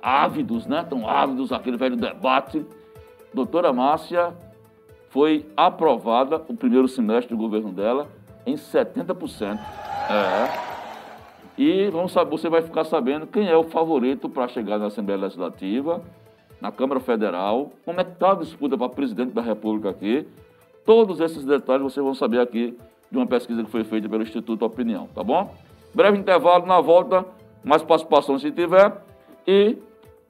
ávidos, 0.00 0.66
né? 0.66 0.82
Estão 0.82 1.08
ávidos 1.08 1.52
aquele 1.52 1.76
velho 1.76 1.96
debate. 1.96 2.64
Doutora 3.34 3.72
Márcia 3.72 4.32
foi 5.12 5.46
aprovada 5.54 6.42
o 6.48 6.56
primeiro 6.56 6.88
semestre 6.88 7.36
do 7.36 7.40
governo 7.40 7.70
dela 7.70 8.08
em 8.44 8.54
70%. 8.54 9.58
É. 10.10 10.72
E 11.56 11.90
vamos 11.90 12.12
saber, 12.12 12.30
você 12.30 12.48
vai 12.48 12.62
ficar 12.62 12.84
sabendo 12.84 13.26
quem 13.26 13.46
é 13.46 13.56
o 13.56 13.62
favorito 13.62 14.28
para 14.28 14.48
chegar 14.48 14.78
na 14.78 14.86
Assembleia 14.86 15.20
Legislativa 15.20 16.02
na 16.62 16.70
Câmara 16.70 17.00
Federal, 17.00 17.72
como 17.84 18.00
é 18.00 18.04
que 18.04 18.12
está 18.12 18.30
a 18.30 18.34
disputa 18.36 18.78
para 18.78 18.88
presidente 18.88 19.32
da 19.32 19.42
República 19.42 19.90
aqui. 19.90 20.24
Todos 20.86 21.18
esses 21.18 21.44
detalhes 21.44 21.82
vocês 21.82 22.04
vão 22.04 22.14
saber 22.14 22.40
aqui 22.40 22.78
de 23.10 23.18
uma 23.18 23.26
pesquisa 23.26 23.64
que 23.64 23.70
foi 23.70 23.82
feita 23.82 24.08
pelo 24.08 24.22
Instituto 24.22 24.64
Opinião, 24.64 25.08
tá 25.12 25.24
bom? 25.24 25.52
Breve 25.92 26.16
intervalo, 26.16 26.64
na 26.64 26.80
volta, 26.80 27.26
mais 27.64 27.82
participação 27.82 28.38
se 28.38 28.52
tiver, 28.52 28.96
e 29.44 29.76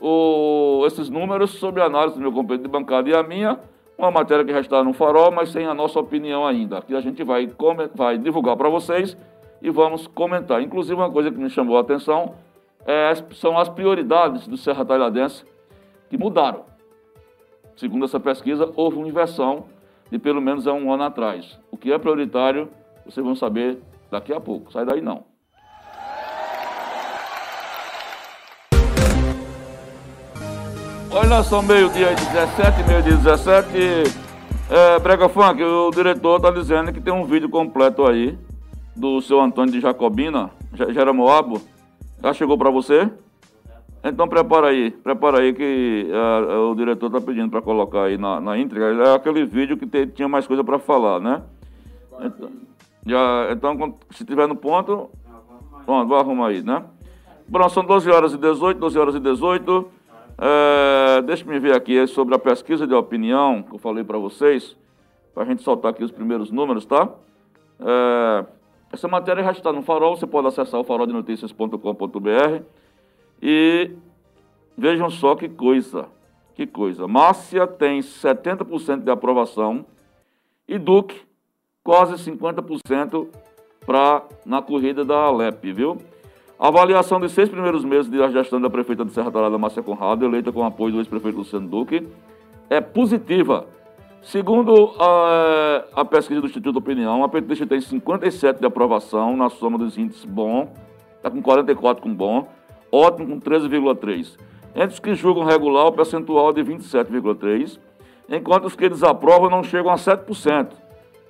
o, 0.01 0.85
esses 0.87 1.11
números 1.11 1.51
sobre 1.51 1.83
a 1.83 1.85
análise 1.85 2.17
do 2.17 2.23
meu 2.23 2.33
companheiro 2.33 2.63
de 2.63 2.69
bancada 2.69 3.11
e 3.11 3.15
a 3.15 3.23
minha, 3.23 3.61
uma 4.07 4.11
matéria 4.11 4.45
que 4.45 4.53
já 4.53 4.61
está 4.61 4.83
no 4.83 4.93
farol, 4.93 5.31
mas 5.31 5.51
sem 5.51 5.67
a 5.67 5.75
nossa 5.75 5.99
opinião 6.01 6.47
ainda. 6.47 6.79
Aqui 6.79 6.95
a 6.95 7.01
gente 7.01 7.23
vai, 7.23 7.49
vai 7.95 8.19
divulgar 8.19 8.57
para 8.57 8.69
vocês 8.69 9.17
e 9.61 9.71
vamos 9.71 10.07
comentar. 10.07 10.61
Inclusive, 10.61 10.95
uma 10.95 11.11
coisa 11.11 11.31
que 11.31 11.39
me 11.39 11.49
chamou 11.49 11.77
a 11.77 11.81
atenção 11.81 12.35
é, 12.85 13.13
são 13.33 13.57
as 13.57 13.69
prioridades 13.69 14.49
do 14.49 14.57
Serra 14.57 14.85
Talhadense 14.85 15.45
que 16.11 16.19
mudaram. 16.19 16.65
Segundo 17.77 18.05
essa 18.05 18.21
pesquisa, 18.21 18.71
houve 18.77 18.99
uma 18.99 19.09
inversão 19.09 19.65
de 20.11 20.19
pelo 20.19 20.41
menos 20.41 20.67
um 20.67 20.93
ano 20.93 21.05
atrás. 21.05 21.59
O 21.71 21.77
que 21.77 21.93
é 21.93 21.99
prioritário, 21.99 22.69
vocês 23.05 23.25
vão 23.25 23.35
saber 23.35 23.79
daqui 24.11 24.33
a 24.33 24.41
pouco. 24.41 24.73
Sai 24.73 24.85
daí 24.85 25.01
não. 25.01 25.32
Olha 31.25 31.41
só, 31.45 31.63
meio-dia 31.63 32.13
17, 32.17 32.83
meio-dia 32.83 33.17
17. 33.17 33.69
É, 34.69 34.99
Brega 34.99 35.29
Funk, 35.29 35.63
o 35.63 35.89
diretor 35.93 36.37
está 36.37 36.51
dizendo 36.51 36.93
que 36.93 37.01
tem 37.01 37.13
um 37.13 37.25
vídeo 37.25 37.49
completo 37.49 38.05
aí 38.05 38.37
do 38.97 39.23
seu 39.23 39.41
Antônio 39.41 39.73
de 39.73 39.81
Jacobina, 39.81 40.51
Jeramoabo. 40.75 41.63
Já 42.21 42.35
chegou 42.35 42.59
para 42.59 42.71
você? 42.71 43.09
Então 44.03 44.27
prepara 44.27 44.67
aí, 44.67 44.91
prepara 44.91 45.39
aí 45.39 45.55
que 45.55 46.09
uh, 46.11 46.73
o 46.73 46.75
diretor 46.75 47.07
está 47.07 47.21
pedindo 47.21 47.51
para 47.51 47.63
colocar 47.63 48.03
aí 48.03 48.19
na, 48.19 48.41
na 48.41 48.59
íntegra. 48.59 48.87
É 49.07 49.15
aquele 49.15 49.47
vídeo 49.47 49.77
que 49.77 49.87
te, 49.87 50.09
tinha 50.09 50.29
mais 50.29 50.45
coisa 50.45 50.65
para 50.65 50.81
falar, 50.81 51.21
né? 51.21 51.41
Então, 52.21 52.51
já, 53.07 53.49
então, 53.53 53.95
se 54.11 54.25
tiver 54.25 54.49
no 54.49 54.57
ponto, 54.57 55.09
pronto, 55.87 56.09
vou 56.09 56.17
arrumar 56.17 56.49
aí, 56.49 56.63
né? 56.65 56.83
Bom, 57.47 57.69
são 57.69 57.85
12 57.85 58.11
horas 58.11 58.33
e 58.33 58.39
18, 58.39 58.81
12 58.81 58.99
horas 58.99 59.15
e 59.15 59.21
18. 59.21 60.02
É, 60.45 61.23
Deixa-me 61.23 61.57
ver 61.61 61.77
aqui 61.77 62.05
sobre 62.09 62.35
a 62.35 62.39
pesquisa 62.39 62.85
de 62.85 62.93
opinião 62.93 63.63
que 63.63 63.77
eu 63.77 63.79
falei 63.79 64.03
para 64.03 64.19
vocês, 64.19 64.77
para 65.33 65.45
a 65.45 65.47
gente 65.47 65.63
soltar 65.63 65.93
aqui 65.93 66.03
os 66.03 66.11
primeiros 66.11 66.51
números, 66.51 66.85
tá? 66.85 67.09
É, 67.79 68.45
essa 68.93 69.07
matéria 69.07 69.45
já 69.45 69.53
está 69.53 69.73
no 69.73 69.83
Farol, 69.83 70.17
você 70.17 70.27
pode 70.27 70.49
acessar 70.49 70.81
o 70.81 70.85
faroldenoticias.com.br. 70.85 72.63
E 73.41 73.93
vejam 74.77 75.09
só 75.11 75.37
que 75.37 75.49
coisa, 75.49 76.09
que 76.57 76.67
coisa. 76.67 77.07
Márcia 77.07 77.65
tem 77.65 78.01
70% 78.01 79.05
de 79.05 79.11
aprovação 79.13 79.87
e 80.67 80.77
Duque 80.77 81.23
quase 81.85 82.15
50% 82.15 83.29
pra, 83.87 84.25
na 84.45 84.61
corrida 84.61 85.05
da 85.05 85.19
Alep, 85.19 85.73
viu? 85.73 85.99
A 86.63 86.69
avaliação 86.69 87.19
dos 87.19 87.33
seis 87.33 87.49
primeiros 87.49 87.85
meses 87.85 88.09
de 88.09 88.17
gestão 88.31 88.61
da 88.61 88.71
prefeita 88.71 89.05
de 89.05 89.11
Serra 89.11 89.33
Talhada, 89.33 89.59
Márcia 89.59 89.83
Conrado, 89.83 90.25
eleita 90.25 90.53
com 90.53 90.65
apoio 90.65 90.93
do 90.93 91.01
ex-prefeito 91.01 91.39
Luciano 91.39 91.67
Duque, 91.67 92.07
é 92.71 92.81
positiva. 92.81 93.67
Segundo 94.23 94.95
a, 94.97 95.83
a, 95.97 96.05
pesquisa 96.05 96.41
do 96.41 96.47
Instituto 96.47 96.79
Opinião, 96.79 97.25
a 97.25 97.29
petista 97.29 97.67
tem 97.67 97.81
57 97.81 98.61
de 98.61 98.67
aprovação 98.67 99.37
na 99.37 99.51
soma 99.51 99.77
dos 99.77 99.99
índices 99.99 100.25
bom, 100.25 100.73
está 101.17 101.29
com 101.29 101.43
44 101.43 102.01
com 102.01 102.15
bom, 102.15 102.47
ótimo 102.93 103.27
com 103.27 103.41
13,3%. 103.41 104.39
Entre 104.77 104.87
os 104.87 105.01
que 105.01 105.17
julgam 105.17 105.43
regular, 105.43 105.87
o 105.87 105.93
percentual 105.93 106.51
é 106.51 106.53
de 106.53 106.63
27,3%, 106.63 107.81
enquanto 108.29 108.67
os 108.67 108.77
que 108.77 108.89
desaprovam 108.89 109.51
não 109.51 109.65
chegam 109.65 109.91
a 109.91 109.97
7%. 109.97 110.69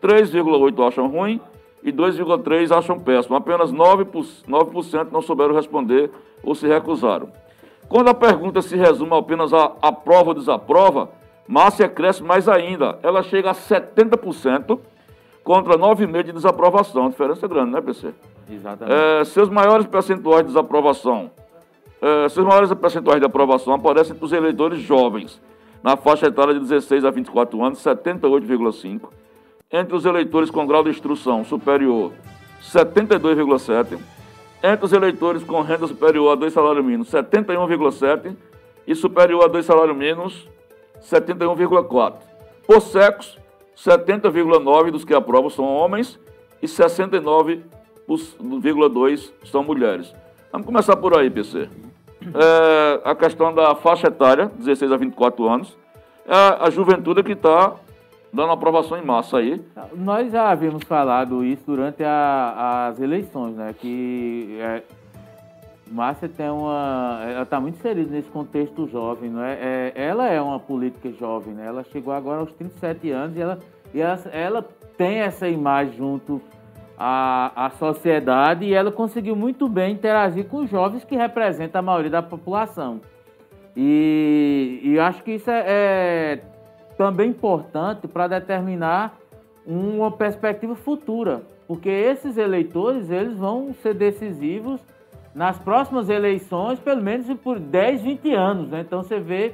3,8% 0.03 0.87
acham 0.87 1.07
ruim 1.07 1.41
e 1.83 1.93
2,3% 1.93 2.77
acham 2.77 2.99
péssimo. 2.99 3.37
Apenas 3.37 3.73
9%, 3.73 4.45
9 4.47 5.11
não 5.11 5.23
souberam 5.23 5.55
responder 5.55 6.11
ou 6.43 6.55
se 6.55 6.67
recusaram. 6.67 7.29
Quando 7.89 8.09
a 8.09 8.15
pergunta 8.15 8.63
se 8.63 8.77
resume 8.77 9.15
apenas 9.15 9.53
a 9.53 9.73
aprova 9.83 10.31
ou 10.31 10.35
desaprova, 10.35 11.11
Márcia 11.47 11.89
cresce 11.89 12.23
mais 12.23 12.49
ainda. 12.49 12.99
Ela 13.03 13.23
chega 13.23 13.51
a 13.51 13.55
70% 13.55 14.79
contra 15.45 15.77
9,5% 15.77 16.23
de 16.23 16.33
desaprovação. 16.33 17.07
A 17.07 17.11
diferença 17.11 17.47
é 17.47 17.49
grande, 17.49 17.73
né, 17.73 17.81
PC? 17.81 18.15
Exatamente. 18.51 18.97
É, 18.97 19.25
seus 19.25 19.49
maiores 19.49 19.87
percentuais 19.87 20.43
de 20.43 20.49
desaprovação 20.49 21.31
Uh, 22.03 22.29
seus 22.31 22.45
maiores 22.45 22.75
percentuais 22.75 23.21
de 23.21 23.27
aprovação 23.27 23.73
aparecem 23.75 24.17
para 24.17 24.25
os 24.27 24.33
eleitores 24.33 24.81
jovens, 24.81 25.41
na 25.85 25.97
faixa 25.97 26.27
etária 26.27 26.53
de 26.53 26.59
16 26.59 27.05
a 27.05 27.11
24 27.13 27.65
anos, 27.65 27.79
78,5%. 27.79 29.03
Entre 29.73 29.97
os 29.97 30.05
eleitores 30.05 30.51
com 30.51 30.67
grau 30.67 30.85
de 30.85 30.91
instrução 30.91 31.43
superior, 31.45 32.13
72,7%. 32.63 33.99
Entre 34.63 34.85
os 34.85 34.93
eleitores 34.93 35.43
com 35.43 35.63
renda 35.63 35.89
superior 35.89 36.31
a 36.31 36.35
dois 36.35 36.53
salários 36.53 36.85
mínimos, 36.85 37.11
71,7%. 37.11 38.37
E 38.87 38.95
superior 38.95 39.45
a 39.45 39.49
dois 39.49 39.65
salários 39.65 39.97
mínimos, 39.97 40.47
71,4%. 41.01 42.17
Por 42.67 42.81
sexo, 42.81 43.41
70,9% 43.77 44.91
dos 44.91 45.05
que 45.05 45.15
aprovam 45.15 45.49
são 45.49 45.65
homens 45.65 46.19
e 46.61 46.67
69,2% 46.67 49.33
são 49.45 49.63
mulheres. 49.65 50.13
Vamos 50.53 50.67
começar 50.67 50.97
por 50.97 51.17
aí, 51.17 51.31
PC 51.31 51.69
é, 52.35 53.01
a 53.05 53.15
questão 53.15 53.53
da 53.53 53.75
faixa 53.75 54.09
etária, 54.09 54.51
16 54.57 54.93
a 54.93 54.97
24 54.97 55.49
anos, 55.49 55.77
é 56.27 56.35
a, 56.61 56.71
juventude 56.71 57.23
que 57.23 57.33
está 57.33 57.75
dando 58.33 58.53
aprovação 58.53 58.99
em 58.99 59.05
massa 59.05 59.39
aí. 59.39 59.61
Nós 59.95 60.33
já 60.33 60.51
havíamos 60.51 60.85
falado 60.85 61.45
isso 61.45 61.63
durante 61.67 62.03
a, 62.03 62.89
as 62.89 63.01
eleições, 63.01 63.55
né? 63.55 63.75
Que 63.79 64.59
é, 64.61 64.83
Márcia 65.91 66.29
tem 66.29 66.49
uma. 66.49 67.21
Ela 67.29 67.43
está 67.43 67.61
muito 67.61 67.77
inserida 67.79 68.11
nesse 68.11 68.31
contexto 68.31 68.89
jovem, 68.89 69.31
não 69.31 69.45
é? 69.45 69.59
é? 69.61 69.93
Ela 69.95 70.29
é 70.29 70.41
uma 70.41 70.59
política 70.59 71.11
jovem, 71.13 71.55
né? 71.55 71.67
Ela 71.67 71.85
chegou 71.85 72.15
agora 72.15 72.41
aos 72.41 72.53
37 72.53 73.11
anos 73.11 73.37
e 73.37 73.41
ela, 73.41 73.59
e 73.93 74.01
ela, 74.01 74.19
ela 74.33 74.69
tem 74.97 75.19
essa 75.19 75.47
imagem 75.47 75.95
junto 75.97 76.41
a, 76.99 77.67
a 77.67 77.71
sociedade 77.71 78.65
e 78.65 78.73
ela 78.73 78.91
conseguiu 78.91 79.37
muito 79.37 79.69
bem 79.69 79.93
interagir 79.93 80.47
com 80.47 80.59
os 80.59 80.71
jovens 80.71 81.05
que 81.05 81.17
representam 81.17 81.81
a 81.81 81.83
maioria 81.83 82.11
da 82.11 82.23
população. 82.23 83.01
E, 83.77 84.81
e 84.83 84.99
acho 84.99 85.23
que 85.23 85.33
isso 85.33 85.51
é, 85.51 85.65
é 85.67 86.43
também 87.03 87.31
importante 87.31 88.07
para 88.07 88.29
determinar 88.29 89.19
uma 89.67 90.11
perspectiva 90.13 90.77
futura, 90.77 91.43
porque 91.67 91.89
esses 91.89 92.37
eleitores 92.37 93.11
eles 93.11 93.37
vão 93.37 93.75
ser 93.83 93.95
decisivos 93.95 94.81
nas 95.35 95.59
próximas 95.59 96.09
eleições, 96.09 96.79
pelo 96.79 97.03
menos 97.03 97.27
por 97.41 97.59
10, 97.59 98.03
20 98.03 98.33
anos. 98.33 98.69
Né? 98.69 98.81
Então 98.83 99.03
você 99.03 99.19
vê 99.19 99.53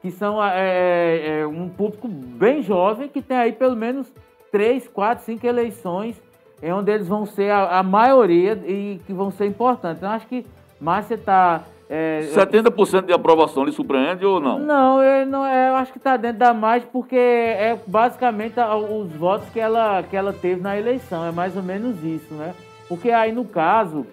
que 0.00 0.12
são 0.12 0.42
é, 0.42 0.58
é, 0.58 1.40
é, 1.40 1.46
um 1.46 1.68
público 1.68 2.06
bem 2.06 2.62
jovem 2.62 3.08
que 3.08 3.20
tem 3.20 3.36
aí 3.36 3.52
pelo 3.52 3.74
menos 3.74 4.12
3, 4.52 4.86
4, 4.86 5.24
5 5.24 5.44
eleições 5.44 6.22
é 6.62 6.72
onde 6.72 6.92
eles 6.92 7.08
vão 7.08 7.26
ser 7.26 7.50
a, 7.50 7.80
a 7.80 7.82
maioria 7.82 8.52
e 8.64 9.00
que 9.04 9.12
vão 9.12 9.32
ser 9.32 9.46
importantes. 9.46 9.98
Então, 9.98 10.10
acho 10.10 10.26
que 10.28 10.46
Márcia 10.80 11.16
está. 11.16 11.64
É, 11.88 12.28
70% 12.34 13.06
de 13.06 13.12
aprovação 13.12 13.64
lhe 13.64 13.70
surpreende 13.70 14.24
ou 14.24 14.40
não? 14.40 14.58
Não, 14.58 15.02
eu, 15.02 15.24
não, 15.24 15.46
eu 15.46 15.76
acho 15.76 15.92
que 15.92 15.98
está 15.98 16.16
dentro 16.16 16.38
da 16.38 16.52
mais 16.52 16.84
porque 16.84 17.16
é 17.16 17.78
basicamente 17.86 18.54
os 18.58 19.12
votos 19.12 19.48
que 19.50 19.60
ela, 19.60 20.02
que 20.02 20.16
ela 20.16 20.32
teve 20.32 20.60
na 20.60 20.76
eleição. 20.76 21.24
É 21.24 21.30
mais 21.30 21.56
ou 21.56 21.62
menos 21.62 22.02
isso, 22.02 22.34
né? 22.34 22.54
Porque 22.88 23.10
aí, 23.10 23.30
no 23.30 23.44
caso, 23.44 24.04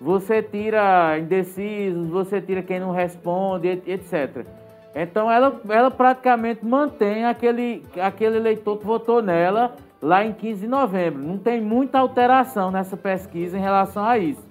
você 0.00 0.40
tira 0.42 1.18
indecisos, 1.18 2.08
você 2.08 2.40
tira 2.40 2.62
quem 2.62 2.78
não 2.78 2.92
responde, 2.92 3.82
etc. 3.86 4.46
Então, 4.94 5.30
ela, 5.30 5.60
ela 5.68 5.90
praticamente 5.90 6.64
mantém 6.64 7.24
aquele, 7.24 7.84
aquele 8.00 8.36
eleitor 8.36 8.78
que 8.78 8.86
votou 8.86 9.20
nela 9.20 9.74
lá 10.00 10.24
em 10.24 10.32
15 10.32 10.60
de 10.60 10.66
novembro. 10.66 11.22
Não 11.22 11.38
tem 11.38 11.60
muita 11.60 11.98
alteração 11.98 12.70
nessa 12.70 12.96
pesquisa 12.96 13.58
em 13.58 13.60
relação 13.60 14.04
a 14.04 14.16
isso. 14.16 14.45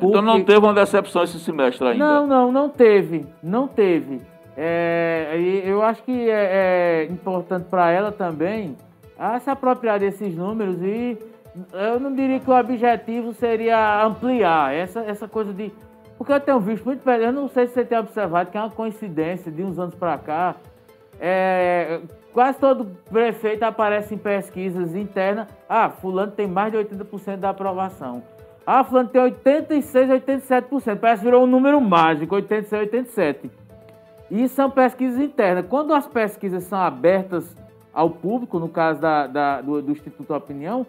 Porque... 0.00 0.06
Então 0.06 0.22
não 0.22 0.42
teve 0.42 0.58
uma 0.58 0.74
decepção 0.74 1.22
esse 1.22 1.38
semestre 1.38 1.86
ainda? 1.86 2.04
Não, 2.04 2.26
não, 2.26 2.52
não 2.52 2.68
teve. 2.68 3.26
Não 3.42 3.68
teve. 3.68 4.20
É, 4.56 5.62
eu 5.64 5.82
acho 5.82 6.02
que 6.02 6.28
é, 6.28 7.04
é 7.06 7.12
importante 7.12 7.66
para 7.68 7.90
ela 7.90 8.10
também 8.10 8.76
se 9.40 9.50
apropriar 9.50 9.98
desses 9.98 10.34
números 10.34 10.80
e 10.82 11.18
eu 11.72 12.00
não 12.00 12.14
diria 12.14 12.40
que 12.40 12.50
o 12.50 12.58
objetivo 12.58 13.34
seria 13.34 14.04
ampliar 14.04 14.74
essa, 14.74 15.00
essa 15.00 15.28
coisa 15.28 15.52
de. 15.52 15.72
Porque 16.16 16.32
eu 16.32 16.40
tenho 16.40 16.60
visto 16.60 16.84
muito. 16.84 17.08
Eu 17.08 17.32
não 17.32 17.48
sei 17.48 17.66
se 17.66 17.74
você 17.74 17.84
tem 17.84 17.98
observado 17.98 18.50
que 18.50 18.56
é 18.56 18.60
uma 18.60 18.70
coincidência 18.70 19.50
de 19.50 19.62
uns 19.62 19.78
anos 19.78 19.94
para 19.94 20.16
cá. 20.18 20.56
É, 21.20 22.00
Quase 22.32 22.58
todo 22.58 22.96
prefeito 23.10 23.64
aparece 23.64 24.14
em 24.14 24.18
pesquisas 24.18 24.94
internas. 24.94 25.48
Ah, 25.68 25.90
fulano 25.90 26.30
tem 26.30 26.46
mais 26.46 26.70
de 26.70 26.78
80% 26.78 27.36
da 27.36 27.50
aprovação. 27.50 28.22
Ah, 28.72 28.84
fulano 28.84 29.08
tem 29.08 29.20
86, 29.20 30.10
87%. 30.10 31.00
Parece 31.00 31.22
que 31.22 31.24
virou 31.24 31.42
um 31.42 31.46
número 31.48 31.80
mágico, 31.80 32.36
86, 32.36 32.82
87. 32.82 33.50
E 34.30 34.46
são 34.46 34.70
pesquisas 34.70 35.18
internas. 35.18 35.66
Quando 35.68 35.92
as 35.92 36.06
pesquisas 36.06 36.62
são 36.62 36.78
abertas 36.78 37.52
ao 37.92 38.10
público, 38.10 38.60
no 38.60 38.68
caso 38.68 39.00
da, 39.00 39.26
da 39.26 39.60
do, 39.60 39.82
do, 39.82 39.90
Instituto 39.90 40.32
Opinião, 40.32 40.86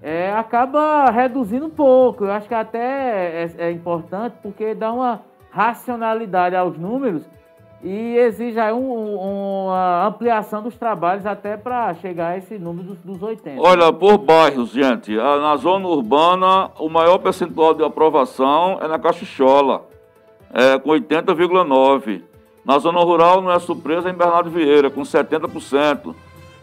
é, 0.00 0.32
acaba 0.32 1.10
reduzindo 1.10 1.66
um 1.66 1.70
pouco. 1.70 2.24
Eu 2.24 2.30
acho 2.30 2.46
que 2.46 2.54
até 2.54 3.42
é, 3.42 3.50
é 3.58 3.70
importante 3.72 4.36
porque 4.40 4.72
dá 4.72 4.92
uma 4.92 5.22
racionalidade 5.50 6.54
aos 6.54 6.78
números 6.78 7.28
e 7.84 8.16
exige 8.16 8.58
aí 8.58 8.72
um, 8.72 9.14
uma 9.14 10.06
ampliação 10.06 10.62
dos 10.62 10.74
trabalhos 10.74 11.26
até 11.26 11.54
para 11.54 11.92
chegar 11.94 12.28
a 12.28 12.38
esse 12.38 12.58
número 12.58 12.88
dos, 12.88 12.98
dos 13.00 13.22
80. 13.22 13.60
Olha, 13.60 13.92
por 13.92 14.16
bairros, 14.16 14.70
gente, 14.70 15.14
na 15.14 15.54
zona 15.56 15.86
urbana, 15.86 16.70
o 16.78 16.88
maior 16.88 17.18
percentual 17.18 17.74
de 17.74 17.84
aprovação 17.84 18.78
é 18.80 18.88
na 18.88 18.98
Caxixola, 18.98 19.86
é, 20.54 20.78
com 20.78 20.88
80,9%. 20.90 22.22
Na 22.64 22.78
zona 22.78 23.00
rural, 23.00 23.42
não 23.42 23.52
é 23.52 23.58
surpresa, 23.58 24.08
é 24.08 24.12
em 24.12 24.16
Bernardo 24.16 24.48
Vieira, 24.48 24.88
com 24.88 25.02
70%. 25.02 26.14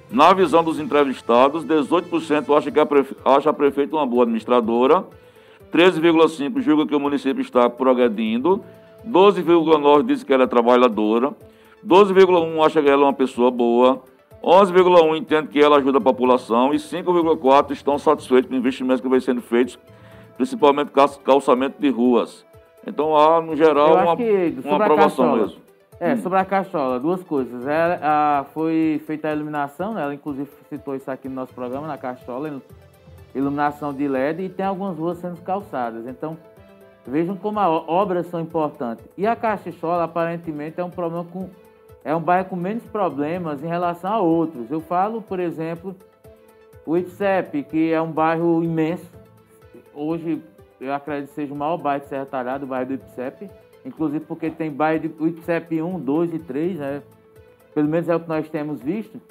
Na 0.10 0.34
visão 0.34 0.64
dos 0.64 0.80
entrevistados, 0.80 1.64
18% 1.64 2.58
acha 2.58 2.72
que 2.72 2.80
a, 2.80 2.86
prefe... 2.86 3.16
acha 3.24 3.52
a 3.52 3.54
prefeita 3.54 3.96
uma 3.96 4.08
boa 4.08 4.24
administradora, 4.24 5.06
13,5% 5.72 6.60
julga 6.62 6.88
que 6.88 6.96
o 6.96 7.00
município 7.00 7.42
está 7.42 7.70
progredindo 7.70 8.64
12,9 9.08 10.06
diz 10.06 10.24
que 10.24 10.34
ela 10.34 10.44
é 10.44 10.48
trabalhadora, 10.48 11.34
12,1 11.86 12.66
acha 12.66 12.82
que 12.82 12.90
ela 12.90 13.04
é 13.04 13.06
uma 13.06 13.14
pessoa 13.14 13.50
boa, 13.50 14.02
11,1 14.44 15.18
entende 15.18 15.48
que 15.50 15.60
ela 15.62 15.78
ajuda 15.78 16.00
a 16.00 16.02
população 16.02 16.74
e 16.74 16.78
5,4 16.78 17.72
estão 17.72 17.98
satisfeitos 17.98 18.50
com 18.50 18.56
investimentos 18.56 19.02
que 19.02 19.08
vêm 19.08 19.20
sendo 19.20 19.42
feitos, 19.42 19.78
principalmente 20.36 20.92
calçamento 21.24 21.80
de 21.80 21.90
ruas. 21.90 22.46
Então 22.86 23.16
há, 23.16 23.42
no 23.42 23.56
geral, 23.56 23.94
uma, 23.94 24.16
uma 24.16 24.84
aprovação 24.84 25.36
mesmo. 25.36 25.62
É, 26.00 26.16
sobre 26.16 26.40
a 26.40 26.46
cachola, 26.46 27.00
duas 27.00 27.22
coisas. 27.22 27.68
Ela, 27.68 28.00
a, 28.02 28.44
foi 28.46 29.00
feita 29.06 29.28
a 29.28 29.34
iluminação, 29.34 29.94
né? 29.94 30.02
ela 30.02 30.14
inclusive 30.16 30.50
citou 30.68 30.96
isso 30.96 31.12
aqui 31.12 31.30
no 31.30 31.36
nosso 31.36 31.54
programa, 31.54 31.86
na 31.86 31.96
cachola, 31.96 32.60
iluminação 33.36 33.94
de 33.94 34.08
LED, 34.08 34.46
e 34.46 34.50
tem 34.50 34.66
algumas 34.66 34.98
ruas 34.98 35.20
sendo 35.20 35.40
calçadas. 35.42 36.08
Então, 36.08 36.36
Vejam 37.06 37.36
como 37.36 37.60
as 37.60 37.84
obras 37.88 38.28
são 38.28 38.40
importantes. 38.40 39.08
E 39.18 39.26
a 39.26 39.36
Caxichola, 39.36 40.04
aparentemente, 40.04 40.80
é 40.80 40.84
um 40.84 40.90
problema 40.90 41.26
com. 41.26 41.50
É 42.04 42.16
um 42.16 42.22
bairro 42.22 42.50
com 42.50 42.56
menos 42.56 42.84
problemas 42.86 43.64
em 43.64 43.68
relação 43.68 44.12
a 44.12 44.20
outros. 44.20 44.72
Eu 44.72 44.82
falo, 44.82 45.22
por 45.22 45.40
exemplo, 45.40 45.96
o 46.86 46.98
IPSEP, 46.98 47.64
que 47.64 47.92
é 47.92 48.02
um 48.02 48.12
bairro 48.12 48.64
imenso. 48.64 49.06
Hoje, 49.94 50.42
eu 50.80 50.94
acredito 50.94 51.30
que 51.30 51.36
seja 51.36 51.54
o 51.54 51.56
maior 51.58 51.78
bairro 51.78 52.04
de 52.04 52.10
Serra 52.10 52.26
Talhada, 52.26 52.66
o 52.66 52.68
bairro 52.68 52.88
do 52.88 52.94
IPSEP. 52.96 53.50
Inclusive 53.86 54.26
porque 54.26 54.50
tem 54.50 54.72
bairro 54.72 55.08
de 55.08 55.28
IPSEP 55.28 55.82
1, 55.82 56.00
2 56.00 56.34
e 56.34 56.40
3, 56.40 56.80
né? 56.80 57.04
Pelo 57.74 57.88
menos 57.88 58.10
é 58.10 58.16
o 58.16 58.20
que 58.20 58.30
nós 58.30 58.50
temos 58.50 58.82
visto. 58.82 59.22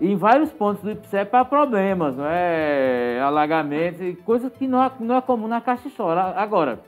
E 0.00 0.12
em 0.12 0.16
vários 0.16 0.52
pontos 0.52 0.82
do 0.82 0.90
IPSEP 0.90 1.34
há 1.34 1.44
problemas, 1.44 2.16
não 2.16 2.26
é? 2.26 3.20
Alagamentos 3.20 4.00
e 4.00 4.14
coisas 4.14 4.52
que 4.52 4.68
não 4.68 4.82
é, 4.82 4.90
não 5.00 5.16
é 5.16 5.20
comum 5.20 5.48
na 5.48 5.60
Caxichola. 5.60 6.34
Agora, 6.36 6.80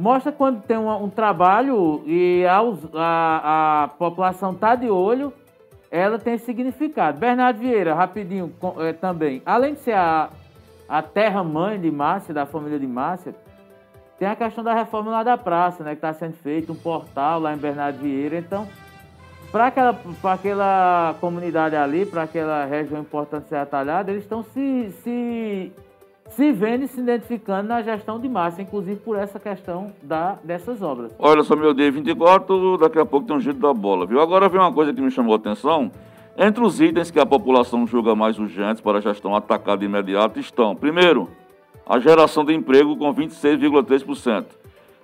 mostra 0.00 0.32
quando 0.32 0.62
tem 0.62 0.78
um, 0.78 1.04
um 1.04 1.10
trabalho 1.10 2.02
e 2.06 2.44
a, 2.46 2.60
a, 2.94 3.84
a 3.84 3.88
população 3.88 4.52
está 4.52 4.74
de 4.74 4.88
olho, 4.88 5.32
ela 5.90 6.18
tem 6.18 6.38
significado. 6.38 7.18
Bernardo 7.18 7.58
Vieira, 7.58 7.94
rapidinho 7.94 8.52
é, 8.78 8.92
também, 8.92 9.42
além 9.44 9.74
de 9.74 9.80
ser 9.80 9.92
a, 9.92 10.30
a 10.88 11.02
terra-mãe 11.02 11.78
de 11.78 11.90
Márcia, 11.90 12.32
da 12.32 12.46
família 12.46 12.78
de 12.78 12.86
Márcia, 12.86 13.34
tem 14.18 14.26
a 14.26 14.36
questão 14.36 14.64
da 14.64 14.74
reforma 14.74 15.10
lá 15.10 15.22
da 15.22 15.36
praça, 15.36 15.84
né, 15.84 15.90
que 15.90 15.96
está 15.96 16.12
sendo 16.12 16.34
feito, 16.34 16.72
um 16.72 16.76
portal 16.76 17.40
lá 17.40 17.52
em 17.52 17.58
Bernardo 17.58 17.98
Vieira. 17.98 18.38
Então, 18.38 18.66
para 19.52 19.66
aquela, 19.66 19.98
aquela 20.24 21.14
comunidade 21.20 21.76
ali, 21.76 22.06
para 22.06 22.22
aquela 22.22 22.64
região 22.64 23.00
importante 23.00 23.48
ser 23.48 23.56
atalhada, 23.56 24.10
eles 24.10 24.22
estão 24.22 24.42
se, 24.42 24.90
se 25.02 25.72
se 26.30 26.52
vendo 26.52 26.84
e 26.84 26.88
se 26.88 27.00
identificando 27.00 27.68
na 27.68 27.82
gestão 27.82 28.18
de 28.18 28.28
massa, 28.28 28.62
inclusive 28.62 28.96
por 29.00 29.16
essa 29.16 29.38
questão 29.38 29.92
da, 30.02 30.38
dessas 30.44 30.80
obras. 30.82 31.12
Olha 31.18 31.42
só, 31.42 31.56
meu 31.56 31.74
dia 31.74 31.90
24, 31.90 32.78
daqui 32.78 32.98
a 32.98 33.06
pouco 33.06 33.26
tem 33.26 33.36
um 33.36 33.40
jeito 33.40 33.58
da 33.58 33.72
bola, 33.72 34.06
viu? 34.06 34.20
Agora 34.20 34.48
vem 34.48 34.60
uma 34.60 34.72
coisa 34.72 34.92
que 34.92 35.00
me 35.00 35.10
chamou 35.10 35.34
a 35.34 35.36
atenção. 35.36 35.90
Entre 36.38 36.64
os 36.64 36.80
itens 36.80 37.10
que 37.10 37.18
a 37.18 37.26
população 37.26 37.86
julga 37.86 38.14
mais 38.14 38.38
urgentes 38.38 38.80
para 38.80 38.98
a 38.98 39.00
gestão 39.00 39.34
atacada 39.34 39.84
imediata 39.84 40.38
estão, 40.38 40.74
primeiro, 40.74 41.28
a 41.86 41.98
geração 41.98 42.44
de 42.44 42.54
emprego 42.54 42.96
com 42.96 43.12
26,3%. 43.12 44.46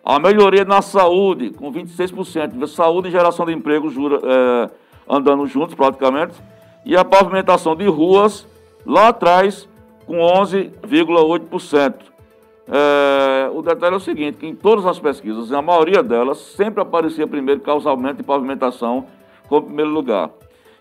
A 0.05 0.21
melhoria 0.21 0.65
na 0.65 0.81
saúde, 0.81 1.51
com 1.51 1.73
26%. 1.73 2.65
Saúde 2.69 3.09
e 3.09 3.11
geração 3.11 3.45
de 3.45 3.53
emprego 3.53 3.91
jura, 3.91 4.21
é, 4.23 4.71
andando 5.09 5.45
juntos 5.49 5.75
praticamente. 5.75 6.35
E 6.85 6.97
a 6.97 7.05
pavimentação 7.05 7.75
de 7.75 7.87
ruas, 7.89 8.47
lá 8.87 9.09
atrás, 9.09 9.69
com 10.07 10.19
11,8%. 10.19 11.95
É, 12.69 13.49
o 13.53 13.63
detalhe 13.63 13.95
é 13.95 13.97
o 13.97 14.01
seguinte, 14.01 14.39
que 14.39 14.47
em 14.47 14.55
todas 14.55 14.87
as 14.87 14.99
pesquisas, 14.99 15.53
a 15.53 15.63
maioria 15.63 16.03
delas, 16.03 16.39
sempre 16.39 16.81
aparecia 16.81 17.27
primeiro 17.27 17.61
causalmente 17.61 18.21
e 18.21 18.25
pavimentação 18.25 19.07
como 19.49 19.67
primeiro 19.67 19.91
lugar. 19.91 20.31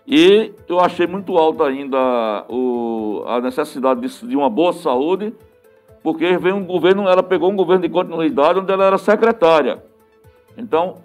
E 0.06 0.52
eu 0.68 0.78
achei 0.78 1.06
muito 1.06 1.36
alta 1.36 1.64
ainda 1.64 2.44
o, 2.48 3.24
a 3.26 3.40
necessidade 3.40 4.00
de, 4.00 4.26
de, 4.26 4.36
uma 4.36 4.48
boa 4.48 4.72
saúde, 4.72 5.34
porque 6.02 6.38
veio 6.38 6.54
um 6.54 6.64
governo, 6.64 7.08
ela 7.08 7.22
pegou 7.22 7.50
um 7.50 7.56
governo 7.56 7.82
de 7.82 7.88
continuidade 7.88 8.60
onde 8.60 8.72
ela 8.72 8.84
era 8.84 8.98
secretária. 8.98 9.82
Então, 10.56 10.98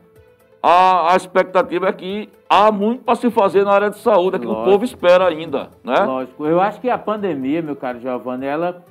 a, 0.61 1.13
a 1.13 1.15
expectativa 1.15 1.87
é 1.89 1.93
que 1.93 2.29
há 2.49 2.71
muito 2.71 3.03
para 3.03 3.15
se 3.15 3.29
fazer 3.31 3.63
na 3.63 3.71
área 3.71 3.89
de 3.89 3.97
saúde, 3.97 4.35
é 4.35 4.39
que 4.39 4.45
Lógico. 4.45 4.67
o 4.67 4.71
povo 4.71 4.85
espera 4.85 5.27
ainda, 5.27 5.69
né? 5.83 6.03
Lógico. 6.03 6.45
Eu 6.45 6.61
acho 6.61 6.79
que 6.79 6.89
a 6.89 6.97
pandemia, 6.97 7.61
meu 7.61 7.75
caro 7.75 7.99
Giovanni, 7.99 8.45
ela, 8.45 8.83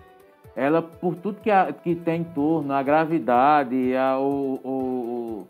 ela 0.57 0.83
por 0.83 1.15
tudo 1.15 1.41
que, 1.41 1.51
a, 1.51 1.73
que 1.73 1.95
tem 1.95 2.23
em 2.23 2.25
torno, 2.25 2.73
a 2.73 2.83
gravidade, 2.83 3.95
a, 3.95 4.19
o, 4.19 4.61
o, 4.65 5.49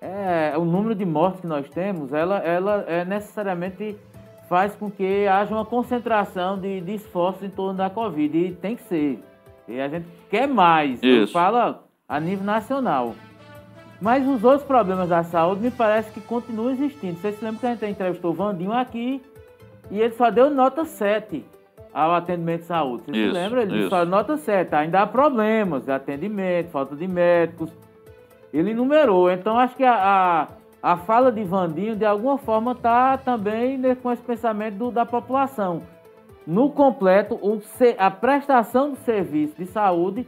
é, 0.00 0.52
o 0.58 0.64
número 0.64 0.94
de 0.94 1.06
mortes 1.06 1.40
que 1.40 1.46
nós 1.46 1.68
temos, 1.70 2.12
ela, 2.12 2.38
ela 2.38 2.84
é 2.86 3.04
necessariamente 3.04 3.96
faz 4.52 4.76
com 4.76 4.90
que 4.90 5.26
haja 5.26 5.54
uma 5.54 5.64
concentração 5.64 6.58
de, 6.58 6.82
de 6.82 6.96
esforços 6.96 7.42
em 7.42 7.48
torno 7.48 7.78
da 7.78 7.88
Covid. 7.88 8.36
E 8.36 8.52
tem 8.52 8.76
que 8.76 8.82
ser. 8.82 9.18
E 9.66 9.80
a 9.80 9.88
gente 9.88 10.06
quer 10.28 10.46
mais. 10.46 11.02
Isso. 11.02 11.32
Fala 11.32 11.82
a 12.06 12.20
nível 12.20 12.44
nacional. 12.44 13.14
Mas 14.02 14.26
os 14.26 14.42
outros 14.42 14.64
problemas 14.64 15.10
da 15.10 15.22
saúde 15.22 15.62
me 15.62 15.70
parece 15.70 16.10
que 16.10 16.20
continuam 16.20 16.72
existindo. 16.72 17.20
Vocês 17.20 17.36
se 17.36 17.44
lembram 17.44 17.60
que 17.60 17.66
a 17.66 17.70
gente 17.70 17.86
entrevistou 17.86 18.32
o 18.32 18.34
Vandinho 18.34 18.72
aqui 18.72 19.22
e 19.92 20.00
ele 20.00 20.12
só 20.14 20.28
deu 20.28 20.50
nota 20.50 20.84
7 20.84 21.44
ao 21.94 22.12
atendimento 22.12 22.62
de 22.62 22.66
saúde. 22.66 23.04
Vocês 23.04 23.16
isso, 23.16 23.28
se 23.28 23.32
lembram? 23.32 23.62
Ele 23.62 23.78
isso. 23.78 23.90
só 23.90 24.04
nota 24.04 24.36
7. 24.36 24.74
Ainda 24.74 25.02
há 25.02 25.06
problemas 25.06 25.84
de 25.84 25.92
atendimento, 25.92 26.70
falta 26.70 26.96
de 26.96 27.06
médicos. 27.06 27.70
Ele 28.52 28.74
numerou. 28.74 29.30
Então 29.30 29.56
acho 29.56 29.76
que 29.76 29.84
a, 29.84 30.48
a, 30.82 30.92
a 30.94 30.96
fala 30.96 31.30
de 31.30 31.44
Vandinho, 31.44 31.94
de 31.94 32.04
alguma 32.04 32.38
forma, 32.38 32.72
está 32.72 33.16
também 33.16 33.80
com 34.02 34.10
esse 34.10 34.22
pensamento 34.22 34.78
do, 34.78 34.90
da 34.90 35.06
população. 35.06 35.80
No 36.44 36.70
completo, 36.70 37.36
o, 37.36 37.62
a 37.96 38.10
prestação 38.10 38.90
do 38.90 38.96
serviço 38.96 39.54
de 39.56 39.66
saúde 39.66 40.26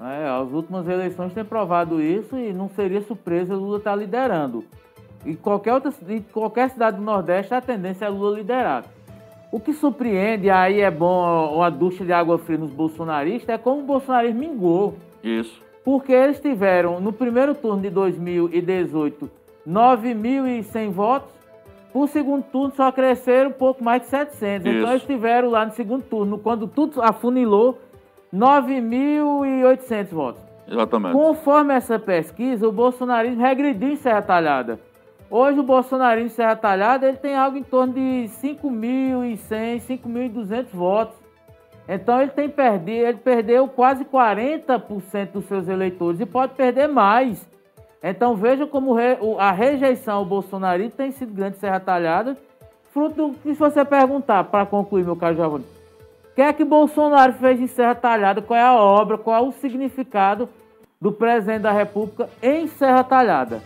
É, 0.00 0.28
as 0.28 0.52
últimas 0.52 0.86
eleições 0.88 1.32
têm 1.32 1.44
provado 1.44 2.02
isso 2.02 2.36
e 2.36 2.52
não 2.52 2.68
seria 2.68 3.00
surpresa 3.00 3.54
Lula 3.54 3.78
estar 3.78 3.96
liderando. 3.96 4.64
E 5.24 5.34
qualquer, 5.34 5.72
outra, 5.72 5.92
em 6.08 6.20
qualquer 6.20 6.70
cidade 6.70 6.98
do 6.98 7.02
Nordeste 7.02 7.54
a 7.54 7.60
tendência 7.60 8.04
é 8.04 8.08
Lula 8.08 8.36
liderar. 8.36 8.84
O 9.50 9.58
que 9.58 9.72
surpreende, 9.72 10.50
aí 10.50 10.80
é 10.80 10.90
bom 10.90 11.54
uma 11.54 11.70
ducha 11.70 12.04
de 12.04 12.12
água 12.12 12.38
fria 12.38 12.58
nos 12.58 12.70
bolsonaristas, 12.70 13.48
é 13.48 13.58
como 13.58 13.80
o 13.80 13.84
bolsonarismo 13.84 14.40
mingou. 14.40 14.96
Isso. 15.22 15.62
Porque 15.84 16.12
eles 16.12 16.40
tiveram, 16.40 17.00
no 17.00 17.12
primeiro 17.12 17.54
turno 17.54 17.80
de 17.80 17.88
2018, 17.90 19.30
9.100 19.66 20.90
votos. 20.90 21.36
Por 21.92 22.08
segundo 22.08 22.42
turno 22.42 22.74
só 22.76 22.92
cresceram 22.92 23.50
um 23.50 23.54
pouco 23.54 23.82
mais 23.82 24.02
de 24.02 24.08
700. 24.08 24.44
Então, 24.44 24.72
Isso. 24.72 24.78
Então 24.80 24.90
eles 24.90 25.04
tiveram 25.04 25.48
lá 25.48 25.64
no 25.64 25.72
segundo 25.72 26.02
turno, 26.02 26.38
quando 26.38 26.66
tudo 26.66 27.00
afunilou, 27.00 27.78
9.800 28.32 30.06
votos. 30.08 30.42
Exatamente. 30.68 31.12
Conforme 31.12 31.74
essa 31.74 31.98
pesquisa, 31.98 32.66
o 32.66 32.72
bolsonarismo 32.72 33.40
regrediu 33.40 33.90
em 33.90 33.96
Serra 33.96 34.22
Talhada. 34.22 34.80
Hoje 35.30 35.60
o 35.60 35.62
bolsonarismo 35.62 36.26
em 36.26 36.30
Serra 36.30 36.56
Talhada 36.56 37.08
ele 37.08 37.16
tem 37.16 37.36
algo 37.36 37.56
em 37.56 37.62
torno 37.62 37.94
de 37.94 38.28
5.100, 38.28 39.80
5.200 39.80 40.66
votos. 40.72 41.16
Então 41.88 42.20
ele 42.20 42.32
tem 42.32 42.48
perdido, 42.48 43.06
ele 43.06 43.18
perdeu 43.18 43.68
quase 43.68 44.04
40% 44.04 45.32
dos 45.32 45.44
seus 45.44 45.68
eleitores 45.68 46.20
e 46.20 46.26
pode 46.26 46.54
perder 46.54 46.88
mais. 46.88 47.48
Então 48.02 48.34
veja 48.36 48.66
como 48.66 48.96
a 49.38 49.52
rejeição 49.52 50.18
ao 50.18 50.24
bolsonarismo 50.24 50.92
tem 50.92 51.12
sido 51.12 51.32
grande 51.32 51.56
em 51.56 51.60
Serra 51.60 51.80
Talhada. 51.80 52.36
Fruto 52.92 53.28
do 53.28 53.34
que 53.38 53.52
se 53.52 53.60
você 53.60 53.84
perguntar, 53.84 54.44
para 54.44 54.64
concluir, 54.64 55.04
meu 55.04 55.14
caro 55.14 55.36
Giovanni, 55.36 55.64
que 56.36 56.42
é 56.42 56.52
que 56.52 56.66
Bolsonaro 56.66 57.32
fez 57.32 57.58
em 57.58 57.66
Serra 57.66 57.94
Talhada? 57.94 58.42
Qual 58.42 58.58
é 58.58 58.62
a 58.62 58.74
obra? 58.74 59.16
Qual 59.16 59.34
é 59.34 59.48
o 59.48 59.52
significado 59.52 60.46
do 61.00 61.10
presidente 61.10 61.62
da 61.62 61.72
República 61.72 62.28
em 62.42 62.68
Serra 62.68 63.02
Talhada? 63.02 63.62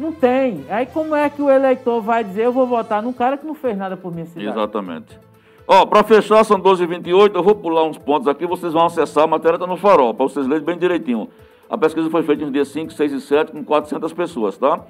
Não 0.00 0.10
tem. 0.10 0.64
Aí 0.68 0.84
como 0.86 1.14
é 1.14 1.30
que 1.30 1.40
o 1.40 1.48
eleitor 1.48 2.00
vai 2.02 2.24
dizer 2.24 2.46
eu 2.46 2.52
vou 2.52 2.66
votar 2.66 3.00
num 3.00 3.12
cara 3.12 3.38
que 3.38 3.46
não 3.46 3.54
fez 3.54 3.78
nada 3.78 3.96
por 3.96 4.12
minha 4.12 4.26
cidade? 4.26 4.48
Exatamente. 4.48 5.16
Ó, 5.64 5.86
para 5.86 6.02
fechar, 6.02 6.42
são 6.44 6.58
12h28, 6.58 7.36
eu 7.36 7.42
vou 7.42 7.54
pular 7.54 7.84
uns 7.84 7.98
pontos 7.98 8.26
aqui, 8.26 8.46
vocês 8.46 8.72
vão 8.72 8.86
acessar, 8.86 9.24
a 9.24 9.26
matéria 9.28 9.54
está 9.54 9.66
no 9.66 9.76
farol, 9.76 10.12
para 10.12 10.26
vocês 10.26 10.46
lerem 10.46 10.64
bem 10.64 10.78
direitinho. 10.78 11.28
A 11.70 11.78
pesquisa 11.78 12.10
foi 12.10 12.22
feita 12.24 12.42
nos 12.42 12.52
dias 12.52 12.68
5, 12.68 12.92
6 12.92 13.12
e 13.12 13.20
7, 13.20 13.52
com 13.52 13.62
400 13.62 14.12
pessoas, 14.12 14.58
tá? 14.58 14.80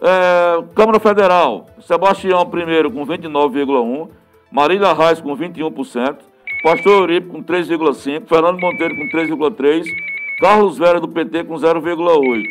É, 0.00 0.64
Câmara 0.74 0.98
Federal, 0.98 1.66
Sebastião 1.80 2.44
primeiro 2.46 2.90
com 2.90 3.06
29,1%, 3.06 4.08
Marília 4.50 4.92
Reis 4.94 5.20
com 5.20 5.36
21%, 5.36 6.16
Pastor 6.66 7.02
Euripe 7.02 7.28
com 7.28 7.44
3,5%, 7.44 8.26
Fernando 8.26 8.58
Monteiro 8.58 8.96
com 8.96 9.08
3,3%, 9.08 9.84
Carlos 10.40 10.76
Vera 10.76 10.98
do 10.98 11.06
PT 11.06 11.44
com 11.44 11.54
0,8%. 11.54 12.42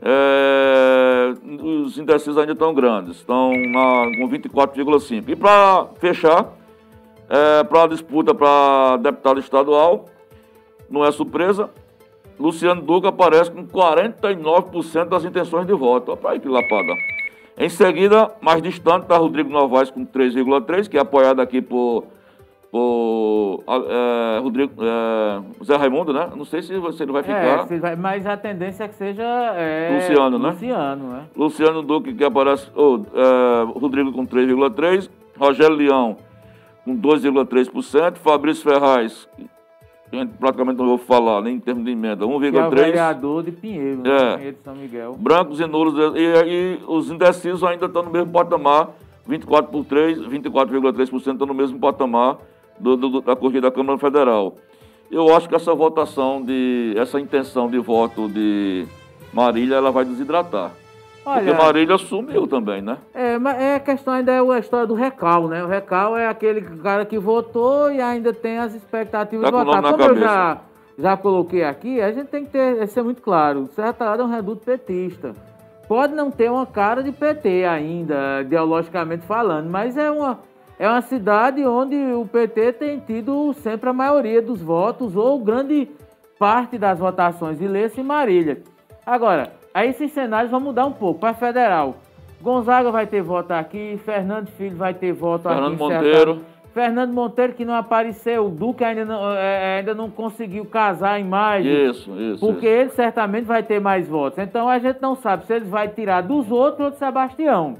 É, 0.00 1.34
os 1.62 1.98
indecisos 1.98 2.38
ainda 2.38 2.52
estão 2.52 2.72
grandes, 2.72 3.16
estão 3.16 3.52
na, 3.52 4.06
com 4.16 4.26
24,5%. 4.26 5.28
E 5.28 5.36
para 5.36 5.86
fechar, 6.00 6.50
é, 7.28 7.62
para 7.64 7.82
a 7.82 7.86
disputa 7.88 8.34
para 8.34 8.96
deputado 8.96 9.38
estadual, 9.38 10.06
não 10.88 11.04
é 11.04 11.12
surpresa, 11.12 11.68
Luciano 12.40 12.80
Duque 12.80 13.06
aparece 13.06 13.50
com 13.50 13.66
49% 13.66 15.10
das 15.10 15.26
intenções 15.26 15.66
de 15.66 15.74
voto. 15.74 16.12
Olha 16.12 16.32
aí 16.32 16.40
que 16.40 16.48
lapada. 16.48 16.94
Em 17.58 17.68
seguida, 17.68 18.34
mais 18.40 18.62
distante, 18.62 19.02
está 19.02 19.18
Rodrigo 19.18 19.50
Novaes 19.50 19.90
com 19.90 20.06
3,3%, 20.06 20.88
que 20.88 20.96
é 20.96 21.00
apoiado 21.00 21.40
aqui 21.40 21.60
por, 21.60 22.06
por 22.72 23.62
é, 23.68 24.38
Rodrigo, 24.40 24.72
é, 24.82 25.42
Zé 25.62 25.76
Raimundo, 25.76 26.10
né? 26.14 26.30
Não 26.34 26.44
sei 26.46 26.62
se, 26.62 26.68
se 26.92 27.02
ele 27.02 27.12
vai 27.12 27.20
É, 27.20 27.24
ficar. 27.24 27.66
se 27.68 27.78
vai- 27.78 27.94
mas 27.96 28.26
a 28.26 28.34
tendência 28.34 28.84
é 28.84 28.88
que 28.88 28.94
seja 28.94 29.22
é, 29.22 29.90
Luciano, 29.94 30.38
né? 30.38 30.48
Luciano, 30.52 31.04
né? 31.08 31.24
Luciano 31.36 31.82
Duque, 31.82 32.14
que 32.14 32.24
aparece. 32.24 32.70
oh, 32.74 33.00
é, 33.14 33.78
Rodrigo 33.78 34.10
com 34.12 34.24
3,3%. 34.26 35.10
Rogério 35.38 35.76
Leão 35.76 36.16
com 36.84 36.96
2,3%. 36.96 38.16
Fabrício 38.18 38.62
Ferraz, 38.64 39.28
que 40.10 40.16
a 40.16 40.20
gente 40.20 40.32
praticamente 40.38 40.78
não 40.78 40.86
vou 40.86 40.98
falar, 40.98 41.42
nem 41.42 41.56
em 41.56 41.60
termos 41.60 41.84
de 41.84 41.90
emenda, 41.90 42.16
Que 42.18 42.22
é 42.24 42.26
o 42.26 42.38
1,3%. 42.38 42.70
vereador 42.74 43.42
de 43.42 43.52
Pinheiro, 43.52 44.00
É. 44.06 44.08
né? 44.08 44.36
Pinheiro 44.36 44.56
de 44.56 44.62
São 44.62 44.74
Miguel. 44.74 45.16
Brancos 45.18 45.60
e 45.60 45.66
nulos. 45.66 45.94
E, 46.16 46.22
e 46.46 46.78
os 46.88 47.10
indecisos 47.10 47.62
ainda 47.64 47.84
estão 47.84 48.02
no 48.02 48.10
mesmo 48.10 48.32
patamar. 48.32 48.88
24 49.26 49.70
por 49.70 49.84
3, 49.84 50.18
24,3% 50.20 51.32
estão 51.34 51.46
no 51.46 51.54
mesmo 51.54 51.78
patamar 51.78 52.38
do, 52.82 52.96
do- 52.96 53.20
da 53.20 53.36
corrida 53.36 53.62
da 53.62 53.70
Câmara 53.70 53.98
Federal. 53.98 54.56
Eu 55.10 55.34
acho 55.36 55.48
que 55.48 55.54
essa 55.54 55.74
votação 55.74 56.42
de. 56.42 56.94
essa 56.96 57.20
intenção 57.20 57.68
de 57.68 57.78
voto 57.78 58.28
de 58.28 58.86
Marília, 59.32 59.76
ela 59.76 59.90
vai 59.90 60.04
desidratar. 60.04 60.72
Olha, 61.24 61.42
Porque 61.44 61.62
Marília 61.64 61.98
sumiu 61.98 62.48
também, 62.48 62.82
né? 62.82 62.98
é, 63.14 63.38
mas 63.38 63.56
é 63.60 63.76
a 63.76 63.80
questão 63.80 64.12
ainda 64.14 64.32
é 64.32 64.40
a 64.40 64.58
história 64.58 64.86
do 64.88 64.94
recal, 64.94 65.46
né? 65.46 65.62
O 65.62 65.68
recal 65.68 66.16
é 66.16 66.26
aquele 66.26 66.60
cara 66.78 67.04
que 67.04 67.16
votou 67.16 67.92
e 67.92 68.00
ainda 68.00 68.32
tem 68.32 68.58
as 68.58 68.74
expectativas 68.74 69.48
Tá 69.48 69.56
de 69.58 69.64
votar. 69.64 69.82
Como 69.82 69.94
eu 70.02 70.08
cabeça. 70.08 70.20
já, 70.26 70.58
já 70.98 71.16
coloquei 71.16 71.62
aqui, 71.62 72.00
a 72.00 72.10
gente 72.10 72.26
tem 72.26 72.44
que 72.44 72.50
ter, 72.50 72.84
ser 72.88 73.02
muito 73.04 73.22
claro. 73.22 73.68
Serra 73.76 73.92
Talhada 73.92 74.22
é 74.24 74.26
um 74.26 74.30
reduto 74.30 74.64
petista. 74.64 75.32
Pode 75.86 76.12
não 76.12 76.28
ter 76.30 76.50
uma 76.50 76.66
cara 76.66 77.04
de 77.04 77.12
PT 77.12 77.66
ainda, 77.66 78.40
ideologicamente 78.40 79.24
falando, 79.24 79.68
mas 79.70 79.96
é 79.96 80.10
uma, 80.10 80.40
é 80.82 80.88
uma 80.88 81.00
cidade 81.00 81.64
onde 81.64 81.94
o 81.94 82.26
PT 82.26 82.72
tem 82.72 82.98
tido 82.98 83.52
sempre 83.52 83.88
a 83.88 83.92
maioria 83.92 84.42
dos 84.42 84.60
votos 84.60 85.14
ou 85.14 85.38
grande 85.38 85.88
parte 86.40 86.76
das 86.76 86.98
votações, 86.98 87.60
e 87.60 87.68
lê-se 87.68 88.00
em 88.00 88.04
Marília. 88.04 88.64
Agora, 89.06 89.52
aí 89.72 89.90
esses 89.90 90.10
cenários 90.10 90.50
vão 90.50 90.58
mudar 90.58 90.84
um 90.84 90.90
pouco. 90.90 91.20
Para 91.20 91.34
federal, 91.34 91.98
Gonzaga 92.40 92.90
vai 92.90 93.06
ter 93.06 93.22
voto 93.22 93.52
aqui, 93.52 93.96
Fernando 94.04 94.48
Filho 94.48 94.74
vai 94.74 94.92
ter 94.92 95.12
voto 95.12 95.48
Fernando 95.48 95.74
aqui. 95.74 95.86
Serra 95.86 96.02
Monteiro. 96.02 96.40
Fernando 96.74 97.12
Monteiro 97.12 97.52
que 97.52 97.64
não 97.64 97.74
apareceu, 97.74 98.46
o 98.46 98.50
Duque 98.50 98.82
ainda 98.82 99.04
não, 99.04 99.30
é, 99.30 99.78
ainda 99.78 99.94
não 99.94 100.10
conseguiu 100.10 100.64
casar 100.64 101.12
a 101.12 101.20
imagem. 101.20 101.90
Isso, 101.90 102.10
isso. 102.20 102.40
Porque 102.40 102.66
isso. 102.66 102.80
ele 102.80 102.90
certamente 102.90 103.44
vai 103.44 103.62
ter 103.62 103.80
mais 103.80 104.08
votos. 104.08 104.40
Então 104.40 104.68
a 104.68 104.80
gente 104.80 105.00
não 105.00 105.14
sabe 105.14 105.46
se 105.46 105.52
ele 105.54 105.66
vai 105.66 105.86
tirar 105.86 106.22
dos 106.22 106.50
outros 106.50 106.86
ou 106.86 106.90
de 106.90 106.96
Sebastião. 106.96 107.76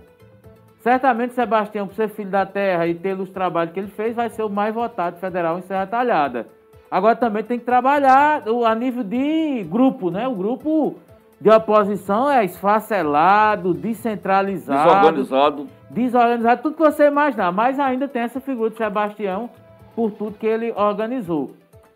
Certamente 0.82 1.34
Sebastião, 1.34 1.86
por 1.86 1.94
ser 1.94 2.08
filho 2.08 2.28
da 2.28 2.44
terra 2.44 2.88
e 2.88 2.94
pelos 2.94 3.30
trabalhos 3.30 3.72
que 3.72 3.78
ele 3.78 3.88
fez, 3.88 4.16
vai 4.16 4.28
ser 4.28 4.42
o 4.42 4.50
mais 4.50 4.74
votado 4.74 5.16
federal 5.18 5.56
em 5.56 5.62
Serra 5.62 5.86
Talhada. 5.86 6.48
Agora 6.90 7.14
também 7.14 7.44
tem 7.44 7.56
que 7.56 7.64
trabalhar 7.64 8.42
a 8.66 8.74
nível 8.74 9.04
de 9.04 9.62
grupo, 9.62 10.10
né? 10.10 10.26
O 10.26 10.34
grupo 10.34 10.96
de 11.40 11.48
oposição 11.48 12.28
é 12.28 12.44
esfacelado, 12.44 13.72
descentralizado 13.72 14.88
Desorganizado. 14.88 15.66
desorganizado, 15.88 16.62
tudo 16.62 16.76
que 16.76 16.82
você 16.82 17.06
imaginar, 17.06 17.52
mas 17.52 17.78
ainda 17.78 18.08
tem 18.08 18.22
essa 18.22 18.40
figura 18.40 18.70
de 18.70 18.76
Sebastião 18.76 19.48
por 19.94 20.10
tudo 20.10 20.36
que 20.36 20.46
ele 20.46 20.72
organizou. 20.72 21.52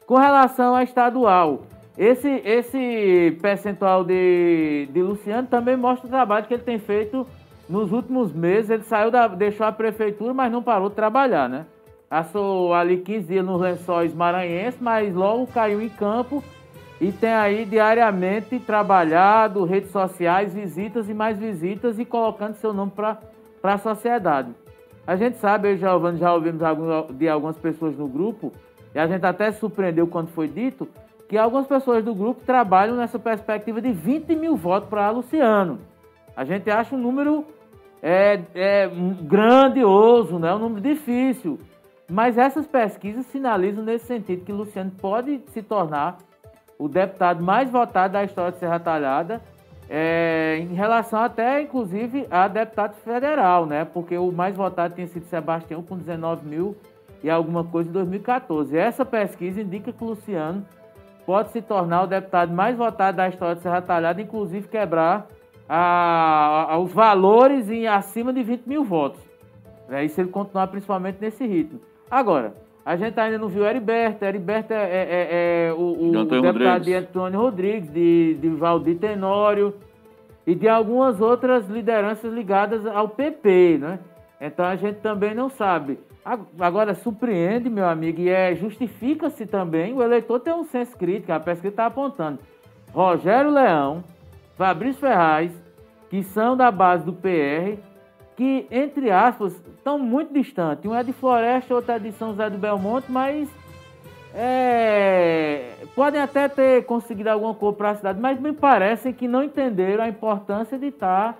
Com 0.07 0.15
relação 0.15 0.77
à 0.77 0.85
estadual, 0.85 1.63
esse, 1.99 2.29
esse 2.45 3.37
percentual 3.43 4.05
de, 4.05 4.89
de 4.93 5.03
Luciano 5.03 5.49
também 5.49 5.77
mostra 5.77 6.07
o 6.07 6.11
trabalho 6.11 6.47
que 6.47 6.55
ele 6.55 6.63
tem 6.63 6.79
feito 6.79 7.27
nos 7.69 7.93
últimos 7.93 8.33
meses. 8.33 8.71
Ele 8.71 8.83
saiu 8.83 9.11
da, 9.11 9.29
deixou 9.29 9.67
a 9.67 9.73
prefeitura, 9.73 10.33
mas 10.33 10.51
não 10.51 10.63
parou 10.63 10.89
de 10.89 10.95
trabalhar, 10.95 11.49
né? 11.49 11.67
Passou 12.09 12.73
ali 12.73 12.99
15 12.99 13.27
dias 13.27 13.45
nos 13.45 13.61
lençóis 13.61 14.15
maranhenses, 14.15 14.81
mas 14.81 15.15
logo 15.15 15.47
caiu 15.49 15.83
em 15.83 15.89
campo 15.89 16.43
e 17.01 17.13
tem 17.13 17.33
aí 17.33 17.65
diariamente 17.65 18.59
trabalhado, 18.59 19.65
redes 19.65 19.91
sociais, 19.91 20.55
visitas 20.55 21.09
e 21.09 21.15
mais 21.15 21.39
visitas 21.39 21.99
e 21.99 22.05
colocando 22.05 22.55
seu 22.55 22.73
nome 22.73 22.93
para 22.93 23.19
a 23.63 23.79
sociedade. 23.79 24.51
A 25.07 25.15
gente 25.15 25.37
sabe, 25.39 25.69
eu 25.69 25.75
e 25.75 25.79
Giovanni 25.79 26.19
já 26.19 26.33
ouvimos 26.33 26.61
de 27.15 27.29
algumas 27.29 27.57
pessoas 27.59 27.97
no 27.97 28.09
grupo, 28.09 28.53
e 28.95 28.99
a 28.99 29.07
gente 29.07 29.25
até 29.27 29.53
surpreendeu 29.53 30.07
quando 30.07 30.29
foi 30.29 30.49
dito, 30.49 30.89
que 31.29 31.37
algumas 31.37 31.67
pessoas 31.67 32.05
do 32.05 32.15
grupo 32.15 32.43
trabalham 32.45 32.97
nessa 32.97 33.19
perspectiva 33.19 33.81
de 33.81 33.93
20 33.93 34.35
mil 34.35 34.57
votos 34.57 34.89
para 34.89 35.11
Luciano. 35.11 35.79
A 36.37 36.45
gente 36.45 36.71
acha 36.71 36.95
um 36.95 36.99
número 36.99 37.45
é, 38.03 38.41
é, 38.55 38.91
grandioso, 39.23 40.39
né? 40.39 40.55
um 40.55 40.59
número 40.59 40.81
difícil. 40.81 41.59
Mas 42.09 42.39
essas 42.39 42.67
pesquisas 42.67 43.27
sinalizam 43.27 43.85
nesse 43.85 44.07
sentido 44.07 44.45
que 44.45 44.53
Luciano 44.53 44.93
pode 44.93 45.41
se 45.49 45.63
tornar 45.63 46.19
o 46.79 46.89
deputado 46.89 47.43
mais 47.43 47.71
votado 47.71 48.13
da 48.13 48.25
história 48.25 48.53
de 48.53 48.59
Serra 48.59 48.79
Talhada, 48.79 49.41
é, 49.89 50.59
em 50.61 50.75
relação 50.75 51.21
até, 51.21 51.63
inclusive, 51.63 52.27
a 52.31 52.49
deputado 52.49 52.95
federal, 52.97 53.67
né? 53.67 53.85
Porque 53.85 54.17
o 54.19 54.31
mais 54.33 54.57
votado 54.57 54.95
tinha 54.95 55.07
sido 55.07 55.27
Sebastião 55.27 55.83
com 55.83 55.97
e 57.23 57.31
alguma 57.31 57.65
coisa 57.65 57.89
em 57.89 57.93
2014. 57.93 58.77
Essa 58.77 59.05
pesquisa 59.05 59.61
indica 59.61 59.93
que 59.93 60.05
Luciano 60.05 60.65
pode 61.25 61.51
se 61.51 61.63
tornar 61.63 62.03
o 62.03 62.07
deputado 62.07 62.53
mais 62.53 62.77
votado 62.77 63.17
da 63.17 63.29
história 63.29 63.57
de 63.57 63.63
Serra 63.63 63.81
Talhada, 63.81 64.21
inclusive 64.21 64.69
quebrar 64.69 65.27
a, 65.69 66.75
a, 66.75 66.79
os 66.79 66.93
valores 66.93 67.71
em 67.71 67.87
acima 67.87 68.33
de 68.33 68.43
20 68.43 68.67
mil 68.67 68.85
votos. 68.85 69.21
É, 69.89 70.05
e 70.05 70.09
se 70.09 70.21
ele 70.21 70.31
continuar 70.31 70.67
principalmente 70.69 71.19
nesse 71.21 71.47
ritmo. 71.47 71.81
Agora, 72.11 72.55
a 72.85 72.97
gente 72.97 73.19
ainda 73.19 73.39
não 73.39 73.49
viu 73.49 73.65
Heriberto. 73.65 74.25
Heriberto 74.25 74.73
é, 74.73 74.77
é, 74.77 74.89
é, 74.91 75.67
é 75.69 75.73
o, 75.73 76.09
o 76.09 76.13
deputado 76.13 76.45
Rodrigues. 76.45 76.87
de 76.87 76.95
Antônio 76.95 77.41
Rodrigues, 77.41 77.93
de, 77.93 78.35
de 78.35 78.49
Valdir 78.51 78.99
Tenório 78.99 79.75
e 80.47 80.55
de 80.55 80.69
algumas 80.69 81.21
outras 81.21 81.69
lideranças 81.69 82.33
ligadas 82.33 82.87
ao 82.87 83.09
PP, 83.09 83.79
né? 83.79 83.99
Então 84.41 84.65
a 84.65 84.77
gente 84.77 85.01
também 85.01 85.35
não 85.35 85.49
sabe. 85.49 85.99
Agora, 86.59 86.95
surpreende, 86.95 87.71
meu 87.71 87.87
amigo, 87.87 88.21
e 88.21 88.29
é, 88.29 88.55
justifica-se 88.55 89.47
também 89.47 89.95
o 89.95 90.03
eleitor 90.03 90.41
ter 90.41 90.53
um 90.53 90.65
senso 90.65 90.97
crítico, 90.97 91.33
a 91.33 91.39
pesquisa 91.39 91.69
está 91.69 91.87
apontando. 91.87 92.41
Rogério 92.93 93.51
Leão, 93.51 94.03
Fabrício 94.57 95.01
Ferraz, 95.01 95.53
que 96.09 96.23
são 96.23 96.57
da 96.57 96.71
base 96.71 97.05
do 97.05 97.13
PR, 97.13 97.79
que, 98.37 98.67
entre 98.71 99.11
aspas, 99.11 99.55
estão 99.77 99.99
muito 99.99 100.33
distantes. 100.33 100.85
Um 100.85 100.95
é 100.95 101.03
de 101.03 101.13
Floresta, 101.13 101.75
outro 101.75 101.93
é 101.93 101.99
de 101.99 102.13
São 102.13 102.31
José 102.31 102.51
do 102.51 102.59
Belmonte, 102.59 103.11
mas 103.11 103.49
é, 104.35 105.73
podem 105.95 106.21
até 106.21 106.49
ter 106.49 106.85
conseguido 106.85 107.31
alguma 107.31 107.55
coisa 107.55 107.77
para 107.77 107.91
a 107.91 107.95
cidade, 107.95 108.21
mas 108.21 108.39
me 108.39 108.53
parece 108.53 109.13
que 109.13 109.27
não 109.27 109.43
entenderam 109.43 110.05
a 110.05 110.09
importância 110.09 110.79
de 110.79 110.89
estar 110.89 111.39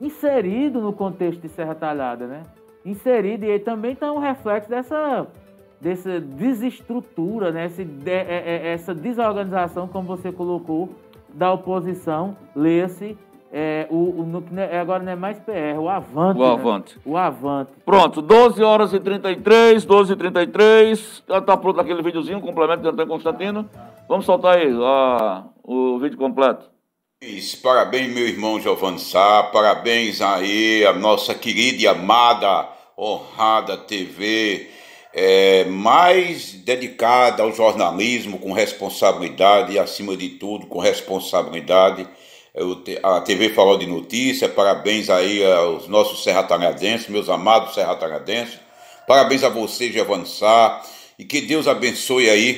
inserido 0.00 0.80
no 0.80 0.92
contexto 0.92 1.40
de 1.40 1.48
Serra 1.48 1.74
Talhada, 1.74 2.26
né? 2.26 2.42
Inserido, 2.84 3.44
e 3.44 3.52
aí 3.52 3.60
também 3.60 3.92
está 3.92 4.10
um 4.10 4.18
reflexo 4.18 4.68
dessa, 4.68 5.28
dessa 5.80 6.20
desestrutura, 6.20 7.52
né? 7.52 7.66
Esse, 7.66 7.84
de, 7.84 8.10
é, 8.10 8.42
é, 8.44 8.72
essa 8.72 8.92
desorganização, 8.92 9.86
como 9.86 10.08
você 10.08 10.32
colocou, 10.32 10.90
da 11.34 11.52
oposição, 11.52 12.36
leia-se 12.54 13.16
é, 13.54 13.86
o, 13.90 13.96
o, 13.96 14.44
é, 14.56 14.78
agora 14.78 15.02
não 15.02 15.12
é 15.12 15.16
mais 15.16 15.38
PR, 15.38 15.78
o 15.78 15.86
Avante. 15.86 16.40
O 16.40 16.42
né? 16.42 16.52
Avante. 16.52 16.98
O 17.04 17.16
Avante. 17.18 17.70
Pronto, 17.84 18.22
12 18.22 18.62
horas 18.62 18.94
e 18.94 18.98
33, 18.98 19.84
12 19.84 20.14
e 20.14 20.16
33. 20.16 21.22
Já 21.28 21.40
tá 21.42 21.54
pronto 21.54 21.78
aquele 21.78 22.02
videozinho, 22.02 22.40
complemento 22.40 22.80
de 22.80 22.88
Antônio 22.88 23.12
Constantino. 23.12 23.68
Vamos 24.08 24.24
soltar 24.24 24.56
aí 24.56 24.72
a, 24.82 25.44
o 25.62 25.98
vídeo 25.98 26.16
completo. 26.16 26.64
Parabéns, 27.62 28.14
meu 28.14 28.26
irmão 28.26 28.58
Giovanni 28.58 28.98
Sá, 28.98 29.42
parabéns 29.52 30.22
aí 30.22 30.84
a 30.86 30.94
nossa 30.94 31.34
querida 31.34 31.82
e 31.82 31.86
amada, 31.86 32.68
honrada 32.98 33.76
TV, 33.76 34.70
é, 35.12 35.64
mais 35.64 36.52
dedicada 36.52 37.42
ao 37.42 37.52
jornalismo 37.52 38.38
com 38.38 38.52
responsabilidade 38.52 39.72
e, 39.72 39.78
acima 39.78 40.16
de 40.16 40.30
tudo, 40.30 40.66
com 40.66 40.78
responsabilidade 40.78 42.08
a 43.02 43.20
TV 43.22 43.48
falou 43.48 43.78
de 43.78 43.86
notícia, 43.86 44.46
parabéns 44.46 45.08
aí 45.08 45.42
aos 45.42 45.88
nossos 45.88 46.22
serratanadenses, 46.22 47.08
meus 47.08 47.30
amados 47.30 47.72
serratanadenses. 47.72 48.60
Parabéns 49.08 49.42
a 49.42 49.48
você, 49.48 49.90
Giovanni 49.90 50.26
Sá, 50.26 50.82
e 51.18 51.24
que 51.24 51.40
Deus 51.40 51.66
abençoe 51.66 52.28
aí. 52.28 52.56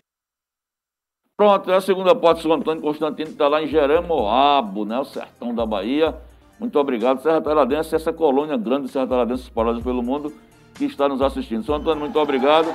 Pronto, 1.36 1.70
é 1.70 1.76
a 1.76 1.80
segunda 1.80 2.14
parte 2.14 2.42
do 2.42 2.52
Antônio 2.52 2.82
Constantino, 2.82 3.30
está 3.30 3.46
lá 3.46 3.62
em 3.62 3.68
Jeremoabo, 3.68 4.84
né, 4.84 4.98
o 4.98 5.04
sertão 5.04 5.54
da 5.54 5.64
Bahia. 5.64 6.14
Muito 6.58 6.76
obrigado, 6.78 7.22
Serra 7.22 7.40
Taradense, 7.40 7.94
essa 7.94 8.12
colônia 8.12 8.56
grande 8.56 8.86
de 8.86 8.92
Serra 8.92 9.06
Taradense 9.06 9.44
espalhada 9.44 9.80
pelo 9.80 10.02
mundo 10.02 10.32
que 10.74 10.84
está 10.84 11.08
nos 11.08 11.22
assistindo. 11.22 11.64
São 11.64 11.76
Antônio, 11.76 12.00
muito 12.00 12.18
obrigado. 12.18 12.68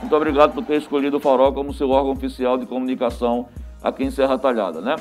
Muito 0.00 0.14
obrigado 0.14 0.52
por 0.52 0.64
ter 0.64 0.76
escolhido 0.76 1.16
o 1.16 1.20
Farol 1.20 1.52
como 1.52 1.72
seu 1.72 1.90
órgão 1.90 2.12
oficial 2.12 2.58
de 2.58 2.66
comunicação 2.66 3.48
aqui 3.82 4.04
em 4.04 4.10
Serra 4.10 4.38
Talhada, 4.38 4.80
né? 4.80 4.96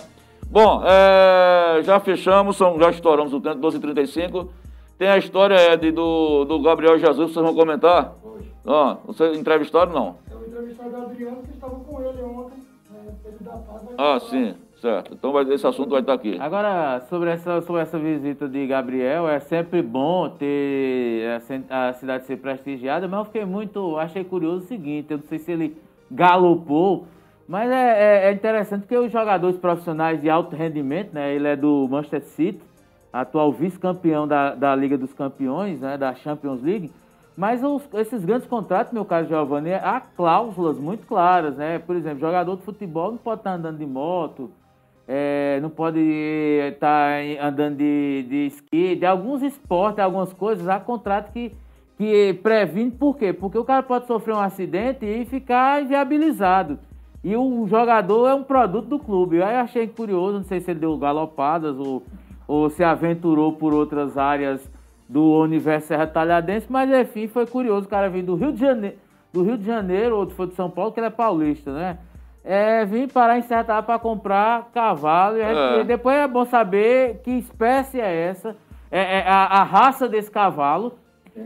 Bom, 0.47 0.83
é, 0.85 1.81
já 1.83 1.99
fechamos, 1.99 2.55
são, 2.55 2.79
já 2.79 2.89
estouramos 2.89 3.33
o 3.33 3.41
tempo, 3.41 3.57
12h35. 3.59 4.47
Tem 4.97 5.09
a 5.09 5.17
história 5.17 5.73
Ed, 5.73 5.91
do, 5.91 6.45
do 6.45 6.61
Gabriel 6.61 6.97
Jesus, 6.97 7.33
vocês 7.33 7.45
vão 7.45 7.53
comentar? 7.53 8.13
Hoje. 8.23 8.49
Ah, 8.65 8.97
vocês 9.05 9.37
entrevistaram 9.37 9.91
não? 9.91 10.15
Eu 10.31 10.47
entrevistei 10.47 10.87
o 10.87 10.97
Adriano, 10.97 11.43
que 11.43 11.51
estava 11.51 11.75
com 11.75 12.01
ele 12.01 12.21
ontem. 12.21 12.63
Né, 12.91 13.13
ele 13.25 13.37
da 13.41 13.51
paz, 13.51 13.81
ah, 13.97 14.19
sim, 14.19 14.55
certo. 14.81 15.13
Então 15.13 15.31
vai, 15.31 15.43
esse 15.51 15.65
assunto 15.65 15.89
vai 15.89 16.01
estar 16.01 16.13
aqui. 16.13 16.37
Agora, 16.39 17.01
sobre 17.09 17.29
essa, 17.31 17.61
sobre 17.61 17.81
essa 17.81 17.97
visita 17.97 18.47
de 18.47 18.65
Gabriel, 18.67 19.27
é 19.27 19.39
sempre 19.39 19.81
bom 19.81 20.29
ter 20.29 21.41
a, 21.69 21.89
a 21.89 21.93
cidade 21.93 22.25
ser 22.25 22.37
prestigiada, 22.37 23.07
mas 23.07 23.19
eu 23.19 23.25
fiquei 23.25 23.45
muito, 23.45 23.97
achei 23.97 24.23
curioso 24.23 24.65
o 24.65 24.67
seguinte, 24.67 25.11
eu 25.11 25.17
não 25.17 25.25
sei 25.25 25.39
se 25.39 25.51
ele 25.51 25.77
galopou 26.11 27.07
mas 27.47 27.69
é, 27.69 27.75
é, 27.75 28.29
é, 28.29 28.31
interessante 28.31 28.81
porque 28.81 28.97
os 28.97 29.11
jogadores 29.11 29.57
profissionais 29.57 30.19
de 30.19 30.29
alto 30.29 30.55
rendimento, 30.55 31.13
né? 31.13 31.33
Ele 31.33 31.47
é 31.47 31.55
do 31.55 31.87
Manchester 31.87 32.23
City, 32.23 32.61
atual 33.13 33.51
vice-campeão 33.51 34.27
da, 34.27 34.55
da 34.55 34.75
Liga 34.75 34.97
dos 34.97 35.13
Campeões, 35.13 35.79
né? 35.79 35.97
Da 35.97 36.15
Champions 36.15 36.61
League. 36.63 36.91
Mas 37.37 37.63
os, 37.63 37.87
esses 37.93 38.25
grandes 38.25 38.47
contratos, 38.47 38.91
meu 38.93 39.05
caro 39.05 39.27
Giovanni, 39.27 39.73
há 39.73 40.01
cláusulas 40.01 40.79
muito 40.79 41.05
claras, 41.05 41.55
né? 41.55 41.77
Por 41.77 41.95
exemplo, 41.95 42.19
jogador 42.19 42.55
de 42.55 42.63
futebol 42.63 43.11
não 43.11 43.17
pode 43.17 43.41
estar 43.41 43.53
andando 43.53 43.77
de 43.77 43.85
moto, 43.85 44.49
é, 45.07 45.59
não 45.61 45.69
pode 45.69 45.99
estar 46.73 47.19
andando 47.41 47.77
de, 47.77 48.25
de 48.27 48.47
esqui, 48.47 48.95
de 48.95 49.05
alguns 49.05 49.43
esportes, 49.43 49.99
algumas 49.99 50.33
coisas, 50.33 50.67
há 50.67 50.79
contrato 50.79 51.31
que, 51.31 51.51
que 51.97 52.33
previne, 52.41 52.91
por 52.91 53.15
quê? 53.15 53.31
Porque 53.31 53.57
o 53.57 53.63
cara 53.63 53.83
pode 53.83 54.07
sofrer 54.07 54.33
um 54.33 54.39
acidente 54.39 55.05
e 55.05 55.25
ficar 55.25 55.81
inviabilizado. 55.81 56.79
E 57.23 57.35
o 57.35 57.65
jogador 57.67 58.27
é 58.27 58.35
um 58.35 58.43
produto 58.43 58.87
do 58.87 58.99
clube. 58.99 59.37
Eu 59.37 59.45
achei 59.45 59.87
curioso, 59.87 60.37
não 60.37 60.43
sei 60.43 60.59
se 60.59 60.69
ele 60.69 60.81
deu 60.81 60.95
galopadas 60.95 61.75
ou, 61.75 62.03
ou 62.47 62.69
se 62.69 62.83
aventurou 62.83 63.53
por 63.53 63.73
outras 63.73 64.15
áreas 64.17 64.69
do 65.07 65.39
universo 65.39 65.87
Serra 65.87 66.07
Talhadense, 66.07 66.67
mas 66.69 66.91
enfim, 66.91 67.27
foi 67.27 67.45
curioso. 67.45 67.87
O 67.87 67.89
cara 67.89 68.09
veio 68.09 68.25
do 68.25 68.35
Rio 68.35 68.51
de 68.51 68.59
Janeiro, 68.59 68.97
do 69.33 69.43
Rio 69.43 69.57
de 69.57 69.65
Janeiro, 69.65 70.15
outro 70.17 70.35
foi 70.35 70.47
de 70.47 70.53
São 70.53 70.69
Paulo, 70.69 70.91
que 70.91 70.99
ele 70.99 71.07
é 71.07 71.11
paulista, 71.11 71.73
né? 71.73 71.97
É, 72.45 72.85
vim 72.85 73.07
parar 73.07 73.39
em 73.39 73.41
Serra 73.41 73.81
para 73.81 73.97
comprar 73.97 74.69
cavalo. 74.73 75.37
E, 75.37 75.41
é. 75.41 75.83
depois 75.83 76.15
é 76.15 76.27
bom 76.27 76.45
saber 76.45 77.21
que 77.23 77.31
espécie 77.31 77.99
é 77.99 78.27
essa, 78.29 78.55
é, 78.91 79.19
é 79.19 79.27
a, 79.27 79.45
a 79.45 79.63
raça 79.63 80.07
desse 80.07 80.29
cavalo 80.29 80.93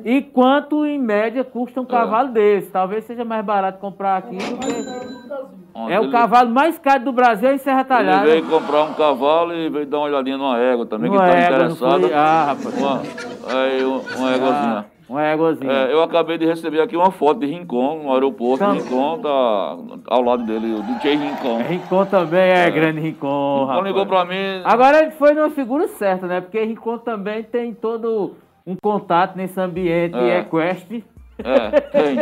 e 0.06 0.22
quanto, 0.22 0.86
em 0.86 1.00
média, 1.00 1.44
custa 1.44 1.82
um 1.82 1.86
cavalo 1.86 2.30
é. 2.30 2.32
desse? 2.32 2.70
Talvez 2.70 3.06
seja 3.06 3.26
mais 3.26 3.44
barato 3.44 3.80
comprar 3.80 4.18
aqui 4.18 4.38
do 4.38 4.58
que. 4.58 5.90
É 5.92 6.00
o 6.00 6.12
cavalo 6.12 6.50
mais 6.50 6.78
caro 6.78 7.06
do 7.06 7.12
Brasil 7.12 7.50
é 7.50 7.56
em 7.56 7.58
Serra 7.58 7.84
Talhada. 7.84 8.28
Ele 8.28 8.42
veio 8.42 8.50
comprar 8.50 8.84
um 8.84 8.94
cavalo 8.94 9.54
e 9.54 9.70
veio 9.70 9.86
dar 9.88 9.98
uma 9.98 10.08
olhadinha 10.08 10.38
numa 10.38 10.60
égua 10.60 10.86
também, 10.86 11.10
uma 11.10 11.20
que 11.20 11.26
está 11.26 11.56
interessada. 11.56 12.16
Ah, 12.16 12.44
rapaz. 12.44 12.78
Uma, 12.78 13.02
aí, 13.48 13.84
uma 13.84 14.32
éguazinha. 14.32 14.80
Ah. 14.80 14.86
Uma 15.10 15.24
éguazinha. 15.24 15.72
É, 15.72 15.92
eu 15.92 16.04
acabei 16.04 16.38
de 16.38 16.46
receber 16.46 16.80
aqui 16.82 16.96
uma 16.96 17.10
foto 17.10 17.40
de 17.40 17.48
Rincon, 17.48 18.04
no 18.04 18.14
aeroporto. 18.14 18.64
Então, 18.64 18.74
Rincon 18.74 19.20
tá 19.20 19.78
ao 20.08 20.22
lado 20.22 20.46
dele, 20.46 20.76
o 20.76 20.84
DJ 20.84 21.16
Rincon. 21.16 21.58
Rincon 21.68 22.06
também 22.06 22.52
é, 22.52 22.68
é. 22.68 22.72
grande 22.72 23.00
Rincon. 23.00 23.66
Rincon 23.66 23.82
ligou 23.82 24.06
pra 24.06 24.24
mim. 24.24 24.62
Agora 24.64 25.02
ele 25.02 25.12
foi 25.12 25.34
numa 25.34 25.50
figura 25.50 25.88
certa, 25.88 26.28
né? 26.28 26.42
Porque 26.42 26.64
Rincon 26.64 27.00
também 27.00 27.42
tem 27.42 27.74
todo 27.74 28.36
um 28.68 28.76
contato 28.76 29.36
nesse 29.36 29.60
ambiente 29.60 30.16
é. 30.16 30.42
equestre. 30.42 31.04
É, 31.40 31.80
tem. 31.82 32.20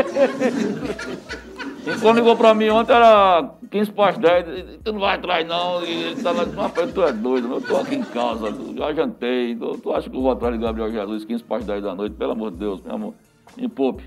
E 1.87 2.01
quando 2.01 2.17
ligou 2.17 2.35
pra 2.35 2.53
mim 2.53 2.69
ontem 2.69 2.93
era 2.93 3.49
15 3.71 3.91
para 3.93 4.09
as 4.09 4.17
10, 4.17 4.79
tu 4.83 4.91
não 4.91 4.99
vai 4.99 5.15
atrás 5.15 5.47
não, 5.47 5.81
e 5.85 6.03
ele 6.03 6.21
tá 6.21 6.31
lá, 6.31 6.43
rapaz, 6.43 6.91
tu 6.91 7.01
é 7.01 7.13
doido, 7.13 7.53
eu 7.53 7.61
tô 7.61 7.77
aqui 7.77 7.95
em 7.95 8.03
casa, 8.03 8.53
já 8.75 8.93
jantei, 8.93 9.55
tu, 9.55 9.77
tu 9.77 9.93
acha 9.93 10.09
que 10.09 10.17
eu 10.17 10.21
vou 10.21 10.31
atrás 10.31 10.53
de 10.53 10.59
Gabriel 10.59 10.91
Jesus 10.91 11.23
15 11.23 11.43
para 11.45 11.57
as 11.57 11.65
10 11.65 11.83
da 11.83 11.95
noite, 11.95 12.13
pelo 12.17 12.33
amor 12.33 12.51
de 12.51 12.57
Deus, 12.57 12.81
meu 12.81 12.93
amor, 12.93 13.13
me 13.55 13.69
poupe. 13.69 14.03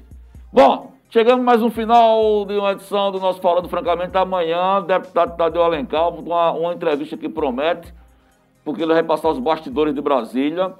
Bom, 0.52 0.92
chegamos 1.08 1.42
mais 1.42 1.62
um 1.62 1.70
final 1.70 2.44
de 2.44 2.58
uma 2.58 2.72
edição 2.72 3.10
do 3.10 3.18
nosso 3.18 3.40
Falando 3.40 3.66
Francamente, 3.66 4.14
amanhã, 4.14 4.82
deputado 4.82 5.38
Tadeu 5.38 5.62
Alencar, 5.62 6.10
uma, 6.10 6.50
uma 6.50 6.74
entrevista 6.74 7.16
que 7.16 7.30
promete, 7.30 7.94
porque 8.62 8.82
ele 8.82 8.92
vai 8.92 9.02
passar 9.02 9.30
os 9.30 9.38
bastidores 9.38 9.94
de 9.94 10.02
Brasília, 10.02 10.74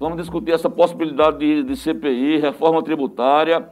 Vamos 0.00 0.18
discutir 0.18 0.52
essa 0.52 0.70
possibilidade 0.70 1.38
de, 1.38 1.64
de 1.64 1.74
CPI, 1.74 2.38
reforma 2.38 2.80
tributária, 2.84 3.68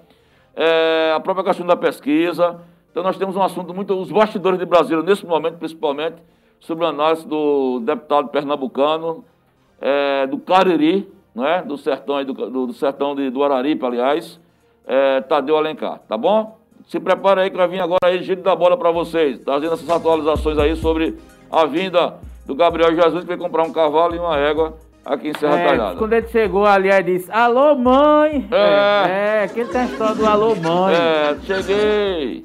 é, 0.57 1.13
a 1.15 1.21
própria 1.21 1.45
questão 1.45 1.67
da 1.67 1.77
pesquisa. 1.77 2.59
Então 2.91 3.03
nós 3.03 3.19
temos 3.19 3.37
um 3.37 3.43
assunto 3.43 3.75
muito, 3.75 3.95
os 3.95 4.11
bastidores 4.11 4.59
de 4.59 4.65
Brasília, 4.65 5.03
nesse 5.03 5.27
momento, 5.27 5.59
principalmente, 5.59 6.17
sobre 6.59 6.87
a 6.87 6.89
análise 6.89 7.27
do 7.27 7.81
deputado 7.81 8.29
pernambucano, 8.29 9.23
é, 9.79 10.27
do 10.27 10.39
Cariri, 10.39 11.07
é, 11.37 11.61
do 11.61 11.77
sertão, 11.77 12.25
do, 12.25 12.67
do, 12.67 12.73
sertão 12.73 13.15
de, 13.15 13.29
do 13.29 13.45
Araripe, 13.45 13.85
aliás, 13.85 14.41
é, 14.87 15.21
Tadeu 15.21 15.59
Alencar, 15.59 16.01
tá 16.09 16.17
bom? 16.17 16.57
Se 16.87 16.99
prepara 16.99 17.43
aí 17.43 17.51
que 17.51 17.57
vai 17.57 17.69
vir 17.69 17.81
agora 17.81 17.99
aí 18.05 18.23
giro 18.23 18.43
da 18.43 18.57
bola 18.57 18.77
para 18.77 18.91
vocês, 18.91 19.39
trazendo 19.41 19.75
essas 19.75 19.91
atualizações 19.91 20.57
aí 20.57 20.75
sobre 20.77 21.19
a 21.51 21.67
vinda 21.67 22.15
do 22.47 22.55
Gabriel 22.55 22.95
Jesus, 22.95 23.25
que 23.25 23.29
vai 23.29 23.37
comprar 23.37 23.65
um 23.65 23.73
cavalo 23.73 24.15
e 24.15 24.19
uma 24.19 24.39
égua 24.39 24.75
aqui 25.07 25.29
em 25.29 25.35
Serra 25.39 25.59
É, 25.59 25.67
Talhada. 25.69 25.97
quando 25.97 26.13
ele 26.13 26.27
chegou 26.29 26.67
ali, 26.67 26.91
aí 26.91 27.03
disse, 27.03 27.31
alô 27.31 27.75
mãe! 27.77 28.47
É. 28.51 29.45
é, 29.45 29.49
que 29.49 29.61
ele 29.61 29.71
tem 29.71 29.81
a 29.83 29.85
história 29.85 30.15
do 30.15 30.27
alô 30.27 30.55
mãe. 30.57 30.95
É, 30.95 31.37
cheguei. 31.45 32.45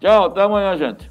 Tchau, 0.00 0.26
até 0.26 0.42
amanhã, 0.42 0.76
gente. 0.76 1.10